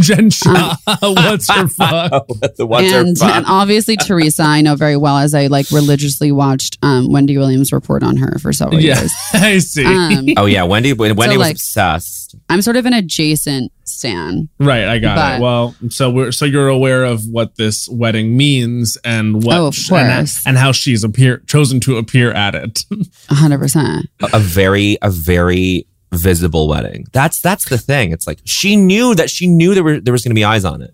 [0.00, 2.26] Jen Shah, what's her fuck?
[2.56, 3.30] the ones are and, fun.
[3.32, 7.72] and obviously Teresa, I know very well as I like religiously watched um, Wendy Williams
[7.72, 9.12] report on her for several Yeah, years.
[9.34, 9.84] I see.
[9.84, 10.92] Um, oh yeah, Wendy.
[10.92, 12.36] Wendy was like- obsessed.
[12.50, 14.48] I'm sort of an adjacent stan.
[14.58, 15.40] Right, I got But- it.
[15.42, 19.76] Well, so we're so you're aware of what this wedding means and what Oh, of
[19.90, 20.42] and, course.
[20.46, 22.84] and how she's appear chosen to appear at it.
[23.30, 24.06] hundred percent.
[24.22, 27.06] A, a very, a very visible wedding.
[27.12, 28.10] That's that's the thing.
[28.12, 30.64] It's like she knew that she knew there were there was going to be eyes
[30.64, 30.92] on it.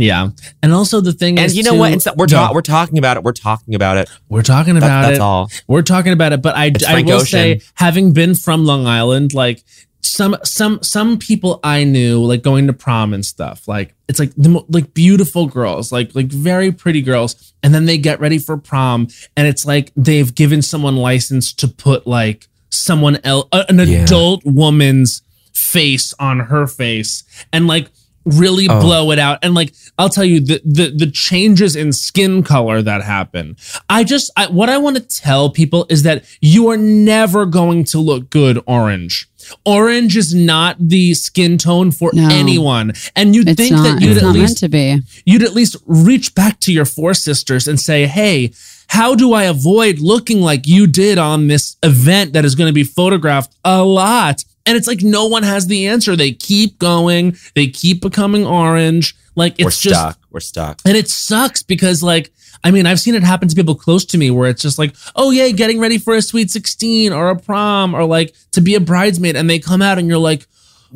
[0.00, 0.28] yeah,
[0.62, 1.92] and also the thing And is, you know too- what?
[1.92, 2.36] It's, we're Go.
[2.36, 3.22] ta- we're talking about it.
[3.24, 4.08] We're talking about it.
[4.28, 5.20] we're talking That- about that's it.
[5.20, 5.50] all.
[5.66, 7.26] We're talking about it, but I It's I Frank will Ocean.
[7.26, 9.62] say, having been from Long Island, like
[10.08, 14.32] some some some people I knew, like going to prom and stuff, like it's like
[14.36, 18.38] the mo- like beautiful girls, like like very pretty girls, and then they get ready
[18.38, 23.78] for prom, and it's like they've given someone license to put like someone else, an
[23.78, 24.02] Yeah.
[24.04, 25.22] adult woman's
[25.54, 27.88] face on her face, and like
[28.24, 28.80] really Oh.
[28.82, 32.82] blow it out and like i'll tell you the the, the changes in skin color
[32.82, 33.56] that happen
[33.88, 37.84] i just I, what i want to tell people is that you are never going
[37.84, 39.30] to look good orange
[39.64, 42.28] orange is not the skin tone for No.
[42.30, 43.82] anyone and you'd think not.
[43.84, 45.00] that you'd It's at not meant least to be.
[45.24, 48.52] you'd at least reach back to your four sisters and say, Hey,
[48.88, 52.72] how do I avoid looking like you did on this event that is going to
[52.74, 54.44] be photographed a lot?
[54.64, 56.14] And it's like no one has the answer.
[56.16, 59.14] They keep going, they keep becoming orange.
[59.34, 60.18] Like it's we're just stuck.
[60.30, 60.80] We're stuck.
[60.84, 62.30] and it sucks because like
[62.64, 64.94] I mean, I've seen it happen to people close to me where it's just like,
[65.16, 68.74] oh yeah, getting ready for a sweet 16 or a prom or like to be
[68.74, 70.46] a bridesmaid and they come out and you're like,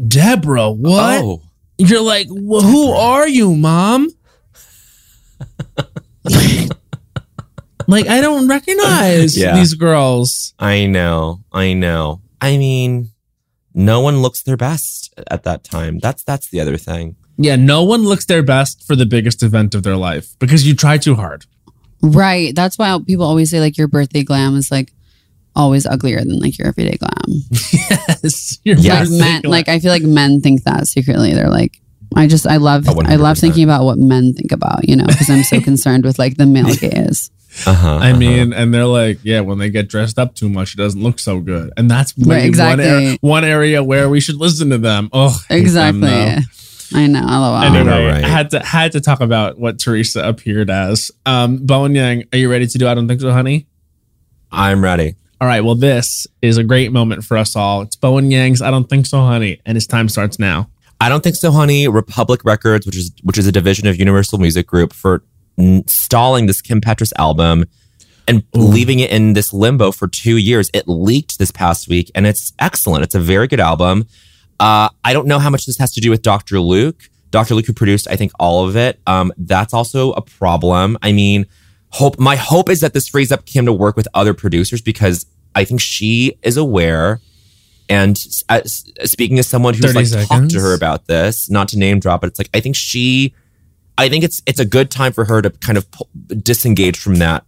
[0.08, 1.22] Deborah, what?
[1.22, 1.42] Oh,
[1.78, 4.08] You're like, well, who are you, mom?
[7.88, 9.54] like, I don't recognize Yeah.
[9.56, 10.54] these girls.
[10.58, 11.42] I know.
[11.52, 12.20] I know.
[12.40, 13.10] I mean,
[13.74, 15.98] no one looks their best at that time.
[15.98, 17.16] That's that's the other thing.
[17.38, 20.74] Yeah, no one looks their best for the biggest event of their life because you
[20.74, 21.46] try too hard.
[22.02, 22.54] Right.
[22.54, 24.92] That's why people always say like your birthday glam is like
[25.54, 27.42] always uglier than like your everyday glam.
[27.72, 29.10] yes, you're Yes.
[29.10, 31.32] Like men, like I feel like men think that secretly.
[31.32, 31.80] They're like,
[32.16, 35.06] I just I love Oh, I love thinking about what men think about you know
[35.06, 37.30] because I'm so concerned with like the male gaze.
[37.66, 38.18] Uh-huh, I uh-huh.
[38.18, 41.18] mean, and they're like, yeah, when they get dressed up too much, it doesn't look
[41.18, 41.70] so good.
[41.76, 42.84] And that's maybe one, exactly.
[42.86, 45.10] area, one area where we should listen to them.
[45.12, 46.08] Oh, I hate them, Exactly.
[46.08, 46.36] though.
[46.94, 47.20] I know.
[47.20, 47.54] LOL.
[47.54, 48.24] I know, Anyway, right?
[48.24, 51.10] had to had to talk about what Teresa appeared as.
[51.26, 53.66] Um, Bowen Yang, are you ready to do I don't think so, honey?
[54.50, 55.14] I'm ready.
[55.40, 55.62] All right.
[55.62, 57.82] Well, this is a great moment for us all.
[57.82, 60.68] It's Bowen Yang's I don't think so, honey, and his time starts now.
[61.00, 61.88] I don't think so, honey.
[61.88, 65.24] Republic Records, which is which is a division of Universal Music Group, for
[65.58, 67.64] n- stalling this Kim Petras album
[68.28, 70.70] and leaving it in this limbo for two years.
[70.72, 73.02] It leaked this past week, and it's excellent.
[73.02, 74.06] It's a very good album.
[74.62, 76.60] Uh, I don't know how much this has to do with Dr.
[76.60, 77.10] Luke.
[77.32, 77.56] Dr.
[77.56, 79.00] Luke, who produced, I think, all of it.
[79.08, 80.96] Um, that's also a problem.
[81.02, 81.46] I mean,
[81.88, 85.26] hope my hope is that this frees up Kim to work with other producers because
[85.56, 87.20] I think she is aware.
[87.88, 88.16] And
[88.48, 91.98] uh, speaking as someone who's 30 like talked to her about this, not to name
[91.98, 93.34] drop, but it's like I think she,
[93.98, 96.08] I think it's it's a good time for her to kind of pull,
[96.40, 97.44] disengage from that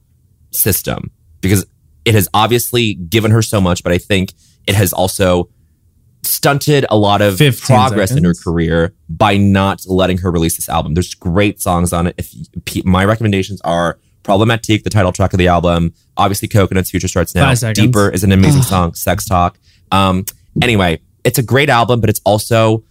[0.50, 1.64] system because
[2.04, 4.32] it has obviously given her so much, but I think
[4.66, 5.48] it has also
[6.24, 10.68] stunted a lot of 15 progress in her career by not letting her release this
[10.68, 10.94] album.
[10.94, 12.14] There's great songs on it.
[12.18, 17.34] If my recommendations are Problematic, the title track of the album, obviously Coconuts, Future Starts
[17.34, 17.42] Now.
[17.74, 18.94] Deeper is an amazing song.
[18.94, 19.58] Sex Talk.
[19.92, 20.24] Um,
[20.62, 22.84] Anyway, it's a great album, but it's also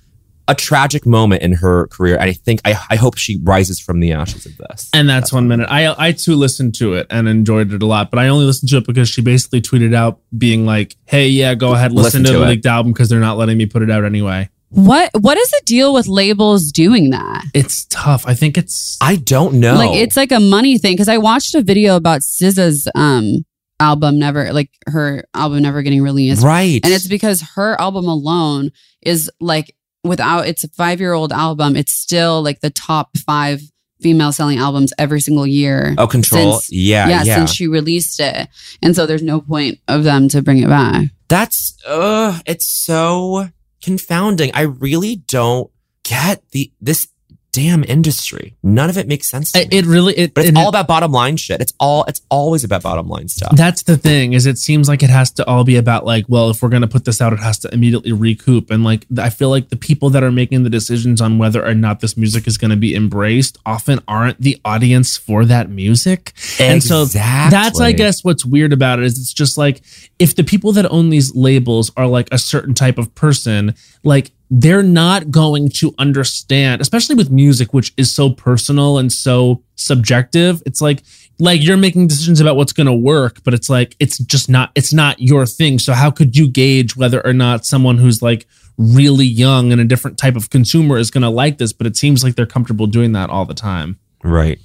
[0.47, 2.15] a tragic moment in her career.
[2.15, 4.89] And I think I, I hope she rises from the ashes of this.
[4.93, 5.67] And that's one minute.
[5.69, 8.69] I I too listened to it and enjoyed it a lot, but I only listened
[8.69, 12.23] to it because she basically tweeted out being like, "Hey, yeah, go ahead, listen, Listen
[12.25, 12.49] to, to the it.
[12.49, 15.61] leaked album because they're not letting me put it out anyway." What what is the
[15.65, 17.45] deal with labels doing that?
[17.53, 18.25] It's tough.
[18.25, 19.75] I think it's I don't know.
[19.75, 23.45] Like it's like a money thing because I watched a video about SZA's um
[23.79, 26.43] album never like her album never getting released.
[26.43, 26.79] right.
[26.83, 28.71] And it's because her album alone
[29.01, 33.61] is like without it's a five year old album, it's still like the top five
[34.01, 35.95] female selling albums every single year.
[35.97, 36.59] oh, control.
[36.59, 37.35] since- yeah, yeah, yeah.
[37.35, 38.49] since she released it.
[38.81, 41.07] And so there's no point of them to bring it back.
[41.29, 43.49] That's uh it's so
[43.81, 44.51] confounding.
[44.53, 45.71] I really don't
[46.03, 47.07] get the this
[47.53, 48.55] damn industry.
[48.63, 49.77] None of it makes sense to it, me.
[49.77, 51.61] it really it, but it's it- all about bottom line shit.
[51.61, 53.55] It's all it's always about bottom line stuff.
[53.55, 56.49] That's the thing is it seems like it has to all be about like, well,
[56.49, 58.71] if we're going to put this out, it has to immediately recoup.
[58.71, 61.75] And like, I feel like the people that are making the decisions on whether or
[61.75, 66.33] not this music is going to be embraced often aren't the audience for that music.
[66.59, 69.83] And so that's, I guess, what's weird about it is it's just like
[70.17, 74.31] if the people that own these labels are like a certain type of person, like
[74.55, 80.61] they're not going to understand, especially with music, which is so personal and so subjective.
[80.63, 81.01] It's like,
[81.39, 84.71] like you're making decisions about what's going to work, but it's like, it's just not,
[84.75, 85.79] it's not your thing.
[85.79, 88.45] So how could you gauge whether or not someone who's like
[88.77, 91.73] really young and a different type of consumer is going to like this?
[91.73, 93.97] But it seems like they're comfortable doing that all the time.
[94.23, 94.59] right.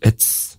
[0.00, 0.56] It's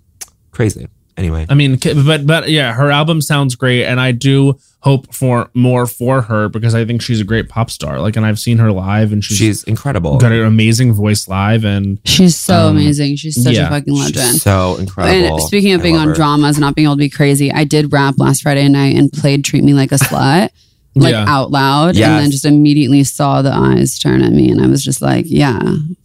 [0.51, 0.89] crazy.
[1.17, 1.45] Anyway.
[1.49, 5.85] I mean, but but yeah, her album sounds great, and I do hope for more
[5.85, 7.99] for her because I think she's a great pop star.
[8.01, 10.17] Like, and I've seen her live, and she's, She's incredible.
[10.17, 13.15] got an amazing voice live, and She's so Um, amazing.
[13.15, 13.67] She's such yeah.
[13.67, 14.41] a fucking She's legend.
[14.41, 15.37] so incredible.
[15.37, 16.13] And speaking of I being on her.
[16.13, 19.11] dramas and not being able to be crazy, I did rap last Friday night and
[19.11, 20.49] played Treat Me Like a Slut,
[20.95, 21.25] like Yeah.
[21.29, 21.95] out loud.
[21.95, 24.49] And then just immediately saw the eyes turn at me.
[24.49, 25.61] And I was just like, yeah,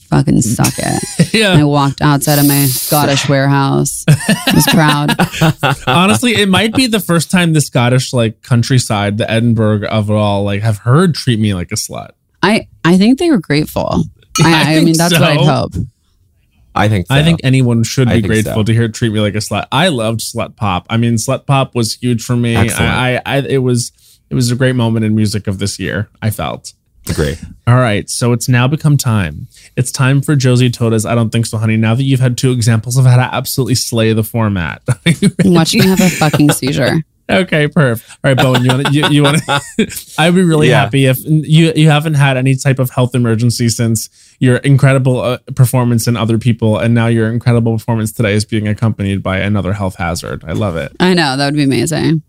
[0.09, 1.35] fucking suck it.
[1.35, 4.05] And I walked outside of my Scottish warehouse.
[4.09, 5.87] I was proud.
[5.87, 10.15] honestly, it might be the first time the Scottish like countryside, the Edinburgh of it
[10.15, 12.11] all, like have heard "Treat Me Like a Slut."
[12.43, 14.05] I, I think they were grateful.
[14.43, 15.21] I I, I mean, that's so.
[15.21, 15.73] what I'd hope.
[16.75, 17.15] I think so.
[17.15, 18.63] I think anyone should I be grateful so.
[18.65, 20.87] to hear "Treat Me Like a Slut." I loved Slut Pop.
[20.89, 22.57] I mean, Slut Pop was huge for me.
[22.57, 23.91] I, I, I, it was,
[24.31, 26.09] it was a great moment in music of this year.
[26.23, 26.73] I felt.
[27.11, 27.37] Agree.
[27.67, 29.49] All right, so it's now become time.
[29.77, 31.77] It's time for Josie Totah's I Don't Think So, Honey.
[31.77, 34.83] Now that you've had two examples of how to absolutely slay the format.
[35.45, 36.97] Watch me have a fucking seizure.
[37.31, 38.09] okay, perf.
[38.11, 40.81] All right, Bowen, you want to, you, you want to, I'd be really Yeah.
[40.85, 44.09] happy if you, you haven't had any type of health emergency since
[44.41, 46.79] your incredible uh, performance in other people.
[46.79, 50.43] And now your incredible performance today is being accompanied by another health hazard.
[50.47, 50.93] I love it.
[51.01, 51.37] I know.
[51.37, 52.23] That would be amazing.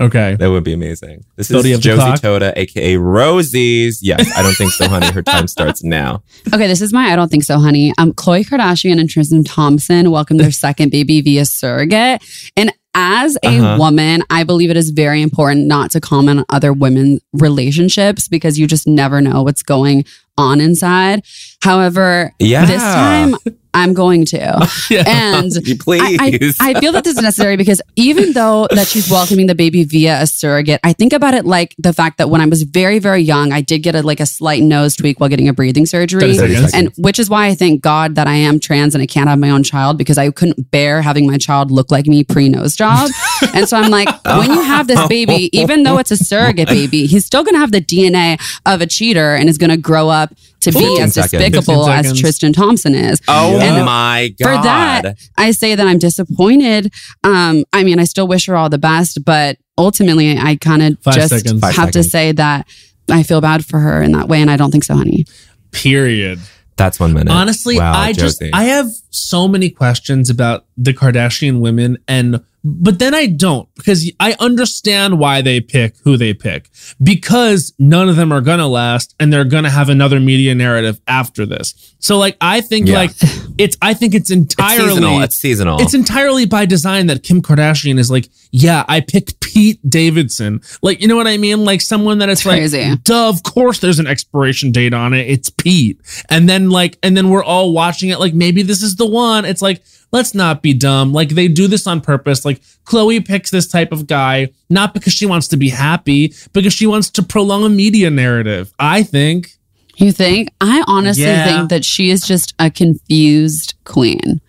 [0.00, 0.36] Okay.
[0.36, 1.24] That would be amazing.
[1.36, 2.20] This So is Josie clock?
[2.20, 4.00] Totah, aka Rosie's.
[4.02, 5.10] Yes, I don't think so, honey.
[5.12, 6.22] Her time starts now.
[6.54, 7.92] Okay, this is my I don't think so, honey.
[7.98, 12.22] Um, Khloe Kardashian and Tristan Thompson welcomed their second baby via surrogate.
[12.56, 13.76] And as a Uh-huh.
[13.78, 18.58] woman, I believe it is very important not to comment on other women's relationships because
[18.58, 20.04] you just never know what's going
[20.38, 21.22] on inside.
[21.62, 22.64] However, Yeah.
[22.64, 23.36] this time
[23.74, 24.68] I'm going to.
[24.90, 25.04] Yeah.
[25.06, 26.52] And You I, I.
[26.60, 30.20] I feel that this is necessary because even though that she's welcoming the baby via
[30.22, 33.20] a surrogate, I think about it like the fact that when I was very, very
[33.20, 36.36] young, I did get a, like a slight nose tweak while getting a breathing surgery.
[36.74, 39.38] And which is why I thank God that I am trans and I can't have
[39.38, 42.74] my own child because I couldn't bear having my child look like me pre nose
[42.74, 43.10] job.
[43.54, 47.06] and so I'm like, when you have this baby, even though it's a surrogate baby,
[47.06, 50.08] he's still going to have the DNA of a cheater and is going to grow
[50.08, 51.30] up to be 15 as seconds.
[51.32, 52.18] despicable as.
[52.20, 53.20] Tristan Thompson is.
[53.28, 54.44] oh And my god.
[54.58, 56.92] for that, I say that I'm disappointed.
[57.24, 61.00] Um, I mean, I still wish her all the best, but ultimately, I kind of
[61.12, 61.60] just seconds.
[61.60, 62.12] Five have to seconds.
[62.12, 62.66] say that
[63.10, 65.24] I feel bad for her in that way, and I don't think so, honey.
[65.72, 66.38] Period.
[66.76, 67.30] That's one minute.
[67.30, 72.98] Honestly, Wow, I just I have so many questions about the Kardashian women and but
[72.98, 76.68] then I don't because I understand why they pick who they pick
[77.02, 81.46] because none of them are gonna last and they're gonna have another media narrative after
[81.46, 81.94] this.
[82.00, 82.96] So like I think Yeah.
[82.98, 83.12] like
[83.56, 85.22] it's I think it's it's entirely seasonal.
[85.22, 85.80] It's seasonal.
[85.80, 90.60] it's entirely by design that Kim Kardashian is like, yeah, I picked Pete Davidson.
[90.82, 91.64] Like, you know what I mean?
[91.64, 92.94] Like someone that it's like, Crazy.
[93.04, 95.26] duh, of course there's an expiration date on it.
[95.28, 95.98] It's Pete.
[96.28, 99.44] And then like, and then we're all watching it like, maybe this is the one.
[99.44, 99.82] It's like,
[100.12, 101.12] let's not be dumb.
[101.12, 102.44] Like they do this on purpose.
[102.44, 106.72] Like Khloe picks this type of guy, not because she wants to be happy, because
[106.72, 108.72] she wants to prolong a media narrative.
[108.78, 109.56] I think.
[109.96, 110.50] You think?
[110.60, 111.44] I honestly Yeah.
[111.58, 114.40] think that she is just a confused queen.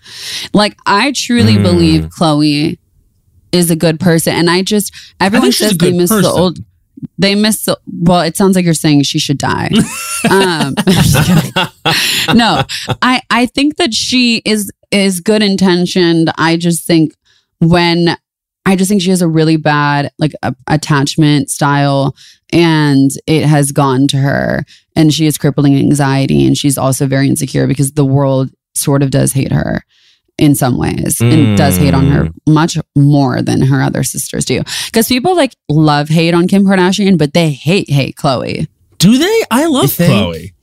[0.53, 1.63] Like, I truly Mm.
[1.63, 2.77] believe Khloe
[3.51, 6.23] is a good person, and I just everyone think says a good they miss the
[6.29, 6.59] old.
[7.17, 7.67] They miss.
[7.87, 9.69] Well, it sounds like you're saying she should die.
[10.29, 12.37] um, I'm just kidding.
[12.37, 12.63] no,
[13.01, 16.31] I I think that she is is good intentioned.
[16.37, 17.15] I just think
[17.59, 18.17] when
[18.65, 22.15] I just think she has a really bad like a, attachment style
[22.51, 24.65] and it has gone to her
[24.95, 29.09] and she is crippling anxiety and she's also very insecure because the world sort of
[29.09, 29.83] does hate her
[30.41, 32.53] in some ways and does hate on her hmm.
[32.53, 37.17] much more than her other sisters do because people like love hate on Kim Kardashian
[37.17, 39.43] but they hate hate Khloe Do they?
[39.51, 40.11] I love think?
[40.11, 40.53] Khloe.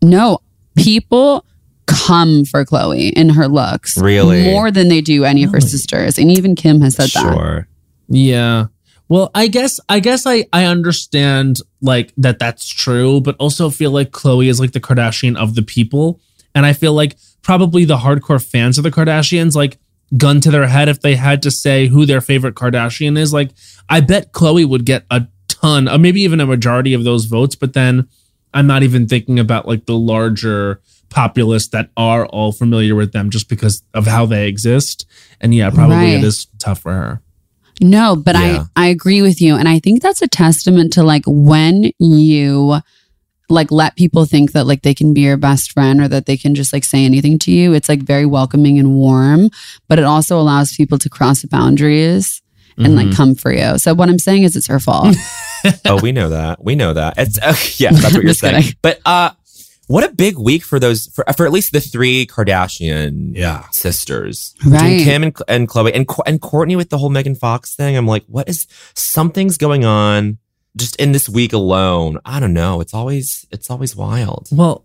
[0.00, 0.38] no
[0.76, 1.44] people
[1.86, 4.44] come for Khloe in her looks Really?
[4.44, 7.68] more than they do any of her sisters and even Kim has said that Sure.
[8.08, 8.66] Yeah.
[9.08, 13.90] Well, I guess I guess I I understand like that that's true, but also feel
[13.90, 16.20] like Khloe is like the Kardashian of the people,
[16.56, 17.16] and I feel like
[17.46, 19.78] probably the hardcore fans of the Kardashians like
[20.16, 23.32] gun to their head if they had to say who their favorite Kardashian is.
[23.32, 23.50] Like
[23.88, 27.54] I bet Khloe would get a ton, or maybe even a majority of those votes,
[27.54, 28.08] but then
[28.52, 33.30] I'm not even thinking about like the larger populace that are all familiar with them
[33.30, 35.06] just because of how they exist.
[35.40, 36.14] And yeah, probably Right.
[36.14, 37.22] it is tough for her.
[37.80, 38.64] No, but Yeah.
[38.74, 42.80] I I agree with you and I think that's a testament to like when you
[43.48, 46.36] like let people think that like they can be your best friend or that they
[46.36, 47.72] can just like say anything to you.
[47.74, 49.50] It's like very welcoming and warm,
[49.88, 52.42] but it also allows people to cross boundaries
[52.78, 52.96] and Mm-hmm.
[53.08, 53.78] like come for you.
[53.78, 55.16] So what I'm saying is it's her fault.
[55.86, 56.62] oh, we know that.
[56.62, 57.14] We know that.
[57.16, 58.62] It's uh, yeah, that's what you're saying.
[58.62, 58.78] kidding.
[58.82, 59.30] But uh,
[59.86, 63.64] what a big week for those for for at least the three Kardashian Yeah.
[63.70, 65.00] sisters, Right.
[65.02, 67.96] Kim and and Khloe and and Kourtney with the whole Megan Fox thing.
[67.96, 70.38] I'm like, what is something's going on
[70.76, 72.18] just in this week alone?
[72.24, 72.80] I don't know.
[72.80, 74.48] It's always it's always wild.
[74.52, 74.84] Well,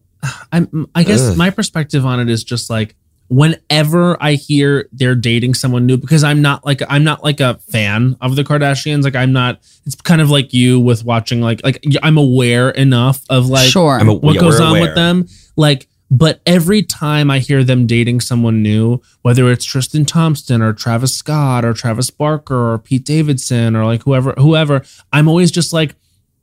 [0.52, 1.38] I'm, I guess Ugh.
[1.38, 2.96] my perspective on it is just like
[3.28, 7.56] whenever I hear they're dating someone new, because I'm not like I'm not like a
[7.72, 9.04] fan of the Kardashians.
[9.04, 9.60] Like I'm not.
[9.86, 14.00] It's kind of like you with watching like like I'm aware enough of like sure.
[14.04, 14.82] What yeah, goes we're on aware.
[14.82, 15.28] with them.
[15.58, 20.74] Like, but every time I hear them dating someone new, whether it's Tristan Thompson or
[20.74, 24.84] Travis Scott or Travis Barker or Pete Davidson or like whoever, whoever,
[25.14, 25.96] I'm always just like,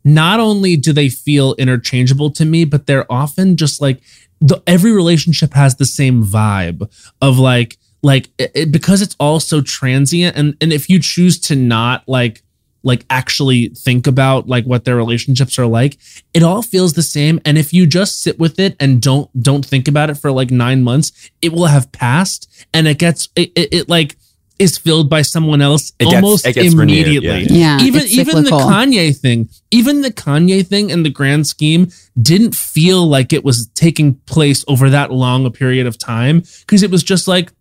[0.04, 4.00] not only do they feel interchangeable to me, but they're often just like
[4.40, 6.90] the, every relationship has the same vibe
[7.20, 10.34] of like like it, because it's all so transient.
[10.36, 12.42] And and if you choose to not like
[12.82, 15.98] like actually think about like what their relationships are like
[16.32, 19.66] it all feels the same and if you just sit with it and don't don't
[19.66, 23.50] think about it for like 9 months it will have passed and it gets it,
[23.56, 24.16] it, it like
[24.58, 27.84] is filled by someone else It gets- almost it gets renewed, immediately yeah, yeah.
[27.84, 28.50] even even the.
[28.50, 31.90] Kanye thing, even the Kanye thing in the grand scheme
[32.20, 36.82] didn't feel like it was taking place over that long a period of time because
[36.82, 37.52] it was just like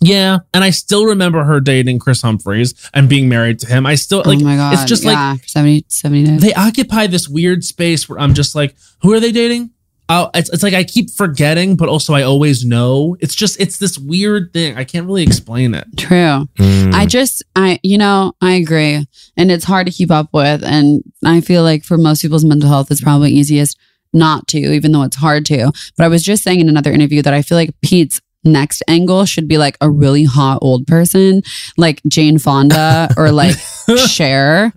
[0.00, 3.86] yeah, and I still remember her dating Kris Humphries and being married to him.
[3.86, 4.74] I still like oh my god.
[4.74, 6.40] it's just like yeah, 70 70 days.
[6.40, 9.70] they occupy this weird space where I'm just like, who are they dating?
[10.12, 13.16] Oh, it's, it's like I keep forgetting, but also I always know.
[13.20, 14.76] It's just it's this weird thing.
[14.76, 15.86] I can't really explain it.
[15.96, 16.48] True.
[16.58, 16.92] Mm.
[16.92, 19.06] I just, I, you know, I agree.
[19.36, 20.64] And it's hard to keep up with.
[20.64, 23.78] And I feel like for most people's mental health, it's probably easiest
[24.12, 25.70] not to, even though it's hard to.
[25.96, 29.24] But I was just saying in another interview that I feel like Pete's next angle
[29.26, 31.42] should be like a really hot old person,
[31.76, 33.56] like Jane Fonda or like
[34.08, 34.72] Cher.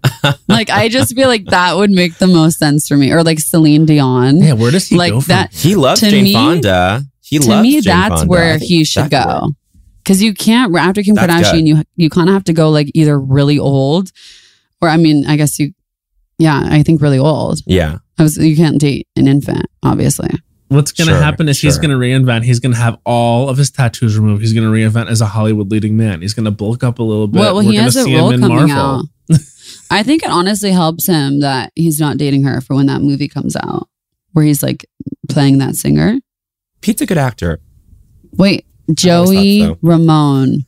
[0.47, 3.11] Like, I just feel like that would make the most sense for me.
[3.11, 4.37] Or like Celine Dion.
[4.37, 5.33] Yeah, where does he like go from?
[5.33, 5.53] that.
[5.53, 7.03] he loves to Jane me- Fonda.
[7.21, 8.27] He to loves me, Jane that's Fonda.
[8.29, 9.51] Where he should that could go.
[10.03, 11.67] Because you can't after Kim That's Kardashian, good.
[11.67, 14.11] you you kind of have to go like either really old,
[14.81, 15.71] or I mean, I guess you,
[16.37, 17.59] yeah, I think really old.
[17.65, 17.99] Yeah.
[18.19, 20.29] I was you can't date an infant, obviously.
[20.73, 22.43] What's going to Sure, happen is he's going to reinvent.
[22.43, 24.41] He's going to have all of his tattoos removed.
[24.41, 26.21] He's going to reinvent as a Hollywood leading man.
[26.21, 27.39] He's going to bulk up a little bit.
[27.39, 28.75] well, well, We're he gonna has a see role him in coming Marvel.
[29.31, 29.39] out.
[29.91, 33.27] I think it honestly helps him that he's not dating her for when that movie
[33.27, 33.87] comes out,
[34.33, 34.85] where he's like
[35.29, 36.17] playing that singer.
[36.81, 37.59] Pete's a good actor.
[38.33, 39.77] Wait, Joey so.
[39.81, 40.65] Ramone.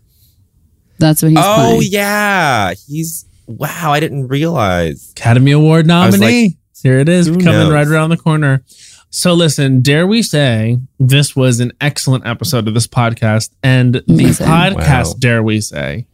[0.99, 1.91] That's what he's oh playing.
[1.91, 2.73] yeah.
[2.88, 5.11] He's wow, I didn't realize.
[5.11, 6.57] Academy Award was nominee.
[6.82, 7.72] Here it is, who coming knows?
[7.73, 8.64] right around the corner.
[9.15, 14.45] So listen, dare we say this was an excellent episode of this podcast, and Amazing.
[14.45, 15.15] the podcast, Wow.
[15.19, 16.05] dare we say,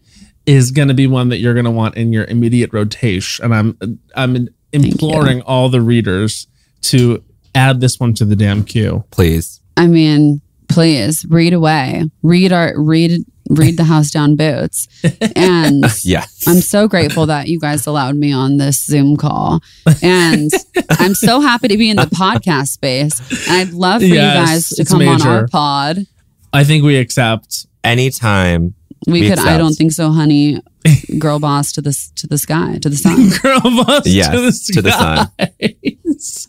[0.46, 3.44] is going to be one that you're going to want in your immediate rotation.
[3.44, 6.46] And I'm I'm imploring all the readers
[6.82, 7.24] to
[7.56, 9.04] add this one to the damn queue.
[9.10, 9.62] Please.
[9.76, 10.40] I mean,
[10.72, 12.10] please read away.
[12.24, 14.88] Read our read read the house down boots.
[15.36, 16.26] And Yeah.
[16.48, 19.62] I'm so grateful that you guys allowed me on this Zoom call.
[20.02, 20.52] And
[20.92, 23.20] I'm so happy to be in the podcast space.
[23.48, 26.06] And I'd love for Yes, you guys to it's come on our pod.
[26.54, 27.68] I think we accept.
[27.84, 28.74] Anytime.
[29.08, 30.62] We could I don't think so, honey.
[31.20, 33.30] girl boss to this to the sky to the sun.
[33.42, 35.30] Girl boss Yes, to the, to the sun.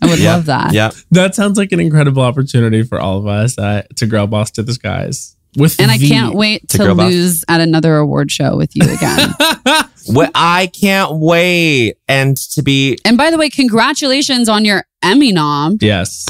[0.02, 0.34] I would Yeah.
[0.34, 0.72] love that.
[0.72, 0.90] Yeah.
[1.10, 4.62] That sounds like an incredible opportunity for all of us uh, to girl boss to
[4.62, 5.36] the skies.
[5.56, 7.10] With And I can't wait To to, girl boss.
[7.12, 9.34] lose at another award show with you again.
[10.08, 11.94] Well, I can't wait.
[12.08, 15.78] And to be and by the way, congratulations on your Emmy nom.
[15.80, 16.26] Yes.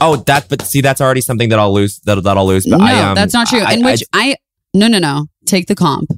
[0.00, 2.66] oh that but see that's already something that I'll lose that, that I'll lose.
[2.66, 3.58] But no, I um, that's not true.
[3.60, 4.36] I- In I- which I,
[4.74, 6.08] no no no take the comp,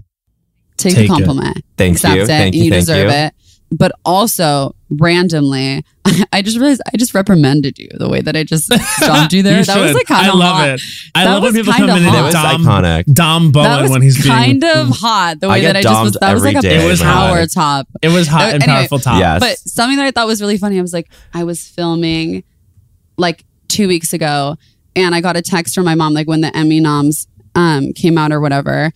[0.81, 1.17] take, Take the it.
[1.17, 1.65] compliment.
[1.77, 2.23] thank Accept you.
[2.23, 2.27] it.
[2.27, 2.65] Thank you.
[2.65, 3.15] you thank deserve you.
[3.17, 3.35] it.
[3.73, 5.85] But also randomly,
[6.33, 8.65] I just realized I just reprimanded you the way that I just
[8.97, 9.59] stopped you there.
[9.61, 9.95] You that was should.
[9.95, 10.69] like kind I love hot.
[10.71, 10.81] it.
[11.15, 12.19] I That love when people come in and hot.
[12.19, 13.05] It was Dom, iconic.
[13.15, 14.35] Dom Bowen when he's being.
[14.35, 15.39] kind of hot.
[15.39, 16.13] The way get that I just was.
[16.21, 17.47] That was like a every day, It was power man.
[17.49, 17.87] top.
[18.03, 18.79] It was hot Uh, and anyway.
[18.81, 19.21] powerful top.
[19.21, 19.39] Yes.
[19.41, 22.43] But something that I thought was really funny, I was like, I was filming
[23.19, 24.57] like two weeks ago,
[24.97, 28.19] and I got a text from my mom, like when the Emmy noms um, came
[28.19, 28.91] out or whatever,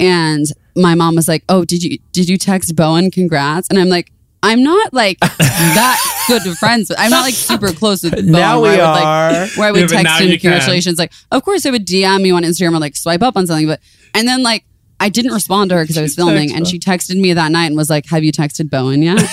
[0.00, 0.46] and
[0.76, 3.10] my mom was like, "Oh, did you did you text Bowen?
[3.10, 4.12] Congrats!" And I'm like.
[4.42, 6.92] I'm not like that good of friends.
[6.96, 8.26] I'm not like super close with Bowen.
[8.30, 9.58] Now where we I would, like, are.
[9.58, 10.50] where I would Yeah, text him you can.
[10.52, 10.98] congratulations.
[10.98, 13.66] Like, of course, I would DM you on Instagram or like swipe up on something,
[13.66, 13.80] but
[14.14, 14.64] and then like
[15.00, 17.64] I didn't respond to her because I was filming, and she texted me that night
[17.66, 19.18] and was like, "Have you texted Bowen yet?"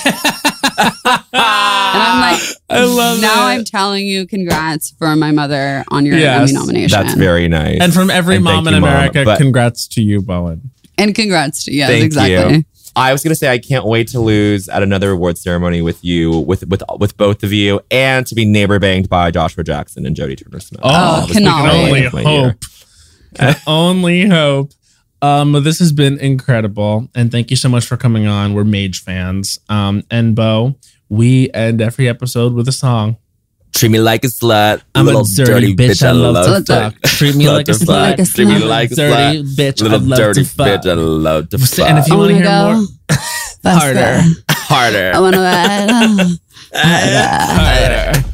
[0.84, 0.92] and
[1.32, 3.52] I'm like, I love now it.
[3.54, 6.50] I'm telling you, congrats for my mother on your Yes.
[6.50, 7.78] Emmy nomination, That's very nice.
[7.80, 10.70] And from every And mom in you, America, But- congrats to you, Bowen.
[10.98, 12.56] And congrats to yes, Thank exactly.
[12.58, 12.64] you.
[12.96, 16.30] I was gonna say I can't wait to lose at another award ceremony with you,
[16.38, 20.14] with with with both of you, and to be neighbor banged by Joshua Jackson and
[20.14, 20.80] Jodie Turner Smith.
[20.84, 22.48] Oh, Oh, That was cannot only of my year.
[22.50, 22.56] hope.
[23.34, 24.70] Can only hope.
[25.22, 28.52] Um, this has been incredible, and thank you so much for coming on.
[28.54, 29.58] We're Mage fans.
[29.68, 30.76] Um, and Bo,
[31.08, 33.16] we end every episode with a song.
[33.74, 34.82] Treat me like a slut.
[34.94, 36.02] I'm a little dirty bitch.
[36.06, 36.94] I love to fuck.
[37.02, 38.16] Treat me like a to slut.
[38.18, 38.28] fuck.
[38.34, 39.56] Treat me like a dirty slut.
[39.56, 39.82] bitch.
[39.82, 40.66] I love dirty to fuck.
[40.82, 40.90] bitch.
[40.90, 41.88] I love to fuck.
[41.88, 42.86] And if you I want to hear go more,
[43.62, 44.22] faster.
[44.22, 44.22] Harder.
[44.50, 45.12] Harder.
[45.14, 46.40] I want to.
[46.74, 48.24] harder.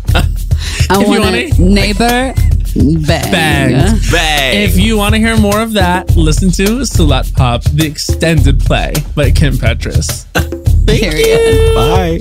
[0.93, 2.35] I If you want wanna- a neighbor
[2.75, 3.31] bang.
[3.33, 3.99] Bang.
[4.11, 4.63] Bang.
[4.63, 8.93] If you want to hear more of that, listen to Slut Pop, the extended play
[9.17, 10.25] by Kim Petras.
[10.87, 11.69] Thank Period.
[11.69, 11.75] You.
[11.75, 12.21] Bye.